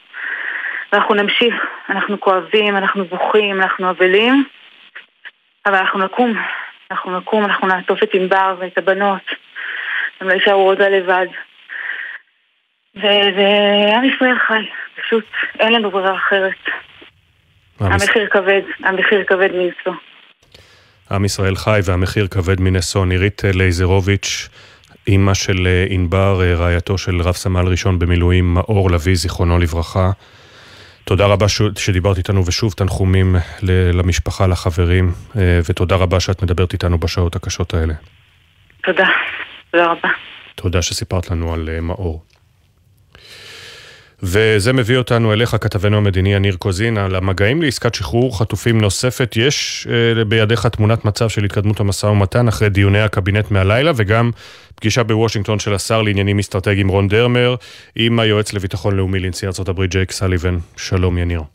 [0.93, 1.55] ואנחנו נמשיך,
[1.91, 4.45] אנחנו כואבים, אנחנו בוכים, אנחנו אבלים,
[5.67, 6.33] אבל אנחנו נקום,
[6.91, 9.23] אנחנו נקום, אנחנו נעטוף את ענבר ואת הבנות,
[10.21, 11.27] הם לא יישארו עוד לבד.
[12.95, 14.65] ועם ישראל חי,
[15.03, 15.25] פשוט
[15.61, 16.55] אין לנו ברירה אחרת.
[17.81, 19.93] המחיר כבד, המחיר כבד מנשוא.
[21.11, 23.07] עם ישראל חי והמחיר כבד מנשוא.
[23.07, 24.49] נירית לייזרוביץ',
[25.07, 30.11] אימא של אה, ענבר, אה, רעייתו של רב סמל ראשון במילואים, מאור לביא, זיכרונו לברכה.
[31.05, 33.37] תודה רבה שדיברת איתנו, ושוב תנחומים
[33.93, 37.95] למשפחה, לחברים, אה, ותודה רבה שאת מדברת איתנו בשעות הקשות האלה.
[38.83, 39.07] תודה,
[39.71, 40.09] תודה רבה.
[40.55, 42.23] תודה שסיפרת לנו על מאור.
[44.23, 49.35] וזה מביא אותנו אליך, כתבנו המדיני יניר קוזין, על המגעים לעסקת שחרור חטופים נוספת.
[49.37, 54.31] יש אה, בידיך תמונת מצב של התקדמות המשא ומתן אחרי דיוני הקבינט מהלילה, וגם
[54.75, 57.55] פגישה בוושינגטון של השר לעניינים אסטרטגיים רון דרמר,
[57.97, 60.59] עם היועץ לביטחון לאומי לנשיא ארה"ב ג'ייק סליבן.
[60.77, 61.54] שלום יניר.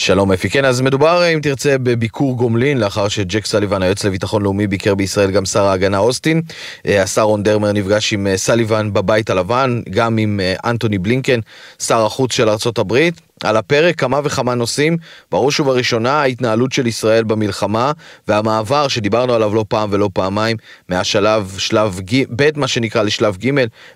[0.00, 0.50] שלום אפי.
[0.50, 5.30] כן, אז מדובר, אם תרצה, בביקור גומלין, לאחר שג'ק סליבן, היועץ לביטחון לאומי, ביקר בישראל
[5.30, 6.42] גם שר ההגנה אוסטין.
[6.86, 11.40] אה, השר רון דרמר נפגש עם אה, סליבן בבית הלבן, גם עם אה, אנטוני בלינקן,
[11.78, 13.20] שר החוץ של ארצות הברית.
[13.44, 14.96] על הפרק כמה וכמה נושאים,
[15.30, 17.92] בראש ובראשונה ההתנהלות של ישראל במלחמה
[18.28, 20.56] והמעבר שדיברנו עליו לא פעם ולא פעמיים
[20.88, 23.50] מהשלב, שלב ג, ב' מה שנקרא לשלב ג',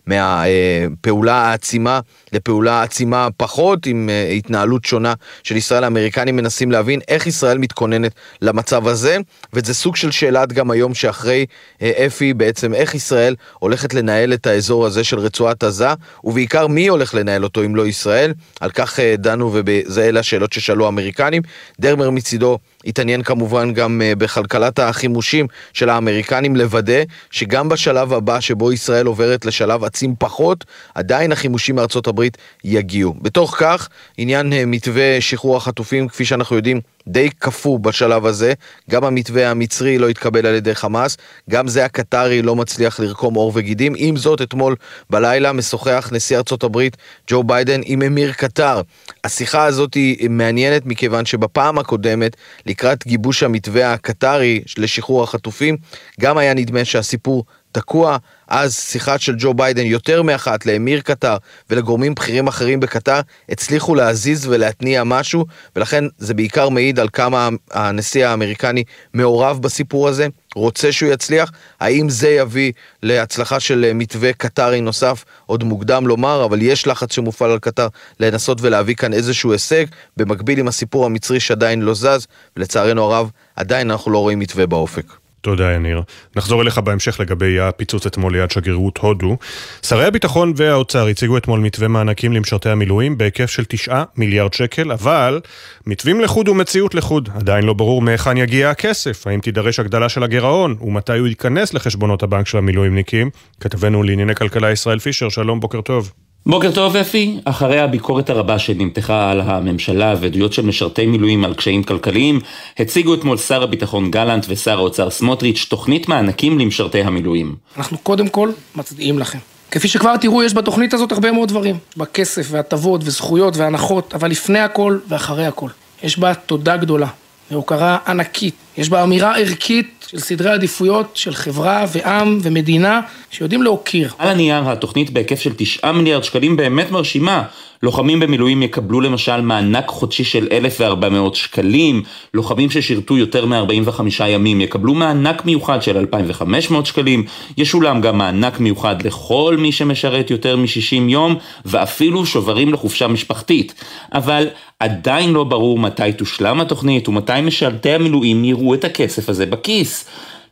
[0.07, 2.01] מהפעולה העצימה
[2.33, 5.85] לפעולה עצימה פחות עם אה, התנהלות שונה של ישראל.
[5.85, 8.13] האמריקנים מנסים להבין איך ישראל מתכוננת
[8.43, 9.17] למצב הזה,
[9.53, 11.47] וזה סוג של שאלת גם היום שאחרי
[11.83, 15.89] אה, אפי בעצם איך ישראל הולכת לנהל את האזור הזה של רצועת עזה,
[16.25, 18.33] ובעיקר מי הולך לנהל אותו אם לא ישראל.
[18.61, 21.43] על כך אה, וזה אלה השאלות ששאלו האמריקנים.
[21.81, 28.73] דרמר מצידו התעניין כמובן גם אה, בכלכלת החימושים של האמריקנים לוודא שגם בשלב הבא שבו
[28.73, 33.15] ישראל עוברת לשלב עצים פחות, עדיין החימושים מארצות הברית יגיעו.
[33.23, 38.53] בתוך כך, עניין אה, מתווה שחרור החטופים, כפי שאנחנו יודעים, די קפוא בשלב הזה,
[38.91, 41.17] גם המתווה המצרי לא התקבל על ידי חמאס,
[41.51, 43.93] גם זה הקטרי לא מצליח לרקום עור וגידים.
[43.97, 44.77] עם זאת, אתמול
[45.11, 46.97] בלילה משוחח נשיא ארצות הברית
[47.31, 48.81] ג'ו ביידן עם אמיר קטר.
[49.25, 52.37] השיחה הזאת היא מעניינת מכיוון שבפעם הקודמת,
[52.75, 55.77] לקראת גיבוש המתווה הקטרי לשחרור החטופים,
[56.21, 57.45] גם היה נדמה שהסיפור
[57.75, 58.17] תקוע.
[58.49, 61.37] אז שיחה של ג'ו ביידן יותר מאחת לאמיר קטר
[61.71, 65.45] ולגורמים בכירים אחרים בקטר הצליחו להזיז ולהתניע משהו
[65.77, 68.85] ולכן זה בעיקר מעיד על כמה הנשיא האמריקני
[69.15, 72.73] מעורב בסיפור הזה, רוצה שהוא יצליח, האם זה יביא
[73.03, 77.89] להצלחה של מתווה קטרי נוסף עוד מוקדם לומר, אבל יש לחץ שמופעל על קטר
[78.21, 79.85] לנסות ולהביא כאן איזשהו הישג,
[80.17, 82.27] במקביל עם הסיפור המצרי שעדיין לא זז
[82.57, 85.24] ולצערנו הרב עדיין אנחנו לא רואים מתווה באופק.
[85.45, 86.03] תודה, יניר.
[86.37, 89.37] נחזור אליך בהמשך לגבי הפיצוץ אתמול ליד שגרירות הודו.
[89.83, 95.41] שרי הביטחון והאוצר הציגו אתמול מתווה מענקים למשרתי המילואים בהיקף של 9 מיליארד שקל, אבל
[95.87, 97.29] מתווים לחוד ומציאות לחוד.
[97.35, 102.23] עדיין לא ברור מהיכן יגיע הכסף, האם תידרש הגדלה של הגירעון, ומתי הוא ייכנס לחשבונות
[102.23, 103.31] הבנק של המילואימניקים.
[103.61, 106.13] כתבנו לענייני כלכלה ישראל פישר, שלום, בוקר טוב.
[106.47, 111.83] בוקר טוב אפי, אחרי הביקורת הרבה שנמתחה על הממשלה ועדויות של משרתי מילואים על קשיים
[111.83, 112.41] כלכליים,
[112.79, 117.55] הציגו אתמול שר הביטחון גלנט ושר האוצר סמוטריץ' תוכנית מענקים למשרתי המילואים.
[117.77, 119.39] אנחנו קודם כל מצדיעים לכם.
[119.71, 121.79] כפי שכבר תראו, יש בתוכנית הזאת הרבה מאוד דברים.
[121.97, 125.69] בכסף והטבות וזכויות והנחות, אבל לפני הכל ואחרי הכל.
[126.03, 127.09] יש בה תודה גדולה
[127.51, 128.55] והוקרה ענקית.
[128.77, 133.01] יש בה אמירה ערכית של סדרי עדיפויות של חברה ועם ומדינה
[133.31, 134.13] שיודעים להוקיר.
[134.19, 137.43] על הנייר התוכנית בהיקף של 9 מיליארד שקלים באמת מרשימה.
[137.85, 142.03] לוחמים במילואים יקבלו למשל מענק חודשי של 1,400 שקלים,
[142.35, 147.25] לוחמים ששירתו יותר מ-45 ימים יקבלו מענק מיוחד של 2,500 שקלים,
[147.57, 153.75] ישולם גם מענק מיוחד לכל מי שמשרת יותר מ-60 יום, ואפילו שוברים לחופשה משפחתית.
[154.13, 154.47] אבל
[154.81, 160.05] עדיין לא ברור מתי תושלם התוכנית ומתי משרתי המילואים יראו את הכסף הזה בכיס.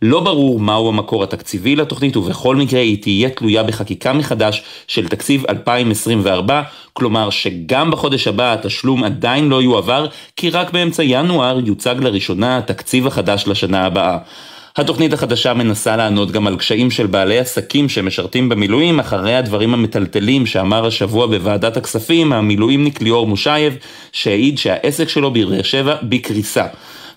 [0.03, 5.45] לא ברור מהו המקור התקציבי לתוכנית ובכל מקרה היא תהיה תלויה בחקיקה מחדש של תקציב
[5.49, 6.63] 2024,
[6.93, 10.07] כלומר שגם בחודש הבא התשלום עדיין לא יועבר,
[10.37, 14.19] כי רק באמצע ינואר יוצג לראשונה התקציב החדש לשנה הבאה.
[14.77, 20.47] התוכנית החדשה מנסה לענות גם על קשיים של בעלי עסקים שמשרתים במילואים אחרי הדברים המטלטלים
[20.47, 23.77] שאמר השבוע בוועדת הכספים המילואימניק ליאור מושייב
[24.13, 26.67] שהעיד שהעסק שלו בבאר שבע בקריסה.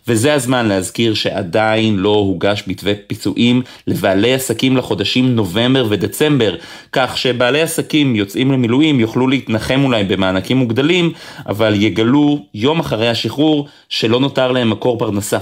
[0.07, 6.55] וזה הזמן להזכיר שעדיין לא הוגש מתווה פיצויים לבעלי עסקים לחודשים נובמבר ודצמבר,
[6.91, 11.11] כך שבעלי עסקים יוצאים למילואים יוכלו להתנחם אולי במענקים מוגדלים,
[11.47, 15.37] אבל יגלו יום אחרי השחרור שלא נותר להם מקור פרנסה.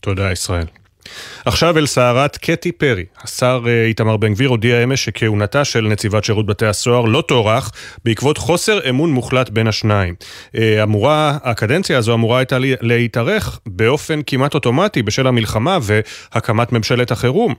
[0.00, 0.64] תודה ישראל.
[1.44, 3.04] עכשיו אל סערת קטי פרי.
[3.22, 7.70] השר אה, איתמר בן גביר הודיע אמש שכהונתה של נציבת שירות בתי הסוהר לא תוארך
[8.04, 10.14] בעקבות חוסר אמון מוחלט בין השניים.
[10.56, 17.54] אה, אמורה, הקדנציה הזו אמורה הייתה להתארך באופן כמעט אוטומטי בשל המלחמה והקמת ממשלת החירום.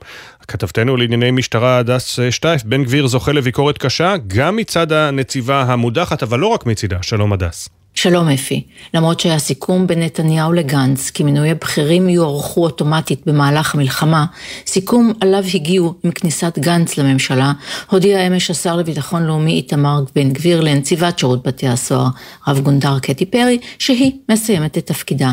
[0.48, 6.38] כתבתנו לענייני משטרה הדס שטייף, בן גביר זוכה לביקורת קשה גם מצד הנציבה המודחת, אבל
[6.38, 6.98] לא רק מצידה.
[7.02, 7.79] שלום הדס.
[8.02, 8.62] שלום אפי,
[8.94, 14.26] למרות שהיה סיכום בין נתניהו לגנץ כי מינוי הבכירים יוארכו אוטומטית במהלך המלחמה,
[14.66, 17.52] סיכום עליו הגיעו עם כניסת גנץ לממשלה,
[17.90, 22.08] הודיע אמש השר לביטחון לאומי איתמר בן גביר לנציבת שירות בתי הסוהר,
[22.48, 25.32] רב גונדר קטי פרי, שהיא מסיימת את תפקידה.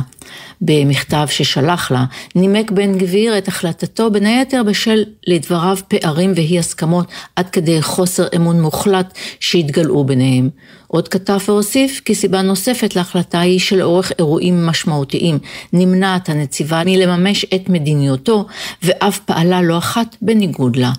[0.61, 7.07] במכתב ששלח לה, נימק בן גביר את החלטתו בין היתר בשל לדבריו פערים ואי הסכמות
[7.35, 10.49] עד כדי חוסר אמון מוחלט שהתגלעו ביניהם.
[10.88, 15.39] עוד כתב והוסיף כי סיבה נוספת להחלטה היא שלאורך אירועים משמעותיים
[15.73, 18.45] נמנעת הנציבה מלממש את מדיניותו
[18.84, 20.91] ואף פעלה לא אחת בניגוד לה.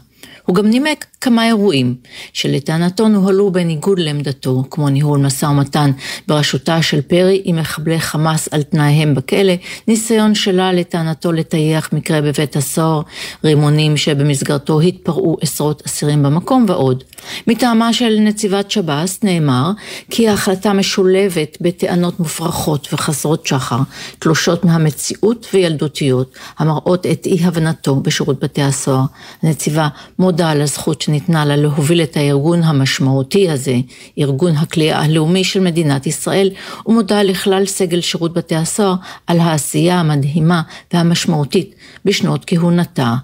[0.46, 1.94] הוא גם נימק כמה אירועים
[2.32, 5.90] שלטענתו נוהלו בניגוד לעמדתו, כמו ניהול משא ומתן
[6.28, 9.52] בראשותה של פרי עם מחבלי חמאס על תנאיהם בכלא,
[9.88, 13.02] ניסיון שלה לטענתו לטייח מקרה בבית הסוהר,
[13.44, 17.04] רימונים שבמסגרתו התפרעו עשרות אסירים במקום ועוד.
[17.46, 19.70] מטעמה של נציבת שב"ס נאמר
[20.10, 23.78] כי ההחלטה משולבת בטענות מופרכות וחסרות שחר,
[24.18, 29.04] תלושות מהמציאות וילדותיות, המראות את אי הבנתו בשירות בתי הסוהר.
[29.42, 29.88] הנציבה
[30.18, 33.76] מודה על הזכות שניתנה לה להוביל את הארגון המשמעותי הזה,
[34.18, 36.50] ארגון הכליאה הלאומי של מדינת ישראל,
[36.86, 38.94] ומודה לכלל סגל שירות בתי הסוהר
[39.26, 40.62] על העשייה המדהימה
[40.92, 41.74] והמשמעותית
[42.04, 43.14] בשנות כהונתה.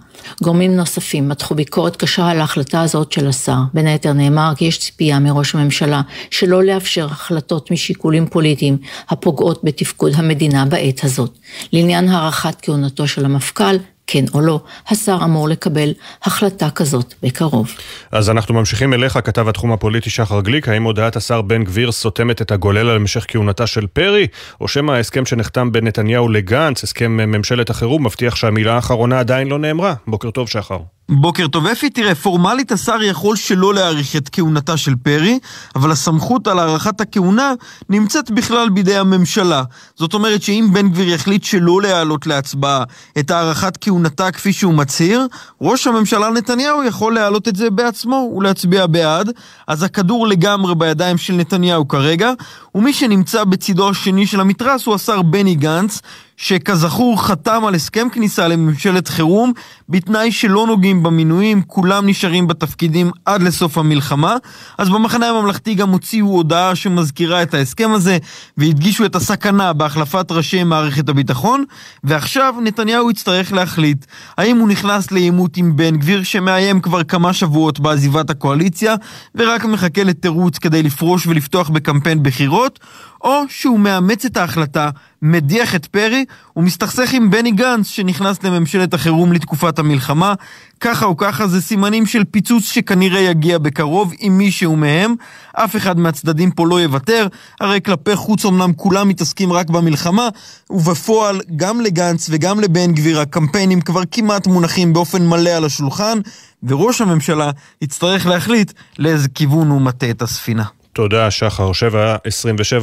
[0.42, 3.58] גורמים נוספים מתחו ביקורת קשה על ההחלטה הזאת של השר.
[3.74, 8.76] בין היתר נאמר כי יש ציפייה מראש הממשלה שלא לאפשר החלטות משיקולים פוליטיים
[9.08, 11.38] הפוגעות בתפקוד המדינה בעת הזאת.
[11.72, 17.70] לעניין הארכת כהונתו של המפכ"ל, כן או לא, השר אמור לקבל החלטה כזאת בקרוב.
[18.12, 22.42] אז אנחנו ממשיכים אליך, כתב התחום הפוליטי שחר גליק, האם הודעת השר בן גביר סותמת
[22.42, 24.26] את הגולל על המשך כהונתה של פרי,
[24.60, 29.58] או שמא ההסכם שנחתם בין נתניהו לגנץ, הסכם ממשלת החירום, מבטיח שהמילה האחרונה עדיין לא
[29.58, 29.94] נאמרה?
[30.06, 30.78] בוקר טוב שחר.
[31.08, 35.38] בוקר טוב אפי, תראה, פורמלית השר יכול שלא להאריך את כהונתה של פרי,
[35.76, 37.52] אבל הסמכות על הארכת הכהונה
[37.88, 39.62] נמצאת בכלל בידי הממשלה.
[39.96, 42.84] זאת אומרת שאם בן גביר יחליט שלא להעלות להצבעה
[43.18, 43.93] את הארכת כהונתה
[44.32, 45.26] כפי שהוא מצהיר,
[45.60, 49.30] ראש הממשלה נתניהו יכול להעלות את זה בעצמו ולהצביע בעד,
[49.68, 52.32] אז הכדור לגמרי בידיים של נתניהו כרגע,
[52.74, 56.00] ומי שנמצא בצידו השני של המתרס הוא השר בני גנץ,
[56.36, 59.52] שכזכור חתם על הסכם כניסה לממשלת חירום
[59.88, 64.36] בתנאי שלא נוגעים במינויים, כולם נשארים בתפקידים עד לסוף המלחמה.
[64.78, 68.18] אז במחנה הממלכתי גם הוציאו הודעה שמזכירה את ההסכם הזה
[68.58, 71.64] והדגישו את הסכנה בהחלפת ראשי מערכת הביטחון
[72.04, 74.06] ועכשיו נתניהו יצטרך להחליט
[74.38, 78.94] האם הוא נכנס לעימות עם בן גביר שמאיים כבר כמה שבועות בעזיבת הקואליציה
[79.34, 82.80] ורק מחכה לתירוץ כדי לפרוש ולפתוח בקמפיין בחירות
[83.24, 84.90] או שהוא מאמץ את ההחלטה,
[85.22, 86.24] מדיח את פרי
[86.56, 90.34] ומסתכסך עם בני גנץ שנכנס לממשלת החירום לתקופת המלחמה.
[90.80, 95.14] ככה או ככה זה סימנים של פיצוץ שכנראה יגיע בקרוב עם מישהו מהם.
[95.52, 97.26] אף אחד מהצדדים פה לא יוותר,
[97.60, 100.28] הרי כלפי חוץ אמנם כולם מתעסקים רק במלחמה,
[100.70, 106.18] ובפועל גם לגנץ וגם לבן גביר הקמפיינים כבר כמעט מונחים באופן מלא על השולחן,
[106.62, 107.50] וראש הממשלה
[107.82, 110.64] יצטרך להחליט לאיזה כיוון הוא מטה את הספינה.
[110.94, 111.70] תודה, שחר.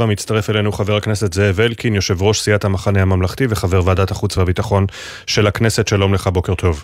[0.02, 4.38] 7.27 מצטרף אלינו חבר הכנסת זאב אלקין, יושב ראש סיעת המחנה הממלכתי וחבר ועדת החוץ
[4.38, 4.86] והביטחון
[5.28, 5.88] של הכנסת.
[5.88, 6.84] שלום לך, בוקר טוב.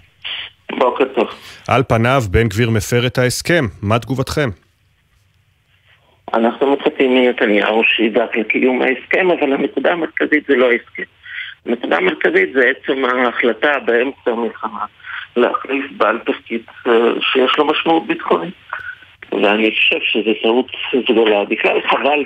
[0.72, 1.28] בוקר טוב.
[1.68, 3.66] על פניו, בן גביר מפר את ההסכם.
[3.82, 4.49] מה תגובתכם?
[6.34, 11.04] אנחנו מצפים מנתניהו שידאג לקיום ההסכם, אבל הנקודה המרכזית זה לא ההסכם.
[11.66, 14.86] הנקודה המרכזית זה עצם ההחלטה באמצע המלחמה
[15.38, 16.91] להחליף בעל תפקיד אה,
[17.22, 18.54] שיש לו משמעות ביטחונית.
[19.32, 20.72] ואני חושב שזו טעות
[21.10, 21.45] גדולה.
[21.45, 22.24] בכלל חבל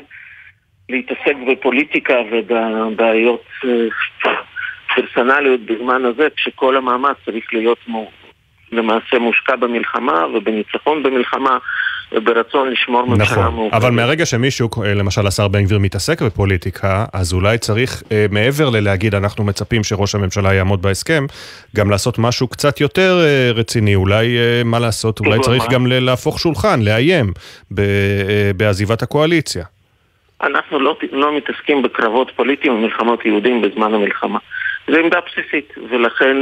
[0.90, 3.88] להתעסק בפוליטיקה ובבעיות אה,
[4.96, 7.78] פרסונליות בזמן הזה, כשכל המאמץ צריך להיות
[8.72, 11.58] למעשה מושקע במלחמה ובניצחון במלחמה
[12.12, 13.74] וברצון לשמור ממשלה נכון, מאוחדת.
[13.74, 18.70] אבל מהרגע שמישהו, אה, למשל השר בן גביר, מתעסק בפוליטיקה, אז אולי צריך, אה, מעבר
[18.70, 21.26] ללהגיד אנחנו מצפים שראש הממשלה יעמוד בהסכם,
[21.76, 25.74] גם לעשות משהו קצת יותר אה, רציני, אולי מה לעשות, אולי צריך מה?
[25.74, 27.32] גם להפוך שולחן, לאיים
[28.58, 29.66] בעזיבת הקואליציה.
[30.44, 34.40] אנחנו לא, לא מתעסקים בקרבות פוליטיים ומלחמות יהודים בזמן המלחמה.
[34.88, 36.38] זו עמדה בסיסית, ולכן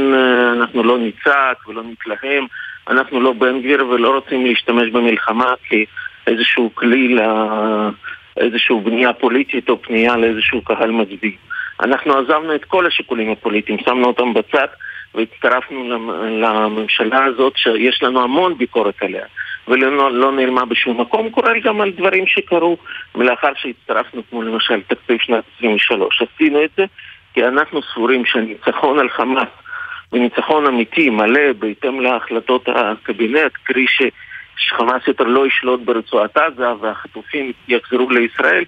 [0.52, 2.46] אנחנו לא נצעק ולא נתלהם,
[2.88, 7.16] אנחנו לא בן גביר ולא רוצים להשתמש במלחמה כאיזשהו כלי
[8.36, 11.30] לאיזשהו בנייה פוליטית או פנייה לאיזשהו קהל מצביע.
[11.82, 14.66] אנחנו עזבנו את כל השיקולים הפוליטיים, שמנו אותם בצד
[15.14, 15.88] והצטרפנו
[16.40, 19.24] לממשלה הזאת שיש לנו המון ביקורת עליה
[19.68, 22.76] ולא לא נעלמה בשום מקום, כולל גם על דברים שקרו
[23.14, 26.22] לאחר שהצטרפנו, כמו למשל תקציב שנת 23.
[26.22, 26.84] עשינו את זה
[27.34, 29.48] כי אנחנו סבורים שהניצחון על חמאס
[30.12, 34.02] וניצחון אמיתי, מלא, בהתאם להחלטות הקבינט, קרי ש...
[34.56, 38.64] שחמאס יותר לא ישלוט ברצועת עזה והחטופים יחזרו לישראל,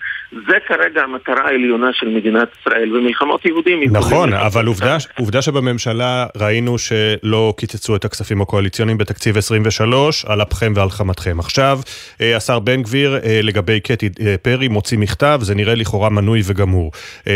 [0.49, 3.81] זה כרגע המטרה העליונה של מדינת ישראל, ומלחמות יהודים...
[3.93, 10.73] נכון, אבל עובדה, עובדה שבממשלה ראינו שלא קיצצו את הכספים הקואליציוניים בתקציב 23, על אפכם
[10.77, 11.39] ועל חמתכם.
[11.39, 11.79] עכשיו,
[12.21, 16.41] אה, השר בן גביר אה, לגבי קטי אה, פרי מוציא מכתב, זה נראה לכאורה מנוי
[16.47, 16.93] וגמור.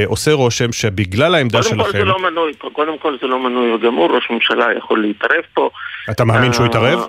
[0.06, 1.92] עושה רושם שבגלל העמדה קודם שלכם...
[1.92, 5.70] כל זה לא מנוי, קודם כל זה לא מנוי וגמור, ראש ממשלה יכול להתערב פה.
[6.10, 7.00] אתה מאמין שהוא יתערב?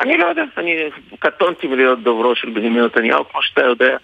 [0.00, 0.76] אני לא יודע, אני
[1.18, 3.96] קטונתי מלהיות דוברו של בנימין נתניהו, כמו שאתה יודע.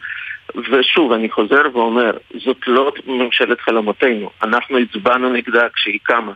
[0.55, 2.11] ושוב, אני חוזר ואומר,
[2.45, 4.31] זאת לא ממשלת חלומותינו.
[4.43, 6.33] אנחנו הצבענו נגדה כשהיא קמה.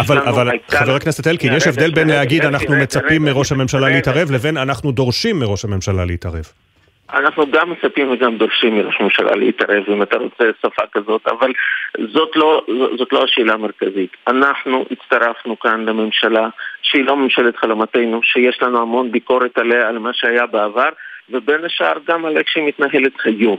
[0.00, 4.56] אבל, אבל חבר הכנסת אלקין, יש הבדל בין להגיד אנחנו מצפים מראש הממשלה להתערב, לבין
[4.56, 6.44] אנחנו דורשים מראש הממשלה להתערב.
[7.14, 11.52] אנחנו גם מצפים וגם דורשים מראש הממשלה להתערב, אם אתה רוצה שפה כזאת, אבל
[11.98, 12.62] זאת לא,
[12.98, 14.16] זאת לא השאלה המרכזית.
[14.28, 16.48] אנחנו הצטרפנו כאן לממשלה
[16.82, 20.88] שהיא לא ממשלת חלומתנו, שיש לנו המון ביקורת עליה, על מה שהיה בעבר,
[21.30, 23.56] ובין השאר גם על איך שהיא מתנהלת היום.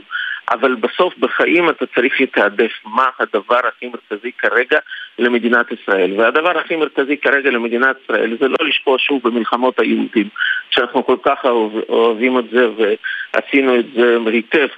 [0.50, 4.78] אבל בסוף בחיים אתה צריך לתעדף מה הדבר הכי מרכזי כרגע
[5.18, 6.20] למדינת ישראל.
[6.20, 10.28] והדבר הכי מרכזי כרגע למדינת ישראל זה לא לשקוע שוב במלחמות היהודים,
[10.74, 14.68] שאנחנו כל כך אוהב, אוהבים את זה ועשינו את זה היטב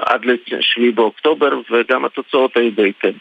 [0.00, 3.12] עד ל-7 באוקטובר וגם התוצאות היו בהתאם.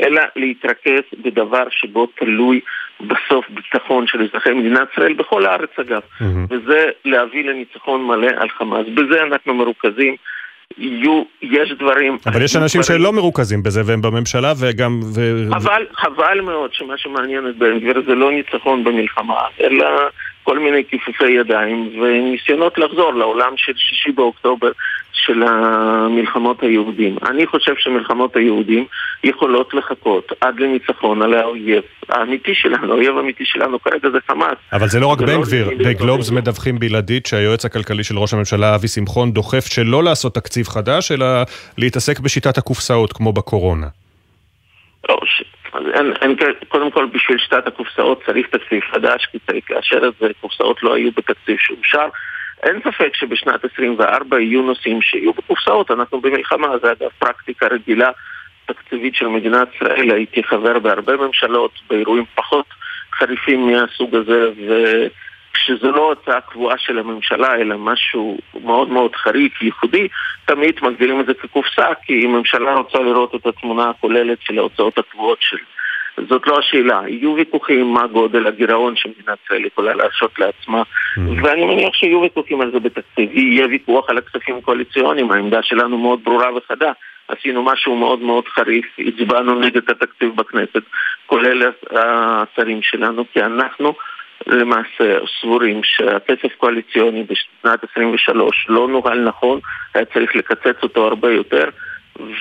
[0.00, 2.60] אלא להתרכז בדבר שבו תלוי
[3.00, 6.24] בסוף ביטחון של אזרחי מדינת ישראל בכל הארץ אגב, mm-hmm.
[6.50, 8.86] וזה להביא לניצחון מלא על חמאס.
[8.94, 10.16] בזה אנחנו מרוכזים.
[10.78, 12.18] יהיו, יש דברים...
[12.26, 12.98] אבל יש אנשים דברים.
[12.98, 15.00] שלא מרוכזים בזה והם בממשלה וגם...
[15.14, 15.20] ו...
[15.54, 19.86] חבל, חבל מאוד שמה שמעניין את בן גביר זה לא ניצחון במלחמה, אלא
[20.46, 24.70] כל מיני כיפופי ידיים וניסיונות לחזור לעולם של שישי באוקטובר
[25.12, 27.16] של המלחמות היהודים.
[27.30, 28.86] אני חושב שמלחמות היהודים
[29.24, 34.56] יכולות לחכות עד לניצחון על האויב האמיתי שלנו, האויב האמיתי שלנו כרגע זה חמאס.
[34.72, 38.74] אבל זה לא רק בן לא גביר, בגלובס מדווחים בלעדית שהיועץ הכלכלי של ראש הממשלה
[38.74, 41.26] אבי שמחון דוחף שלא לעשות תקציב חדש, אלא
[41.78, 43.86] להתעסק בשיטת הקופסאות כמו בקורונה.
[45.08, 45.55] לא, ש...
[45.94, 46.36] אין, אין,
[46.68, 50.94] קודם כל בשביל שיטת הקופסאות צריך תקציב חדש, כי צריך לאשר את זה, קופסאות לא
[50.94, 52.08] היו בתקציב שאושר.
[52.62, 58.10] אין ספק שבשנת 24 יהיו נושאים שיהיו בקופסאות, אנחנו במלחמה, זה אגב פרקטיקה רגילה
[58.66, 62.66] תקציבית של מדינת ישראל, הייתי חבר בהרבה ממשלות, באירועים פחות
[63.18, 64.50] חריפים מהסוג הזה,
[65.56, 70.08] וכשזה לא הצעה קבועה של הממשלה, אלא משהו מאוד מאוד חריג, ייחודי,
[70.44, 75.38] תמיד מגדירים את זה כקופסה, כי הממשלה רוצה לראות את התמונה הכוללת של ההוצאות הקבועות
[75.40, 75.60] שלה.
[76.28, 77.02] זאת לא השאלה.
[77.08, 81.20] יהיו ויכוחים מה גודל הגירעון שמדינת ישראל יכולה להרשות לעצמה, mm.
[81.42, 83.32] ואני מניח שיהיו ויכוחים על זה בתקציב.
[83.32, 86.92] יהיה ויכוח על הכספים הקואליציוניים, העמדה שלנו מאוד ברורה וחדה.
[87.28, 90.82] עשינו משהו מאוד מאוד חריף, הצבענו נגד התקציב בכנסת,
[91.26, 93.94] כולל השרים שלנו, כי אנחנו
[94.46, 99.60] למעשה סבורים שהכסף קואליציוני בשנת 23 לא נוהל נכון,
[99.94, 101.68] היה צריך לקצץ אותו הרבה יותר.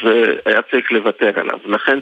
[0.03, 1.59] והיה צריך לוותר עליו.
[1.65, 1.97] לכן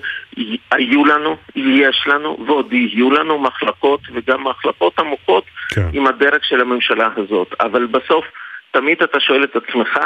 [0.72, 5.90] היו לנו, יש לנו ועוד יהיו לנו מחלקות וגם מחלקות עמוקות כן.
[5.94, 7.54] עם הדרך של הממשלה הזאת.
[7.60, 8.26] אבל בסוף
[8.74, 10.00] תמיד אתה שואל את עצמך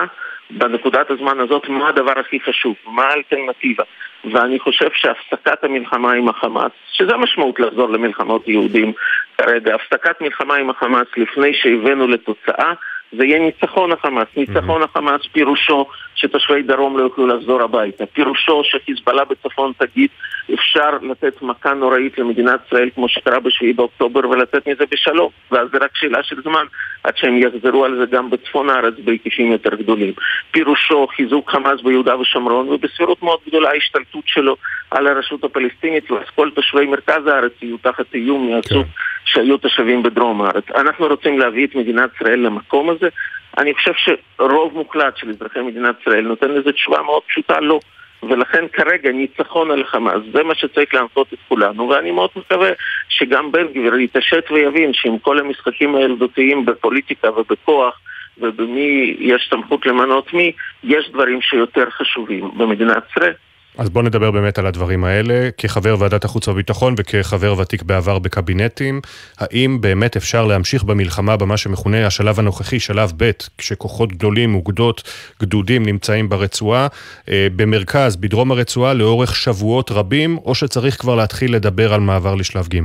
[0.50, 3.84] בנקודת הזמן הזאת מה הדבר הכי חשוב, מה האלטרנטיבה.
[4.32, 8.94] ואני חושב שהפסקת המלחמה עם החמאס, שזה המשמעות לחזור למלחמות יהודים
[9.38, 12.74] כרגע, הפסקת מלחמה עם החמאס לפני שהבאנו לתוצאה
[13.12, 14.28] זה יהיה ניצחון החמאס.
[14.38, 15.86] ניצחון החמאס פירושו
[16.16, 18.06] שתושבי דרום לא יוכלו לחזור הביתה.
[18.06, 20.10] פירושו שחיזבאללה בצפון תגיד
[20.54, 25.30] אפשר לתת מכה נוראית למדינת ישראל כמו שקרה בשביעי באוקטובר ולצאת מזה בשלום.
[25.52, 26.66] ואז זה רק שאלה של זמן
[27.04, 30.14] עד שהם יחזרו על זה גם בצפון הארץ בהיקפים יותר גדולים.
[30.52, 34.56] פירושו חיזוק חמאס ביהודה ושומרון ובסבירות מאוד גדולה ההשתלטות שלו
[34.92, 38.90] על הרשות הפלסטינית ואז כל תושבי מרכז הארץ יהיו תחת איום מהסוג כן.
[39.26, 40.64] שהיו תושבים בדרום הארץ.
[40.76, 43.10] אנחנו רוצים להביא את מדינת ישראל למקום הזה.
[43.58, 47.80] אני חושב שרוב מוחלט של אזרחי מדינת ישראל נותן לזה תשובה מאוד פשוטה, לא.
[48.24, 52.70] ולכן כרגע ניצחון על חמאס, זה מה שצריך להנחות את כולנו, ואני מאוד מקווה
[53.10, 58.00] שגם בן גביר יתעשת ויבין שעם כל המשחקים הילדותיים בפוליטיקה ובכוח
[58.38, 60.52] ובמי יש סמכות למנות מי,
[60.84, 63.34] יש דברים שיותר חשובים במדינת ישראל.
[63.78, 65.50] אז בואו נדבר באמת על הדברים האלה.
[65.58, 69.02] כחבר ועדת החוץ והביטחון וכחבר ותיק בעבר בקבינטים,
[69.40, 75.04] האם באמת אפשר להמשיך במלחמה במה שמכונה השלב הנוכחי, שלב ב', כשכוחות גדולים, אוגדות,
[75.42, 76.88] גדודים נמצאים ברצועה,
[77.30, 82.68] אה, במרכז, בדרום הרצועה, לאורך שבועות רבים, או שצריך כבר להתחיל לדבר על מעבר לשלב
[82.68, 82.80] ג'?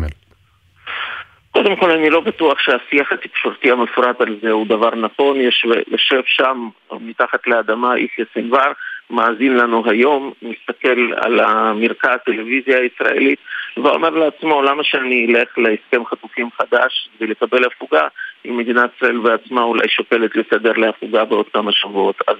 [1.52, 6.22] קודם כל אני לא בטוח שהשיח התקשורתי המפורט על זה הוא דבר נכון, יש, יושב
[6.26, 6.68] שם
[7.00, 8.72] מתחת לאדמה יחיא סנוואר,
[9.12, 13.38] מאזין לנו היום, מסתכל על המרקע הטלוויזיה הישראלית
[13.76, 18.08] ואומר לעצמו למה שאני אלך להסכם חטופים חדש ולקבל הפוגה
[18.46, 22.16] אם מדינת ישראל בעצמה אולי שוקלת לסדר להפוגה בעוד כמה שבועות?
[22.28, 22.36] אז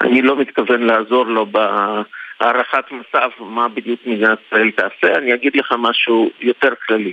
[0.00, 5.74] אני לא מתכוון לעזור לו בהערכת מצב מה בדיוק מדינת ישראל תעשה, אני אגיד לך
[5.78, 7.12] משהו יותר כללי.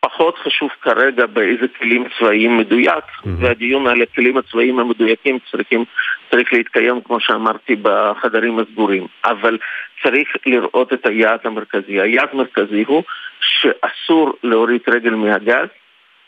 [0.00, 3.28] פחות חשוב כרגע באיזה כלים צבאיים מדויק, mm-hmm.
[3.40, 5.84] והדיון על הכלים הצבאיים המדויקים צריכים,
[6.30, 9.06] צריך להתקיים, כמו שאמרתי, בחדרים הסגורים.
[9.24, 9.58] אבל
[10.02, 12.00] צריך לראות את היעד המרכזי.
[12.00, 13.02] היעד המרכזי הוא
[13.40, 15.68] שאסור להוריד רגל מהגז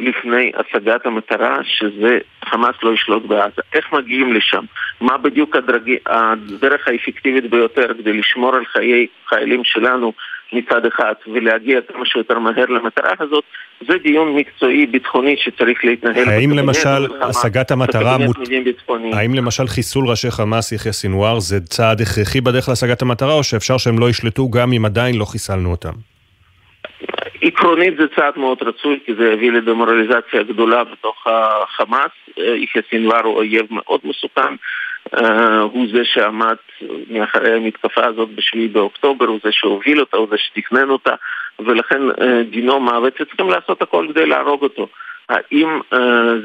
[0.01, 3.63] לפני השגת המטרה שזה חמאס לא ישלוט בעזה.
[3.73, 4.65] איך מגיעים לשם?
[5.01, 5.97] מה בדיוק הדרג...
[6.07, 10.13] הדרך האפקטיבית ביותר כדי לשמור על חיי חיילים שלנו
[10.53, 13.45] מצד אחד ולהגיע כמה שיותר מהר למטרה הזאת,
[13.89, 16.29] זה דיון מקצועי ביטחוני שצריך להתנהל.
[16.29, 18.37] האם למשל השגת המטרה, מות...
[19.13, 23.79] האם למשל חיסול ראשי חמאס יחיא סינואר זה צעד הכרחי בדרך להשגת המטרה או שאפשר
[23.79, 25.93] שהם לא ישלטו גם אם עדיין לא חיסלנו אותם?
[27.43, 32.11] עקרונית זה צעד מאוד רצוי כי זה יביא לדמורליזציה גדולה בתוך החמאס.
[32.37, 34.55] יחיא סינואר הוא אויב מאוד מסוכן.
[35.15, 35.23] Uh,
[35.73, 36.57] הוא זה שעמד
[37.11, 41.15] מאחורי המתקפה הזאת בשביעי באוקטובר, הוא זה שהוביל אותה, הוא זה שתכנן אותה,
[41.59, 44.89] ולכן uh, דינו מוות, וצריכים לעשות הכל כדי להרוג אותו.
[45.29, 45.97] האם uh,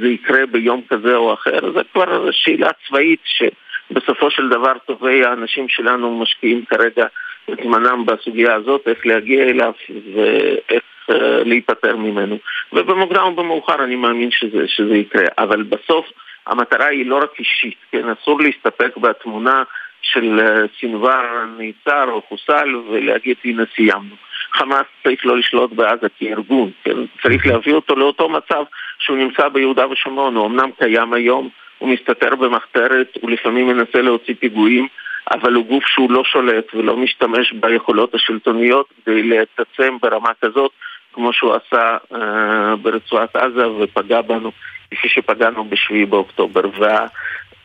[0.02, 5.70] זה יקרה ביום כזה או אחר, זה כבר שאלה צבאית שבסופו של דבר טובי האנשים
[5.70, 7.06] שלנו משקיעים כרגע
[7.50, 9.72] את זמנם בסוגיה הזאת, איך להגיע אליו
[10.14, 10.84] ואיך
[11.46, 12.38] להיפטר ממנו.
[12.74, 16.06] ובמוקדם או במאוחר אני מאמין שזה, שזה יקרה, אבל בסוף
[16.48, 18.10] המטרה היא לא רק אישית, כן?
[18.10, 19.64] אסור להסתפק בתמונה
[20.02, 24.16] של אה, סנוואר נעצר או חוסל ולהגיד הנה סיימנו.
[24.54, 26.98] חמאס צריך לא לשלוט בעזה כארגון, כן?
[27.22, 28.64] צריך להביא אותו לאותו מצב
[29.00, 34.34] שהוא נמצא ביהודה ושומרון, הוא אמנם קיים היום, הוא מסתתר במחתרת, הוא לפעמים מנסה להוציא
[34.40, 34.88] פיגועים,
[35.32, 40.72] אבל הוא גוף שהוא לא שולט ולא משתמש ביכולות השלטוניות כדי להתעצם ברמה כזאת
[41.14, 42.18] כמו שהוא עשה uh,
[42.82, 44.52] ברצועת עזה ופגע בנו
[44.92, 46.62] כפי שפגענו בשביעי באוקטובר.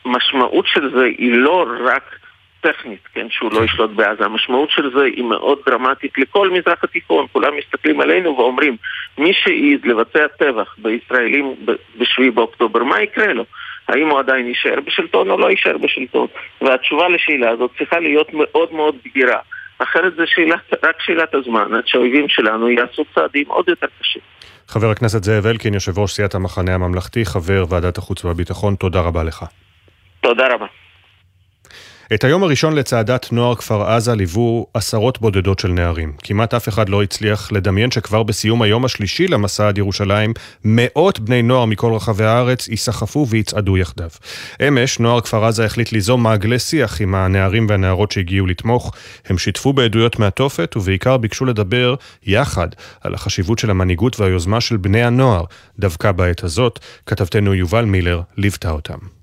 [0.05, 2.19] והמשמעות של זה היא לא רק
[2.61, 4.25] טכנית, כן, שהוא לא ישלוט בעזה.
[4.25, 7.25] המשמעות של זה היא מאוד דרמטית לכל מזרח התיכון.
[7.31, 8.77] כולם מסתכלים עלינו ואומרים,
[9.17, 11.55] מי שהעיד לבצע טבח בישראלים
[11.97, 13.45] בשביעי באוקטובר, מה יקרה לו?
[13.87, 16.27] האם הוא עדיין יישאר בשלטון או לא יישאר בשלטון?
[16.61, 19.39] והתשובה לשאלה הזאת צריכה להיות מאוד מאוד בגירה.
[19.79, 24.21] אחרת זה שאלה, רק שאלת הזמן, עד שהאויבים שלנו יעשו צעדים עוד יותר קשים.
[24.67, 29.23] חבר הכנסת זאב אלקין, יושב ראש סיעת המחנה הממלכתי, חבר ועדת החוץ והביטחון, תודה רבה
[29.23, 29.45] לך.
[30.21, 30.65] תודה רבה.
[32.13, 36.13] את היום הראשון לצעדת נוער כפר עזה ליוו עשרות בודדות של נערים.
[36.23, 40.33] כמעט אף אחד לא הצליח לדמיין שכבר בסיום היום השלישי למסע עד ירושלים,
[40.65, 44.09] מאות בני נוער מכל רחבי הארץ ייסחפו ויצעדו יחדיו.
[44.67, 48.93] אמש, נוער כפר עזה החליט ליזום מעגלי שיח עם הנערים והנערות שהגיעו לתמוך.
[49.25, 52.67] הם שיתפו בעדויות מהתופת, ובעיקר ביקשו לדבר יחד
[53.01, 55.43] על החשיבות של המנהיגות והיוזמה של בני הנוער.
[55.79, 59.18] דווקא בעת הזאת, כתבתנו יובל מילר ליוותה אותם.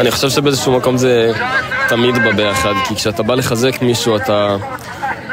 [0.00, 1.32] אני חושב שבאיזשהו מקום זה
[1.88, 4.56] תמיד בא ביחד, כי כשאתה בא לחזק מישהו אתה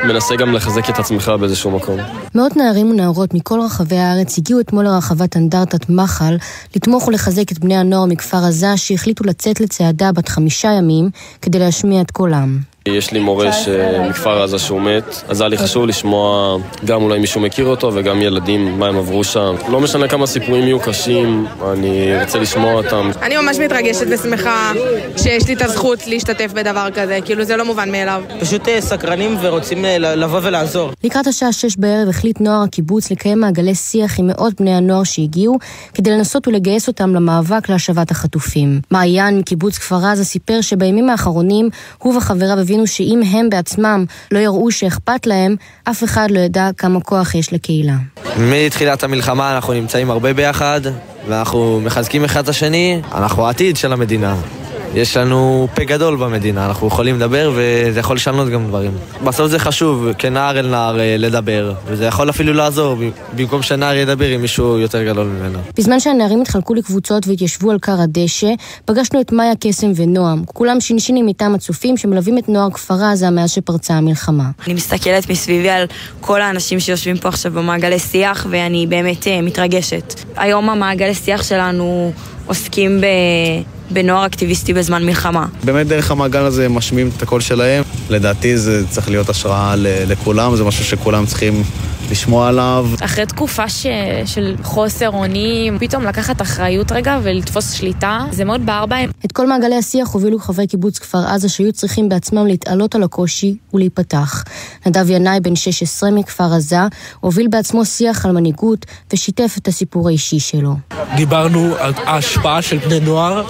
[0.04, 2.00] מנסה גם לחזק את עצמך באיזשהו מקום.
[2.36, 6.38] מאות נערים ונערות מכל רחבי הארץ הגיעו אתמול לרחבת אנדרטת מחל
[6.76, 11.10] לתמוך ולחזק את בני הנוער מכפר עזה שהחליטו לצאת לצעדה בת חמישה ימים
[11.42, 12.75] כדי להשמיע את קולם.
[12.90, 13.50] יש לי מורה
[14.10, 18.22] מכפר עזה שהוא מת, אז היה לי חשוב לשמוע גם אולי מישהו מכיר אותו וגם
[18.22, 19.56] ילדים, מה הם עברו שם.
[19.70, 23.12] לא משנה כמה סיפורים יהיו קשים, אני רוצה לשמוע אותם.
[23.22, 24.72] אני ממש מתרגשת ושמחה
[25.18, 28.24] שיש לי את הזכות להשתתף בדבר כזה, כאילו זה לא מובן מאליו.
[28.40, 30.92] פשוט אה, סקרנים ורוצים אה, לבוא ולעזור.
[31.04, 35.58] לקראת השעה שש בערב החליט נוער הקיבוץ לקיים מעגלי שיח עם מאות בני הנוער שהגיעו,
[35.94, 38.80] כדי לנסות ולגייס אותם למאבק להשבת החטופים.
[38.92, 44.72] מעיין מקיבוץ כפר עזה סיפר שבימים האחרונים הוא וחבריו הבינו שאם הם בעצמם לא יראו
[44.72, 47.96] שאכפת להם, אף אחד לא ידע כמה כוח יש לקהילה.
[48.40, 50.82] מתחילת המלחמה אנחנו נמצאים הרבה ביחד,
[51.28, 54.36] ואנחנו מחזקים אחד את השני, אנחנו העתיד של המדינה.
[54.96, 58.92] יש לנו פה גדול במדינה, אנחנו יכולים לדבר וזה יכול לשנות גם דברים.
[59.24, 62.98] בסוף זה חשוב, כנער אל נער אה, לדבר, וזה יכול אפילו לעזור,
[63.36, 65.60] במקום שנער ידבר עם מישהו יותר גדול ממנו.
[65.78, 68.48] בזמן שהנערים התחלקו לקבוצות והתיישבו על כר הדשא,
[68.86, 73.52] פגשנו את מאיה קסם ונועם, כולם שינשינים מטעם הצופים שמלווים את נוער כפר עזה מאז
[73.52, 74.50] שפרצה המלחמה.
[74.66, 75.86] אני מסתכלת מסביבי על
[76.22, 80.14] כל האנשים שיושבים פה עכשיו במעגלי שיח, ואני באמת אה, מתרגשת.
[80.36, 82.12] היום המעגלי שיח שלנו
[82.46, 83.06] עוסקים ב...
[83.92, 85.46] בנוער אקטיביסטי בזמן מלחמה.
[85.64, 87.84] באמת דרך המעגל הזה משמיעים את הקול שלהם.
[88.10, 91.64] לדעתי זה צריך להיות השראה לכולם, זה משהו שכולם צריכים
[92.12, 92.88] לשמוע עליו.
[93.02, 93.86] אחרי תקופה ש...
[94.26, 99.10] של חוסר אונים, פתאום לקחת אחריות רגע ולתפוס שליטה, זה מאוד בער בהם.
[99.26, 103.56] את כל מעגלי השיח הובילו חברי קיבוץ כפר עזה שהיו צריכים בעצמם להתעלות על הקושי
[103.74, 104.44] ולהיפתח.
[104.86, 106.80] נדב ינאי, בן 16 מכפר עזה,
[107.20, 110.76] הוביל בעצמו שיח על מנהיגות ושיתף את הסיפור האישי שלו.
[111.16, 113.44] דיברנו על ההשפעה של בני נוער,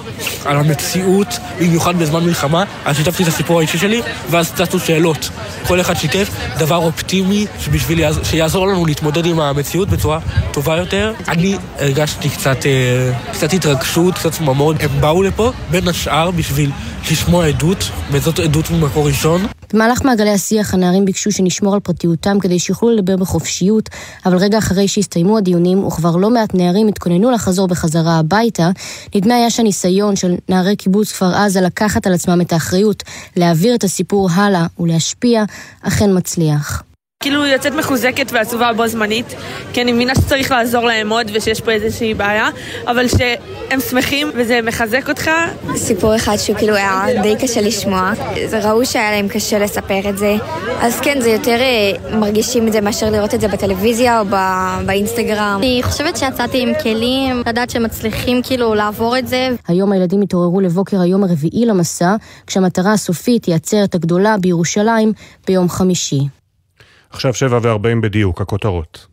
[0.44, 1.28] על המציאות,
[1.60, 5.30] במיוחד בזמן מלחמה, אז שיתפתי את הסיפור האישי שלי, ואז צצו שאלות.
[5.66, 7.98] כל אחד שיתף דבר אופטימי שבשביל
[8.46, 10.18] שיעזור לנו להתמודד עם המציאות בצורה
[10.52, 11.12] טובה יותר.
[11.28, 14.76] אני הרגשתי קצת, אה, קצת התרגשות, קצת צמרמורת.
[14.80, 16.70] הם באו לפה, בין השאר, בשביל
[17.10, 19.46] לשמוע עדות, וזאת עדות ממקור ראשון.
[19.72, 23.88] במהלך מעגלי השיח הנערים ביקשו שנשמור על פרטיותם כדי שיוכלו לדבר בחופשיות,
[24.26, 28.70] אבל רגע אחרי שהסתיימו הדיונים וכבר לא מעט נערים התכוננו לחזור בחזרה הביתה,
[29.14, 33.02] נדמה היה שהניסיון של נערי קיבוץ כפר עזה לקחת על עצמם את האחריות,
[33.36, 35.44] להעביר את הסיפור הלאה ולהשפיע,
[35.82, 36.82] אכן מצליח.
[37.26, 39.34] כאילו יוצאת מחוזקת ועצובה בו זמנית,
[39.72, 42.48] כי אני מבינה שצריך לעזור להם עוד ושיש פה איזושהי בעיה,
[42.86, 45.30] אבל שהם שמחים וזה מחזק אותך.
[45.76, 48.12] סיפור אחד שהוא כאילו היה די קשה לשמוע,
[48.46, 50.36] זה ראו שהיה להם קשה לספר את זה,
[50.80, 54.78] אז כן, זה יותר אה, מרגישים את זה מאשר לראות את זה בטלוויזיה או בא,
[54.86, 55.56] באינסטגרם.
[55.58, 59.48] אני חושבת שיצאתי עם כלים, לדעת שמצליחים כאילו לעבור את זה.
[59.68, 62.16] היום הילדים התעוררו לבוקר היום הרביעי למסע,
[62.46, 65.12] כשהמטרה הסופית היא עצרת הגדולה בירושלים
[65.46, 66.35] ביום חמישי.
[67.10, 69.06] עכשיו שבע וארבעים בדיוק, הכותרות.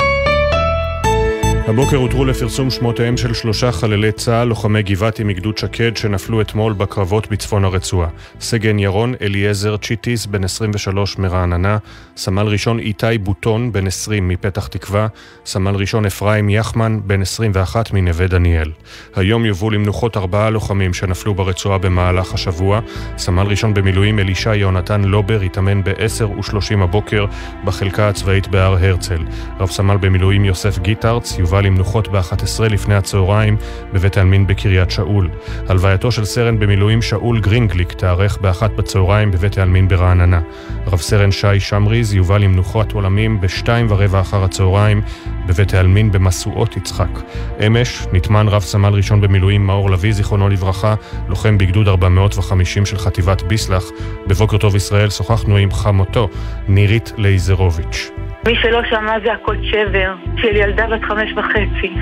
[1.74, 7.32] הבוקר הותרו לפרסום שמותיהם של שלושה חללי צה"ל, לוחמי גבעתי מגדוד שקד, שנפלו אתמול בקרבות
[7.32, 8.08] בצפון הרצועה.
[8.40, 11.78] סגן ירון אליעזר צ'יטיס, בן 23 מרעננה,
[12.18, 15.08] סמל ראשון איתי בוטון, בן 20 מפתח תקווה,
[15.46, 18.72] סמל ראשון אפרים יחמן, בן 21 מנווה דניאל.
[19.16, 22.80] היום יובאו למנוחות ארבעה לוחמים שנפלו ברצועה במהלך השבוע.
[23.18, 27.26] סמל ראשון במילואים אלישע יהונתן לובר ייטמן ב-10 ו-30 הבוקר
[27.66, 29.24] בחלקה הצבאית בהר הרצל.
[29.60, 33.58] רב סמל במילואים יוסף גיטרץ יובא למנוחות ב-11 לפני הצהריים
[33.94, 35.30] בבית העלמין בקריית שאול.
[35.68, 40.42] הלווייתו של סרן במילואים שאול גרינגליק תיערך באחת בצהריים בבית העלמין ברעננה.
[40.88, 45.02] רב סרן שי שמריז יובא למנוחות עולמים בשתיים ורבע אחר הצהריים
[45.48, 47.20] בבית העלמין במשואות יצחק.
[47.68, 50.96] אמש נטמן רב סמל ראשון במילואים מאור לביא, זיכרונו לברכה,
[51.28, 53.84] לוחם בגדוד 450 של חטיבת ביסלח.
[54.28, 56.30] בבוקר טוב ישראל שוחחנו עם חמותו,
[56.68, 58.23] נירית לייזרוביץ'.
[58.48, 61.94] מי שלא שמע זעקות שבר של ילדה בת חמש וחצי,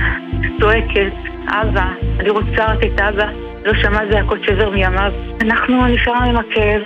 [0.59, 1.13] צועקת,
[1.47, 1.85] אבא,
[2.19, 3.29] אני רוצה רק את אבא,
[3.65, 5.11] לא שמע זעקות שבר מימיו.
[5.41, 6.81] אנחנו נשארנו עם הכאב,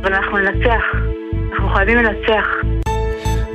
[0.00, 0.82] אבל אנחנו ננצח.
[1.52, 2.46] אנחנו חייבים לנצח.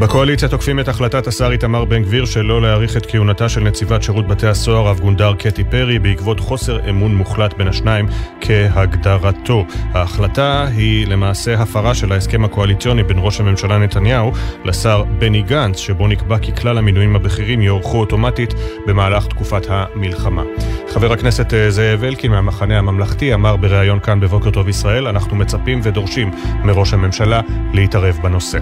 [0.02, 4.28] בקואליציה תוקפים את החלטת השר איתמר בן גביר שלא להאריך את כהונתה של נציבת שירות
[4.28, 8.08] בתי הסוהר רב גונדר קטי פרי בעקבות חוסר אמון מוחלט בין השניים
[8.42, 9.66] כהגדרתו.
[9.94, 14.32] ההחלטה היא למעשה הפרה של ההסכם הקואליציוני בין ראש הממשלה נתניהו
[14.66, 18.54] לשר בני גנץ שבו נקבע כי כלל המינויים הבכירים יוארכו אוטומטית
[18.88, 20.44] במהלך תקופת המלחמה.
[20.90, 25.80] חבר הכנסת אה, זאב אלקין מהמחנה הממלכתי אמר בריאיון כאן בבוקר טוב ישראל אנחנו מצפים
[25.84, 26.32] ודורשים
[26.64, 27.42] מראש הממשלה
[27.74, 28.60] להתערב בנושא.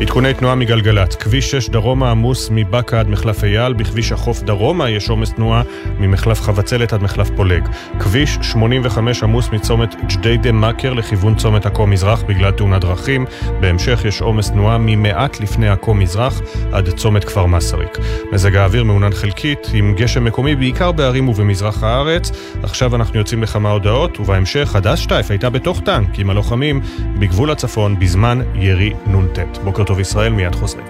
[0.00, 5.10] עדכוני תנועה מגלגלת, כביש 6 דרומה עמוס מבאקה עד מחלף אייל, בכביש החוף דרומה יש
[5.10, 5.62] עומס תנועה
[5.98, 7.68] ממחלף חבצלת עד מחלף פולג.
[8.00, 13.26] כביש 85 עמוס מצומת ג'דיידה מאקר לכיוון צומת עכו מזרח בגלל תאונת דרכים.
[13.60, 16.40] בהמשך יש עומס תנועה ממעט לפני עכו מזרח
[16.72, 17.98] עד צומת כפר מסריק.
[18.32, 22.30] מזג האוויר מעונן חלקית עם גשם מקומי בעיקר בערים ובמזרח הארץ.
[22.62, 26.80] עכשיו אנחנו יוצאים לכמה הודעות, ובהמשך הדס שטייף הייתה בתוך טנק עם הלוחמים
[27.18, 29.38] בגבול הצפון בזמן ירי נ"ט.
[29.64, 30.86] בוקר טוב ישראל, מיד חוזרים.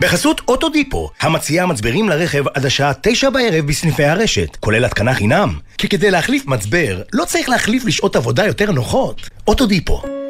[0.00, 5.58] בחסות אוטודיפו, המציעה מצברים לרכב עד השעה תשע בערב בסניפי הרשת, כולל התקנה חינם.
[5.78, 9.28] כי כדי להחליף מצבר, לא צריך להחליף לשעות עבודה יותר נוחות.
[9.46, 10.21] אוטודיפו.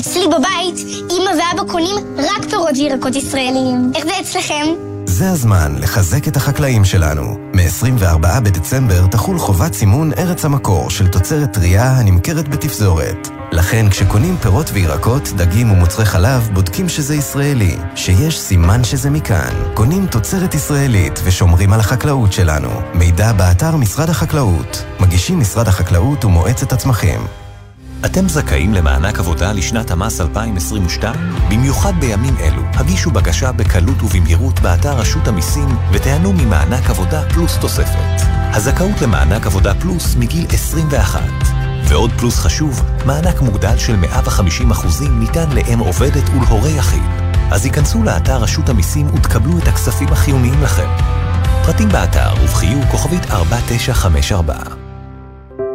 [0.00, 3.92] אצלי בבית, אמא ואבא קונים רק פירות וירקות ישראליים.
[3.94, 4.66] איך זה אצלכם?
[5.04, 7.22] זה הזמן לחזק את החקלאים שלנו.
[7.54, 13.28] מ-24 בדצמבר תחול חובת סימון ארץ המקור של תוצרת טרייה הנמכרת בתפזורת.
[13.52, 19.54] לכן כשקונים פירות וירקות, דגים ומוצרי חלב, בודקים שזה ישראלי, שיש סימן שזה מכאן.
[19.74, 22.70] קונים תוצרת ישראלית ושומרים על החקלאות שלנו.
[22.94, 24.84] מידע באתר משרד החקלאות.
[25.00, 27.20] מגישים משרד החקלאות ומועצת הצמחים.
[28.04, 31.14] אתם זכאים למענק עבודה לשנת המס 2022?
[31.50, 38.22] במיוחד בימים אלו, הגישו בקשה בקלות ובמהירות באתר רשות המיסים ותיהנו ממענק עבודה פלוס תוספת.
[38.52, 41.20] הזכאות למענק עבודה פלוס מגיל 21.
[41.88, 47.02] ועוד פלוס חשוב, מענק מוגדל של 150% ניתן לאם עובדת ולהורה יחיד.
[47.50, 50.88] אז היכנסו לאתר רשות המיסים ותקבלו את הכספים החיוניים לכם.
[51.66, 54.79] פרטים באתר ובחיוג כוכבית 4954.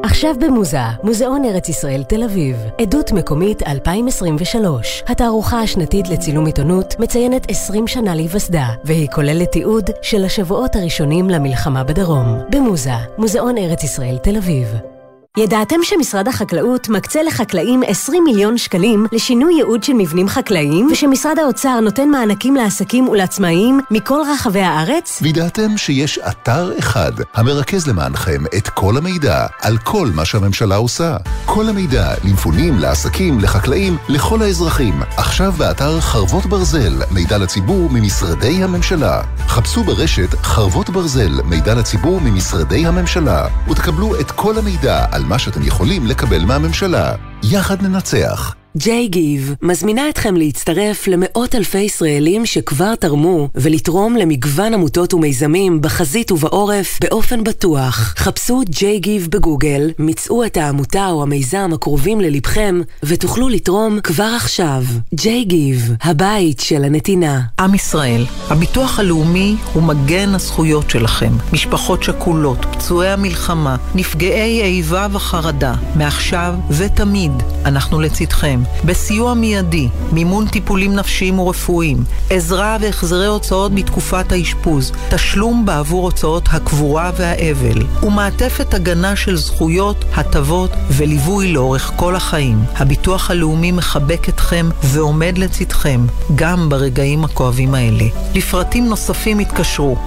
[0.06, 5.04] עכשיו במוזה, מוזיאון ארץ ישראל תל אביב, עדות מקומית 2023.
[5.08, 11.84] התערוכה השנתית לצילום עיתונות מציינת 20 שנה להיווסדה, והיא כוללת תיעוד של השבועות הראשונים למלחמה
[11.84, 12.40] בדרום.
[12.50, 14.95] במוזה, מוזיאון ארץ ישראל תל אביב.
[15.38, 21.80] ידעתם שמשרד החקלאות מקצה לחקלאים 20 מיליון שקלים לשינוי ייעוד של מבנים חקלאיים, ושמשרד האוצר
[21.80, 25.20] נותן מענקים לעסקים ולעצמאיים מכל רחבי הארץ?
[25.22, 31.18] וידעתם שיש אתר אחד המרכז למענכם את כל המידע על כל מה שהממשלה עושה.
[31.46, 35.02] כל המידע למפונים, לעסקים, לחקלאים, לכל האזרחים.
[35.18, 39.22] עכשיו באתר חרבות ברזל, מידע לציבור ממשרדי הממשלה.
[39.48, 45.64] חפשו ברשת חרבות ברזל, מידע לציבור ממשרדי הממשלה, ותקבלו את כל המידע על מה שאתם
[45.64, 47.16] יכולים לקבל מהממשלה.
[47.44, 48.56] יחד ננצח.
[48.78, 56.32] ג'יי גיב מזמינה אתכם להצטרף למאות אלפי ישראלים שכבר תרמו ולתרום למגוון עמותות ומיזמים בחזית
[56.32, 58.14] ובעורף באופן בטוח.
[58.18, 64.84] חפשו ג'יי גיב בגוגל, מצאו את העמותה או המיזם הקרובים ללבכם ותוכלו לתרום כבר עכשיו.
[65.14, 67.42] ג'יי גיב, הבית של הנתינה.
[67.60, 71.32] עם ישראל, הביטוח הלאומי הוא מגן הזכויות שלכם.
[71.54, 77.32] משפחות שכולות, פצועי המלחמה, נפגעי איבה וחרדה, מעכשיו ותמיד
[77.66, 78.65] אנחנו לצדכם.
[78.86, 87.12] בסיוע מיידי, מימון טיפולים נפשיים ורפואיים, עזרה והחזרי הוצאות בתקופת האשפוז, תשלום בעבור הוצאות הקבורה
[87.18, 92.64] והאבל, ומעטפת הגנה של זכויות, הטבות וליווי לאורך כל החיים.
[92.76, 96.06] הביטוח הלאומי מחבק אתכם ועומד לצדכם,
[96.36, 98.06] גם ברגעים הכואבים האלה.
[98.36, 99.98] לפרטים נוספים התקשרו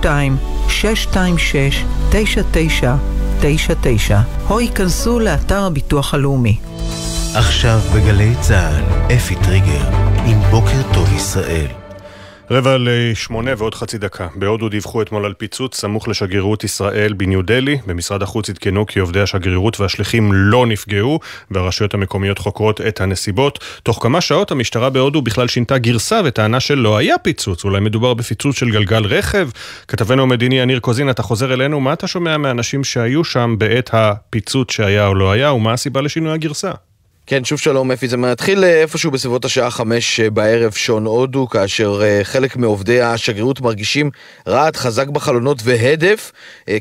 [0.00, 0.36] 02
[0.68, 4.20] 626 9999
[4.50, 6.58] או ייכנסו לאתר הביטוח הלאומי.
[7.36, 9.88] עכשיו בגלי צה"ל, אפי טריגר,
[10.26, 11.66] עם בוקר טוב ישראל.
[12.50, 14.28] רבע לשמונה ועוד חצי דקה.
[14.34, 17.78] בהודו דיווחו אתמול על פיצוץ סמוך לשגרירות ישראל בניו דלי.
[17.86, 21.20] במשרד החוץ עדכנו כי עובדי השגרירות והשליחים לא נפגעו,
[21.50, 23.58] והרשויות המקומיות חוקרות את הנסיבות.
[23.82, 27.64] תוך כמה שעות המשטרה בהודו בכלל שינתה גרסה וטענה שלא היה פיצוץ.
[27.64, 29.48] אולי מדובר בפיצוץ של גלגל רכב?
[29.88, 34.72] כתבנו המדיני יניר קוזין, אתה חוזר אלינו, מה אתה שומע מאנשים שהיו שם בעת הפיצוץ
[34.72, 36.70] שהיה או לא היה, ומה הסיבה לשינוי הגרסה?
[37.26, 42.56] כן, שוב שלום אפי, זה מתחיל איפשהו בסביבות השעה חמש בערב שעון הודו, כאשר חלק
[42.56, 44.10] מעובדי השגרירות מרגישים
[44.48, 46.32] רעד חזק בחלונות והדף,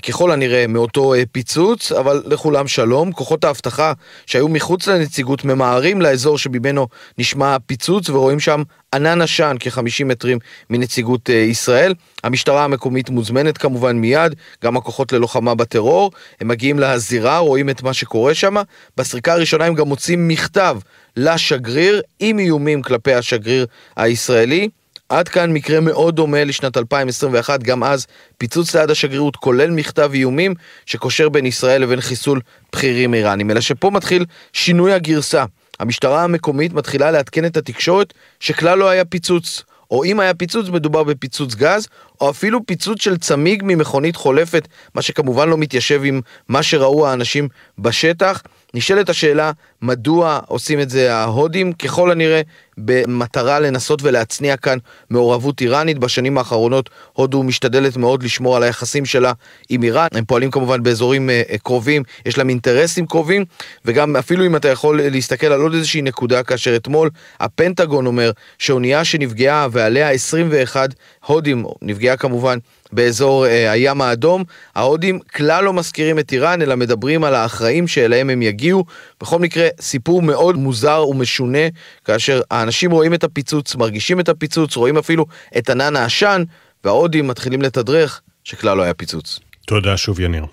[0.07, 3.11] ככל הנראה מאותו פיצוץ, אבל לכולם שלום.
[3.11, 3.93] כוחות האבטחה
[4.25, 6.87] שהיו מחוץ לנציגות ממהרים לאזור שממנו
[7.17, 8.63] נשמע הפיצוץ ורואים שם
[8.93, 10.39] ענן עשן כ-50 מטרים
[10.69, 11.93] מנציגות ישראל.
[12.23, 16.11] המשטרה המקומית מוזמנת כמובן מיד, גם הכוחות ללוחמה בטרור,
[16.41, 18.55] הם מגיעים לזירה, רואים את מה שקורה שם.
[18.97, 20.77] בסריקה הראשונה הם גם מוצאים מכתב
[21.17, 23.65] לשגריר עם איומים כלפי השגריר
[23.95, 24.69] הישראלי.
[25.09, 28.07] עד כאן מקרה מאוד דומה לשנת 2021, גם אז
[28.37, 30.53] פיצוץ ליד השגרירות כולל מכתב איומים
[30.85, 32.41] שקושר בין ישראל לבין חיסול
[32.73, 33.51] בכירים איראנים.
[33.51, 35.45] אלא שפה מתחיל שינוי הגרסה.
[35.79, 39.63] המשטרה המקומית מתחילה לעדכן את התקשורת שכלל לא היה פיצוץ.
[39.91, 41.87] או אם היה פיצוץ, מדובר בפיצוץ גז,
[42.21, 47.47] או אפילו פיצוץ של צמיג ממכונית חולפת, מה שכמובן לא מתיישב עם מה שראו האנשים
[47.79, 48.43] בשטח.
[48.75, 49.51] נשאלת השאלה,
[49.81, 51.73] מדוע עושים את זה ההודים?
[51.73, 52.41] ככל הנראה
[52.77, 54.77] במטרה לנסות ולהצניע כאן
[55.09, 55.97] מעורבות איראנית.
[55.97, 59.31] בשנים האחרונות הודו משתדלת מאוד לשמור על היחסים שלה
[59.69, 60.07] עם איראן.
[60.11, 63.45] הם פועלים כמובן באזורים uh, קרובים, יש להם אינטרסים קרובים,
[63.85, 67.09] וגם אפילו אם אתה יכול להסתכל על עוד איזושהי נקודה, כאשר אתמול
[67.39, 70.89] הפנטגון אומר שאונייה שנפגעה ועליה 21
[71.25, 72.57] הודים, נפגעה כמובן
[72.93, 74.43] באזור אה, הים האדום.
[74.75, 78.85] ההודים כלל לא מזכירים את איראן, אלא מדברים על האחראים שאליהם הם יגיעו.
[79.21, 81.67] בכל מקרה, סיפור מאוד מוזר ומשונה,
[82.05, 85.25] כאשר האנשים רואים את הפיצוץ, מרגישים את הפיצוץ, רואים אפילו
[85.57, 86.43] את ענן העשן,
[86.83, 89.39] וההודים מתחילים לתדרך שכלל לא היה פיצוץ.
[89.65, 90.45] תודה שוב יניר.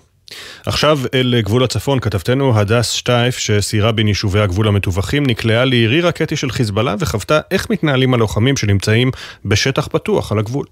[0.65, 6.35] עכשיו אל גבול הצפון, כתבתנו הדס שטייף, שסיירה בין יישובי הגבול המטווחים, נקלעה לירי רקטי
[6.35, 9.11] של חיזבאללה וחוותה איך מתנהלים הלוחמים שנמצאים
[9.45, 10.65] בשטח פתוח על הגבול.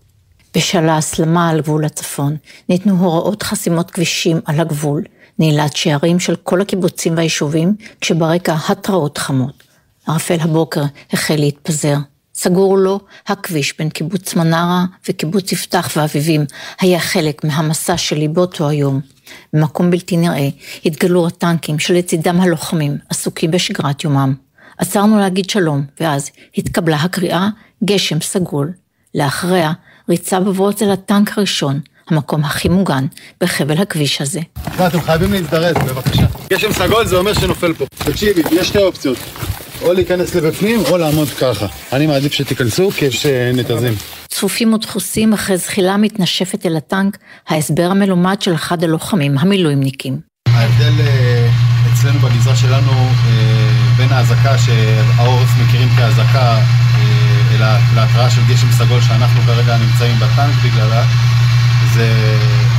[0.55, 2.38] בשל ההסלמה על גבול הצפון,
[2.69, 5.03] ניתנו הוראות חסימות כבישים על הגבול,
[5.39, 9.63] נעילת שערים של כל הקיבוצים והיישובים, כשברקע התרעות חמות.
[10.07, 11.97] ערפל הבוקר החל להתפזר.
[12.35, 16.45] סגור לו הכביש בין קיבוץ מנרה וקיבוץ יפתח ואביבים,
[16.81, 19.01] היה חלק מהמסע שלי באותו היום.
[19.53, 20.49] במקום בלתי נראה
[20.85, 24.34] התגלו הטנקים שלצידם הלוחמים עסוקים בשגרת יומם.
[24.77, 27.49] עצרנו להגיד שלום, ואז התקבלה הקריאה
[27.84, 28.71] גשם סגול.
[29.15, 29.73] לאחריה
[30.10, 31.80] ריצה בבוץ אל הטנק הראשון,
[32.10, 33.06] המקום הכי מוגן
[33.41, 34.40] בחבל הכביש הזה.
[34.88, 36.26] אתם חייבים להזדרז, בבקשה.
[36.49, 37.86] גשם סגול זה אומר שנופל פה.
[37.98, 39.18] תקשיבי, יש שתי אופציות.
[39.81, 41.65] או להיכנס לבפנים או לעמוד ככה.
[41.94, 43.94] אני מעדיף שתיכנסו כי יש נתזים.
[44.27, 47.18] צפופים ודחוסים אחרי זחילה מתנשפת אל הטנק,
[47.48, 50.19] ההסבר המלומד של אחד הלוחמים המילואימניקים.
[50.48, 51.49] ההבדל אה,
[51.94, 56.60] אצלנו בגזרה שלנו אה, בין האזעקה שהעורף מכירים כאזעקה
[57.95, 61.03] להתראה של גשם סגול שאנחנו כרגע נמצאים בטנק בגללה,
[61.94, 62.38] זה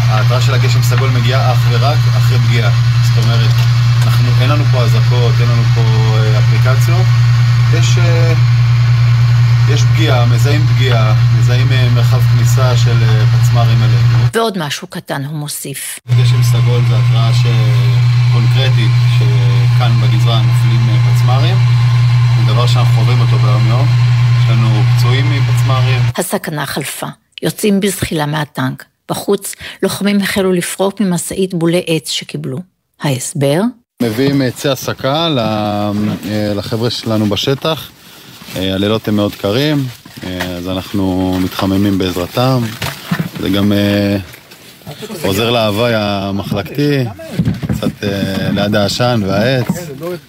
[0.09, 2.71] ההתראה של הגשם סגול מגיעה אך ורק אחרי פגיעה.
[3.03, 3.51] זאת אומרת,
[4.05, 5.81] אנחנו, אין לנו פה אזעקות, אין לנו פה
[6.17, 7.07] אה, אפליקציות,
[7.75, 8.33] יש, אה,
[9.69, 12.97] יש פגיעה, מזהים פגיעה, מזהים אה, מרחב כניסה של
[13.33, 14.19] פצמ"רים אלינו.
[14.35, 15.99] ועוד משהו קטן הוא מוסיף.
[16.17, 17.47] גשם סגול זה התראה ש...
[18.33, 21.57] קונקרטית שכאן בגזרה נופלים פצמ"רים,
[22.37, 23.87] זה דבר שאנחנו חווים אותו ביום יום.
[24.51, 24.69] לנו
[24.99, 26.01] פצועים מפצמ"רים.
[26.17, 27.07] הסכנה חלפה,
[27.43, 28.85] יוצאים בזחילה מהטנק.
[29.09, 32.59] בחוץ, לוחמים החלו לפרוק ממשאית בולי עץ שקיבלו.
[33.03, 33.61] ההסבר?
[34.03, 35.93] מביאים עצי הסקה ל- אה,
[36.57, 37.91] לחבר'ה שלנו בשטח.
[38.57, 39.85] אה, הלילות הם מאוד קרים,
[40.25, 42.63] אה, אז אנחנו מתחממים בעזרתם.
[43.41, 44.17] זה גם אה,
[45.23, 47.05] עוזר להוואי המחלקתי,
[47.69, 49.67] קצת אה, ליד העשן והעץ,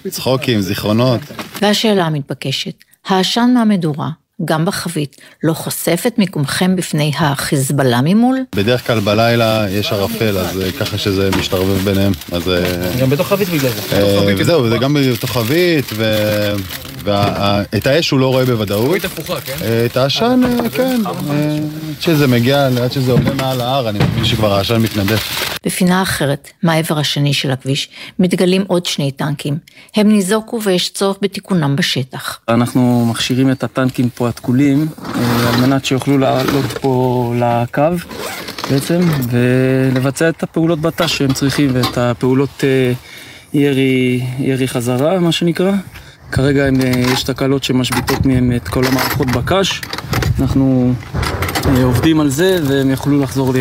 [0.10, 1.22] צחוקים, זיכרונות.
[1.62, 4.10] והשאלה המתבקשת, העשן מהמדורה,
[4.46, 8.38] גם בחבית, לא חושף את מיקומכם בפני החיזבאללה ממול?
[8.56, 12.12] בדרך כלל בלילה יש ערפל, אז אה, ככה שזה משתרבב ביניהם.
[12.32, 12.50] אז...
[12.50, 13.98] אה, גם בתוך חבית בגלל זה.
[13.98, 15.92] אה, זהו, זה גם בתוך חבית,
[17.04, 18.90] ואת האש הוא לא רואה בוודאות.
[18.90, 19.56] חבית הפוכה, כן?
[19.86, 20.42] את העשן,
[20.74, 21.02] כן.
[21.06, 21.16] עד
[22.00, 25.52] שזה מגיע, עד שזה עולה מעל ההר, אני מבין שכבר העשן מתנדף.
[25.66, 27.90] בפינה אחרת, מהעבר השני של הכביש,
[28.20, 29.58] מתגלים עוד שני טנקים.
[29.96, 32.40] הם ניזוקו ויש צורך בתיקונם בשטח.
[32.50, 37.84] אנחנו מכשירים את הטנקים פה התקולים, אה, על מנת שיוכלו לעלות פה לקו
[38.72, 42.94] בעצם, ולבצע את הפעולות בת"ש שהם צריכים, ואת הפעולות אה,
[43.54, 45.72] ירי, ירי חזרה, מה שנקרא.
[46.32, 49.82] כרגע הם, אה, יש תקלות שמשביתות מהם את כל המערכות בקש.
[50.40, 50.94] אנחנו
[51.84, 53.54] עובדים על זה, והם יוכלו לחזור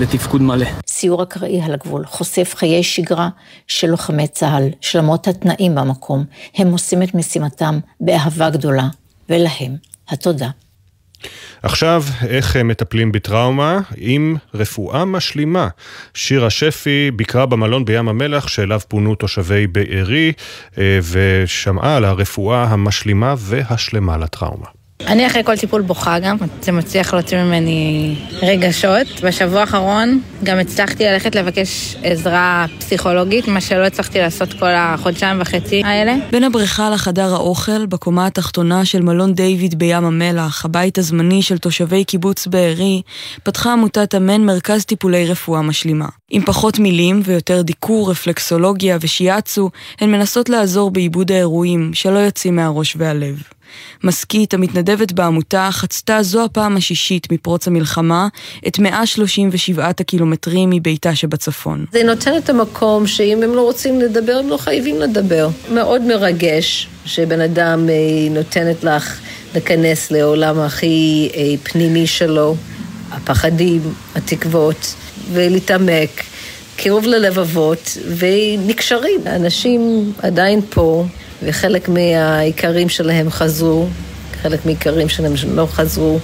[0.00, 0.66] לתפקוד מלא.
[0.88, 3.28] סיור אקראי על הגבול חושף חיי שגרה
[3.66, 6.24] של לוחמי צה"ל, שלמות התנאים במקום,
[6.56, 8.88] הם עושים את משימתם באהבה גדולה,
[9.28, 10.50] ולהם התודה.
[11.62, 13.80] עכשיו, איך הם מטפלים בטראומה?
[13.96, 15.68] עם רפואה משלימה.
[16.14, 20.32] שירה שפי ביקרה במלון בים המלח שאליו פונו תושבי בארי
[20.78, 24.79] אה, ושמעה על הרפואה המשלימה והשלמה לטראומה.
[25.06, 29.06] אני אחרי כל טיפול בוכה גם, זה מצליח להוציא ממני רגשות.
[29.22, 35.82] בשבוע האחרון גם הצלחתי ללכת לבקש עזרה פסיכולוגית, מה שלא הצלחתי לעשות כל החודשיים וחצי
[35.84, 36.14] האלה.
[36.30, 42.04] בין הבריכה לחדר האוכל, בקומה התחתונה של מלון דיוויד בים המלח, הבית הזמני של תושבי
[42.04, 43.02] קיבוץ בארי,
[43.42, 46.06] פתחה עמותת אמן מרכז טיפולי רפואה משלימה.
[46.30, 49.70] עם פחות מילים ויותר דיקור, רפלקסולוגיה ושיאצו,
[50.00, 53.42] הן מנסות לעזור בעיבוד האירועים שלא יוצאים מהראש והלב.
[54.04, 58.28] משכית המתנדבת בעמותה חצתה זו הפעם השישית מפרוץ המלחמה
[58.66, 61.84] את 137 הקילומטרים מביתה שבצפון.
[61.92, 65.48] זה נותן את המקום שאם הם לא רוצים לדבר, הם לא חייבים לדבר.
[65.72, 67.94] מאוד מרגש שבן אדם אה,
[68.30, 69.20] נותנת לך
[69.54, 72.56] להיכנס לעולם הכי אה, פנימי שלו,
[73.10, 73.80] הפחדים,
[74.14, 74.94] התקוות,
[75.32, 76.22] ולהתעמק.
[76.76, 79.20] קירוב ללבבות, ונקשרים.
[79.26, 81.04] האנשים עדיין פה,
[81.42, 83.88] וחלק מהעיקרים שלהם חזרו,
[84.42, 86.18] חלק מהעיקרים שלהם לא חזרו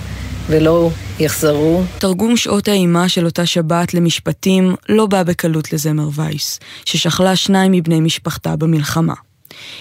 [0.46, 1.82] ולא יחזרו.
[1.98, 8.00] תרגום שעות האימה של אותה שבת למשפטים לא בא בקלות לזמר וייס, ששכלה שניים מבני
[8.00, 9.14] משפחתה במלחמה.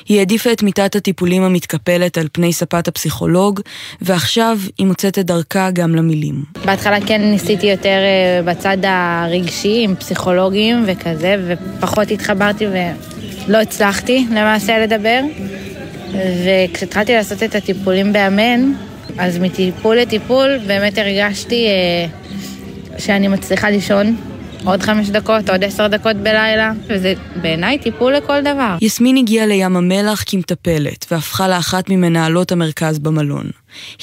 [0.08, 3.62] היא העדיפה את מיטת הטיפולים המתקפלת על פני ספת הפסיכולוג,
[4.02, 6.44] ועכשיו היא מוצאת את דרכה גם למילים.
[6.66, 12.68] בהתחלה כן ניסיתי יותר אה, בצד הרגשי, עם פסיכולוגים וכזה, ופחות התחברתי
[13.48, 15.22] ולא הצלחתי למעשה לדבר.
[16.46, 18.74] וכשהתחלתי לעשות את הטיפולים באמן,
[19.18, 22.08] אז מטיפול לטיפול באמת הרגשתי אה,
[23.00, 24.16] שאני מצליחה לישון
[24.66, 28.78] עוד חמש דקות, עוד עשר דקות בלילה, וזה בעיניי טיפול לכל דבר.
[28.82, 33.50] יסמין הגיעה לים המלח כמטפלת, והפכה לאחת ממנהלות המרכז במלון.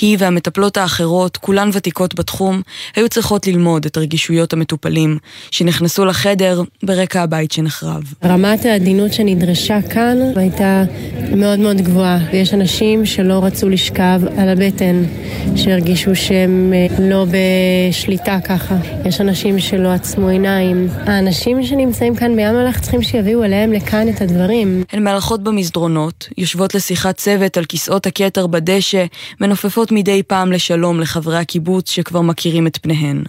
[0.00, 2.62] היא והמטפלות האחרות, כולן ותיקות בתחום,
[2.96, 5.18] היו צריכות ללמוד את רגישויות המטופלים,
[5.50, 8.02] שנכנסו לחדר ברקע הבית שנחרב.
[8.24, 10.84] רמת העדינות שנדרשה כאן הייתה
[11.36, 15.02] מאוד מאוד גבוהה, ויש אנשים שלא רצו לשכב על הבטן,
[15.56, 18.76] שהרגישו שהם אה, לא בשליטה ככה.
[19.04, 20.88] יש אנשים שלא עצמו עיניים.
[21.06, 24.84] האנשים שנמצאים כאן בים המלח צריכים שיביאו אליהם לכאן את הדברים.
[24.92, 29.04] הן מהלכות במסדרונות, יושבות לשיחת צוות על כיסאות הכתר בדשא,
[29.64, 33.22] מנופפות מדי פעם לשלום לחברי הקיבוץ שכבר מכירים את פניהן.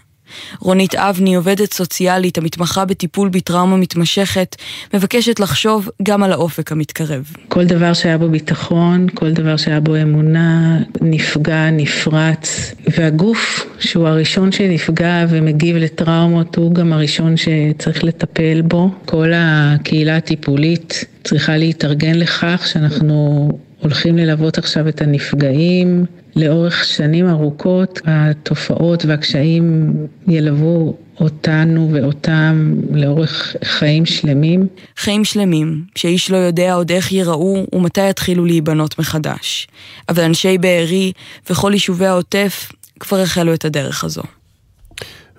[0.60, 4.56] רונית אבני, עובדת סוציאלית המתמחה בטיפול בטראומה מתמשכת,
[4.94, 7.32] מבקשת לחשוב גם על האופק המתקרב.
[7.48, 14.52] כל דבר שהיה בו ביטחון, כל דבר שהיה בו אמונה, נפגע, נפרץ, והגוף, שהוא הראשון
[14.52, 18.90] שנפגע ומגיב לטראומות, הוא גם הראשון שצריך לטפל בו.
[19.06, 23.50] כל הקהילה הטיפולית צריכה להתארגן לכך שאנחנו
[23.84, 26.06] הולכים ללוות עכשיו את הנפגעים
[26.36, 28.02] לאורך שנים ארוכות.
[28.06, 29.94] התופעות והקשיים
[30.28, 34.68] ילוו אותנו ואותם לאורך חיים שלמים.
[34.98, 39.68] חיים שלמים, שאיש לא יודע עוד איך ייראו ומתי יתחילו להיבנות מחדש.
[40.10, 41.12] אבל אנשי בארי
[41.50, 44.24] וכל יישובי העוטף כבר החלו את הדרך הזו.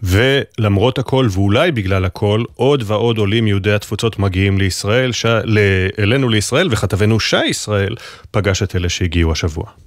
[0.03, 5.27] ולמרות הכל, ואולי בגלל הכל, עוד ועוד עולים יהודי התפוצות מגיעים לישראל, ש...
[5.99, 7.95] אלינו לישראל, וכתבנו שי ישראל
[8.31, 9.84] פגש את אלה שהגיעו השבוע.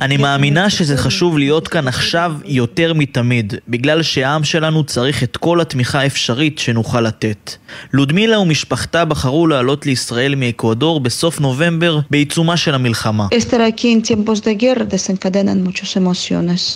[0.00, 5.60] אני מאמינה שזה חשוב להיות כאן עכשיו יותר מתמיד, בגלל שהעם שלנו צריך את כל
[5.60, 7.54] התמיכה האפשרית שנוכל לתת.
[7.92, 13.26] לודמילה ומשפחתה בחרו לעלות לישראל מאקוודור בסוף נובמבר בעיצומה של המלחמה.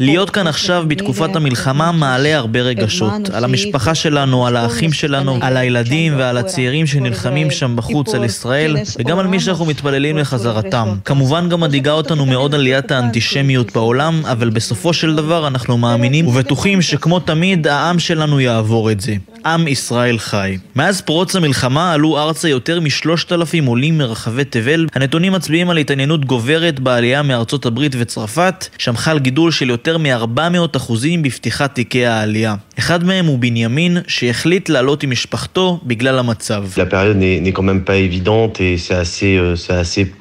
[0.00, 3.30] להיות כאן עכשיו בתקופת המלחמה מעלה הרבה רגשות.
[3.32, 8.76] על המשפחה שלנו, על האחים שלנו, על הילדים ועל הצעירים שנלחמים שם בחוץ על ישראל,
[8.98, 10.88] וגם על מי שאנחנו מתפללים לחזרתם.
[11.04, 16.82] כמובן גם מדאיגה אותנו מאוד עליית האנטישמיות בעולם, אבל בסופו של דבר אנחנו מאמינים ובטוחים
[16.82, 19.14] שכמו תמיד העם שלנו יעבור את זה.
[19.46, 20.56] עם ישראל חי.
[20.76, 24.86] מאז פרוץ המלחמה עלו ארצה יותר משלושת אלפים עולים מרחבי תבל.
[24.94, 30.76] הנתונים מצביעים על התעניינות גוברת בעלייה מארצות הברית וצרפת, שם חל גידול של יותר מ-400
[30.76, 32.54] אחוזים בפתיחת תיקי העלייה.
[32.78, 36.64] אחד מהם הוא בנימין, שהחליט לעלות עם משפחתו בגלל המצב.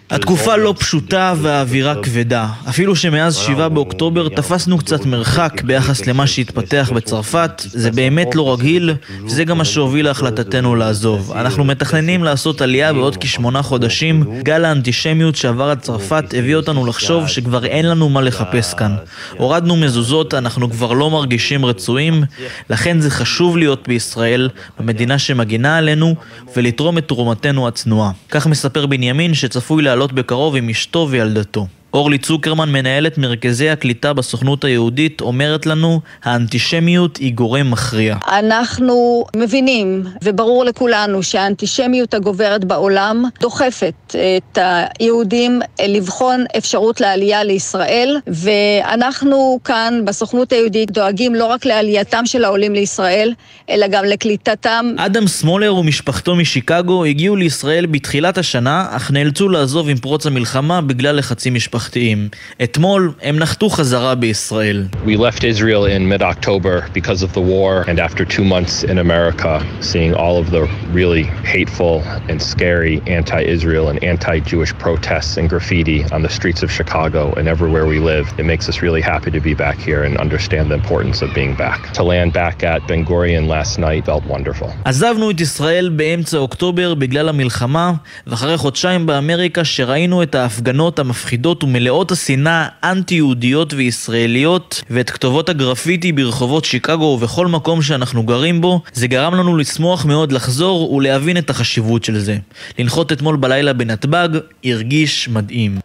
[0.10, 2.48] התקופה לא פשוטה והאווירה כבדה.
[2.70, 8.94] אפילו שמאז 7 באוקטובר תפסנו קצת מרחק ביחס למה שהתפתח בצרפת, זה באמת לא רגיל,
[9.26, 11.32] וזה גם מה שהוביל להחלטתנו לעזוב.
[11.36, 14.24] אנחנו מתכננים לעשות עלייה בעוד כשמונה חודשים.
[14.44, 18.96] גל האנטישמיות שעבר עד צרפת הביא אותנו לחשוב שכבר אין לנו מה לחפש כאן.
[19.38, 22.24] הורדנו מזוזות, אנחנו כבר לא מרגישים רצויים,
[22.70, 24.50] לכן זה חשוב להיות בישראל,
[24.80, 26.16] במדינה שמגינה עלינו,
[26.56, 28.12] ולתרום את תרומתנו הצנועה.
[28.30, 31.68] כך מספר בנימין שצפוי לעלות בקרוב עם אשתו וילדתו.
[31.94, 38.18] אורלי צוקרמן, מנהלת מרכזי הקליטה בסוכנות היהודית, אומרת לנו, האנטישמיות היא גורם מכריע.
[38.28, 43.94] אנחנו מבינים, וברור לכולנו, שהאנטישמיות הגוברת בעולם דוחפת
[44.38, 44.58] את
[45.00, 52.74] היהודים לבחון אפשרות לעלייה לישראל, ואנחנו כאן בסוכנות היהודית דואגים לא רק לעלייתם של העולים
[52.74, 53.34] לישראל,
[53.70, 54.96] אלא גם לקליטתם.
[54.98, 61.16] אדם סמולר ומשפחתו משיקגו הגיעו לישראל בתחילת השנה, אך נאלצו לעזוב עם פרוץ המלחמה בגלל
[61.16, 61.83] לחצים משפחתיים.
[61.84, 62.30] משפחתיים.
[62.64, 64.88] אתמול הם נחתו חזרה בישראל.
[65.06, 69.52] We left Israel in mid-October because of the war and after two months in America,
[69.92, 70.64] seeing all of the
[71.00, 71.24] really
[71.56, 71.96] hateful
[72.30, 77.86] and scary anti-Israel and anti-Jewish protests and graffiti on the streets of Chicago and everywhere
[77.94, 81.18] we live, it makes us really happy to be back here and understand the importance
[81.26, 81.80] of being back.
[82.00, 84.70] To land back at Ben Gurion last night felt wonderful.
[84.86, 87.94] עזבנו את ישראל באמצע אוקטובר בגלל המלחמה,
[88.28, 96.66] ואחרי חודשיים באמריקה שראינו את ההפגנות המפחידות ומלאות השנאה האנטי-יהודיות וישראליות ואת כתובות הגרפיטי ברחובות
[96.66, 102.04] שיקגו ובכל מקום שאנחנו גרים בו, זה גרם לנו לשמוח מאוד לחזור ולהבין את החשיבות
[102.04, 102.38] של זה.
[102.80, 104.30] לנחות אתמול בלילה בנתב"ג
[104.66, 105.80] הרגיש מדהים.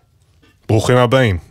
[0.68, 1.47] ברוכים הבאים.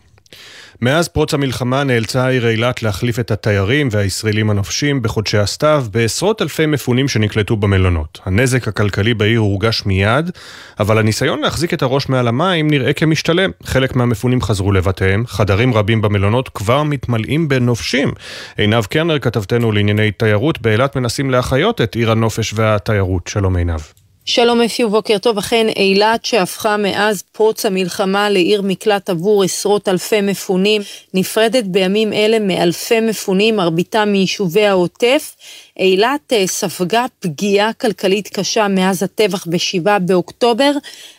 [0.81, 6.65] מאז פרוץ המלחמה נאלצה העיר אילת להחליף את התיירים והישראלים הנופשים בחודשי הסתיו בעשרות אלפי
[6.65, 8.19] מפונים שנקלטו במלונות.
[8.25, 10.31] הנזק הכלכלי בעיר הורגש מיד,
[10.79, 13.51] אבל הניסיון להחזיק את הראש מעל המים נראה כמשתלם.
[13.63, 18.11] חלק מהמפונים חזרו לבתיהם, חדרים רבים במלונות כבר מתמלאים בנופשים.
[18.57, 23.27] עינב קרנר, כתבתנו לענייני תיירות, באילת מנסים להחיות את עיר הנופש והתיירות.
[23.27, 23.96] שלום עינב.
[24.29, 30.21] שלום אפי ובוקר טוב, אכן אילת שהפכה מאז פרוץ המלחמה לעיר מקלט עבור עשרות אלפי
[30.21, 30.81] מפונים,
[31.13, 35.35] נפרדת בימים אלה מאלפי מפונים, מרביתם מיישובי העוטף.
[35.79, 40.71] אילת אה, ספגה פגיעה כלכלית קשה מאז הטבח ב-7 באוקטובר,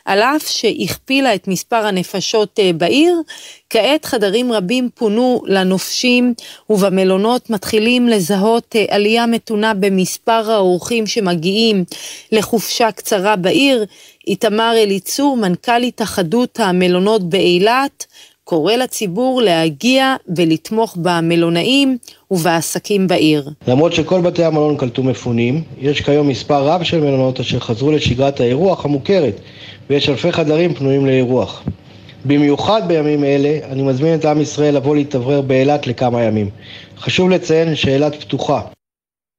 [0.04, 3.22] על אף שהכפילה את מספר הנפשות אה, בעיר.
[3.70, 6.34] כעת חדרים רבים פונו לנופשים,
[6.70, 11.84] ובמלונות מתחילים לזהות אה, עלייה מתונה במספר האורחים שמגיעים
[12.32, 13.84] לחופשה קצרה בעיר.
[14.26, 18.06] איתמר אליצור, מנכ"ל התאחדות המלונות באילת,
[18.48, 21.98] קורא לציבור להגיע ולתמוך במלונאים
[22.30, 23.50] ובעסקים בעיר.
[23.66, 28.40] למרות שכל בתי המלון קלטו מפונים, יש כיום מספר רב של מלונות אשר חזרו לשגרת
[28.40, 29.34] האירוח המוכרת,
[29.90, 31.62] ויש אלפי חדרים פנויים לאירוח.
[32.24, 36.50] במיוחד בימים אלה, אני מזמין את עם ישראל לבוא להתאוורר באילת לכמה ימים.
[36.98, 38.60] חשוב לציין שאילת פתוחה.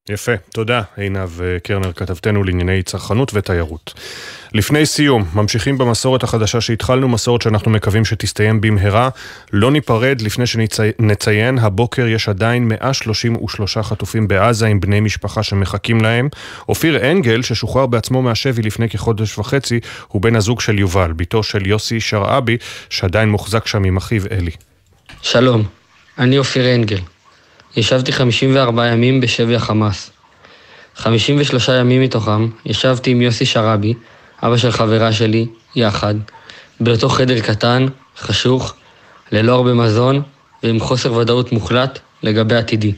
[0.10, 1.30] יפה, תודה עינב
[1.64, 3.94] קרנר, כתבתנו לענייני צרכנות ותיירות.
[4.54, 9.10] לפני סיום, ממשיכים במסורת החדשה שהתחלנו, מסורת שאנחנו מקווים שתסתיים במהרה.
[9.54, 16.30] לא ניפרד לפני שנציין, הבוקר יש עדיין 133 חטופים בעזה עם בני משפחה שמחכים להם.
[16.70, 21.68] אופיר אנגל, ששוחרר בעצמו מהשבי לפני כחודש וחצי, הוא בן הזוג של יובל, בתו של
[21.68, 22.58] יוסי שרעבי,
[22.90, 24.52] שעדיין מוחזק שם עם אחיו אלי.
[25.22, 25.64] שלום,
[26.18, 27.00] אני אופיר אנגל.
[27.76, 30.12] ישבתי 54 ימים בשבי החמאס.
[30.96, 33.94] 53 ימים מתוכם ישבתי עם יוסי שרעבי,
[34.44, 36.16] אבא של חברה שלי, יחד,
[36.80, 37.86] באותו חדר קטן,
[38.18, 38.74] חשוך,
[39.32, 40.22] ללא הרבה מזון
[40.64, 42.94] ועם חוסר ודאות מוחלט לגבי עתידי.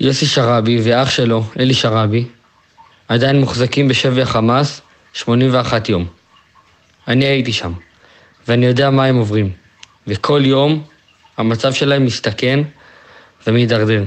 [0.00, 2.24] יוסי שרעבי ואח שלו, אלי שרעבי,
[3.08, 4.80] עדיין מוחזקים בשבי החמאס
[5.12, 6.06] 81 יום.
[7.08, 7.72] אני הייתי שם,
[8.48, 9.50] ואני יודע מה הם עוברים,
[10.06, 10.84] וכל יום
[11.38, 12.60] המצב שלהם מסתכן
[13.46, 14.04] ומידרדר.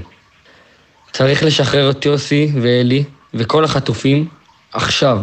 [1.11, 4.27] צריך לשחרר את יוסי ואלי וכל החטופים
[4.73, 5.21] עכשיו.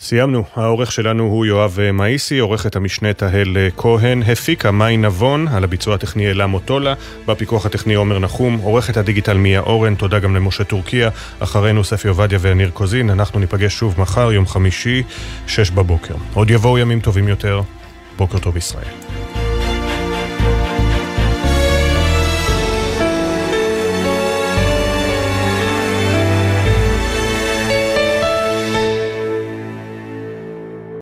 [0.00, 0.44] סיימנו.
[0.56, 6.30] העורך שלנו הוא יואב מאיסי, עורכת המשנה תהל כהן, הפיקה מאי נבון, על הביצוע הטכני
[6.30, 6.94] אלה מוטולה,
[7.26, 12.38] בפיקוח הטכני עומר נחום, עורכת הדיגיטל מיה אורן, תודה גם למשה טורקיה, אחרינו ספי עובדיה
[12.42, 15.02] וניר קוזין, אנחנו ניפגש שוב מחר, יום חמישי,
[15.46, 16.14] שש בבוקר.
[16.34, 17.60] עוד יבואו ימים טובים יותר,
[18.16, 19.05] בוקר טוב ישראל.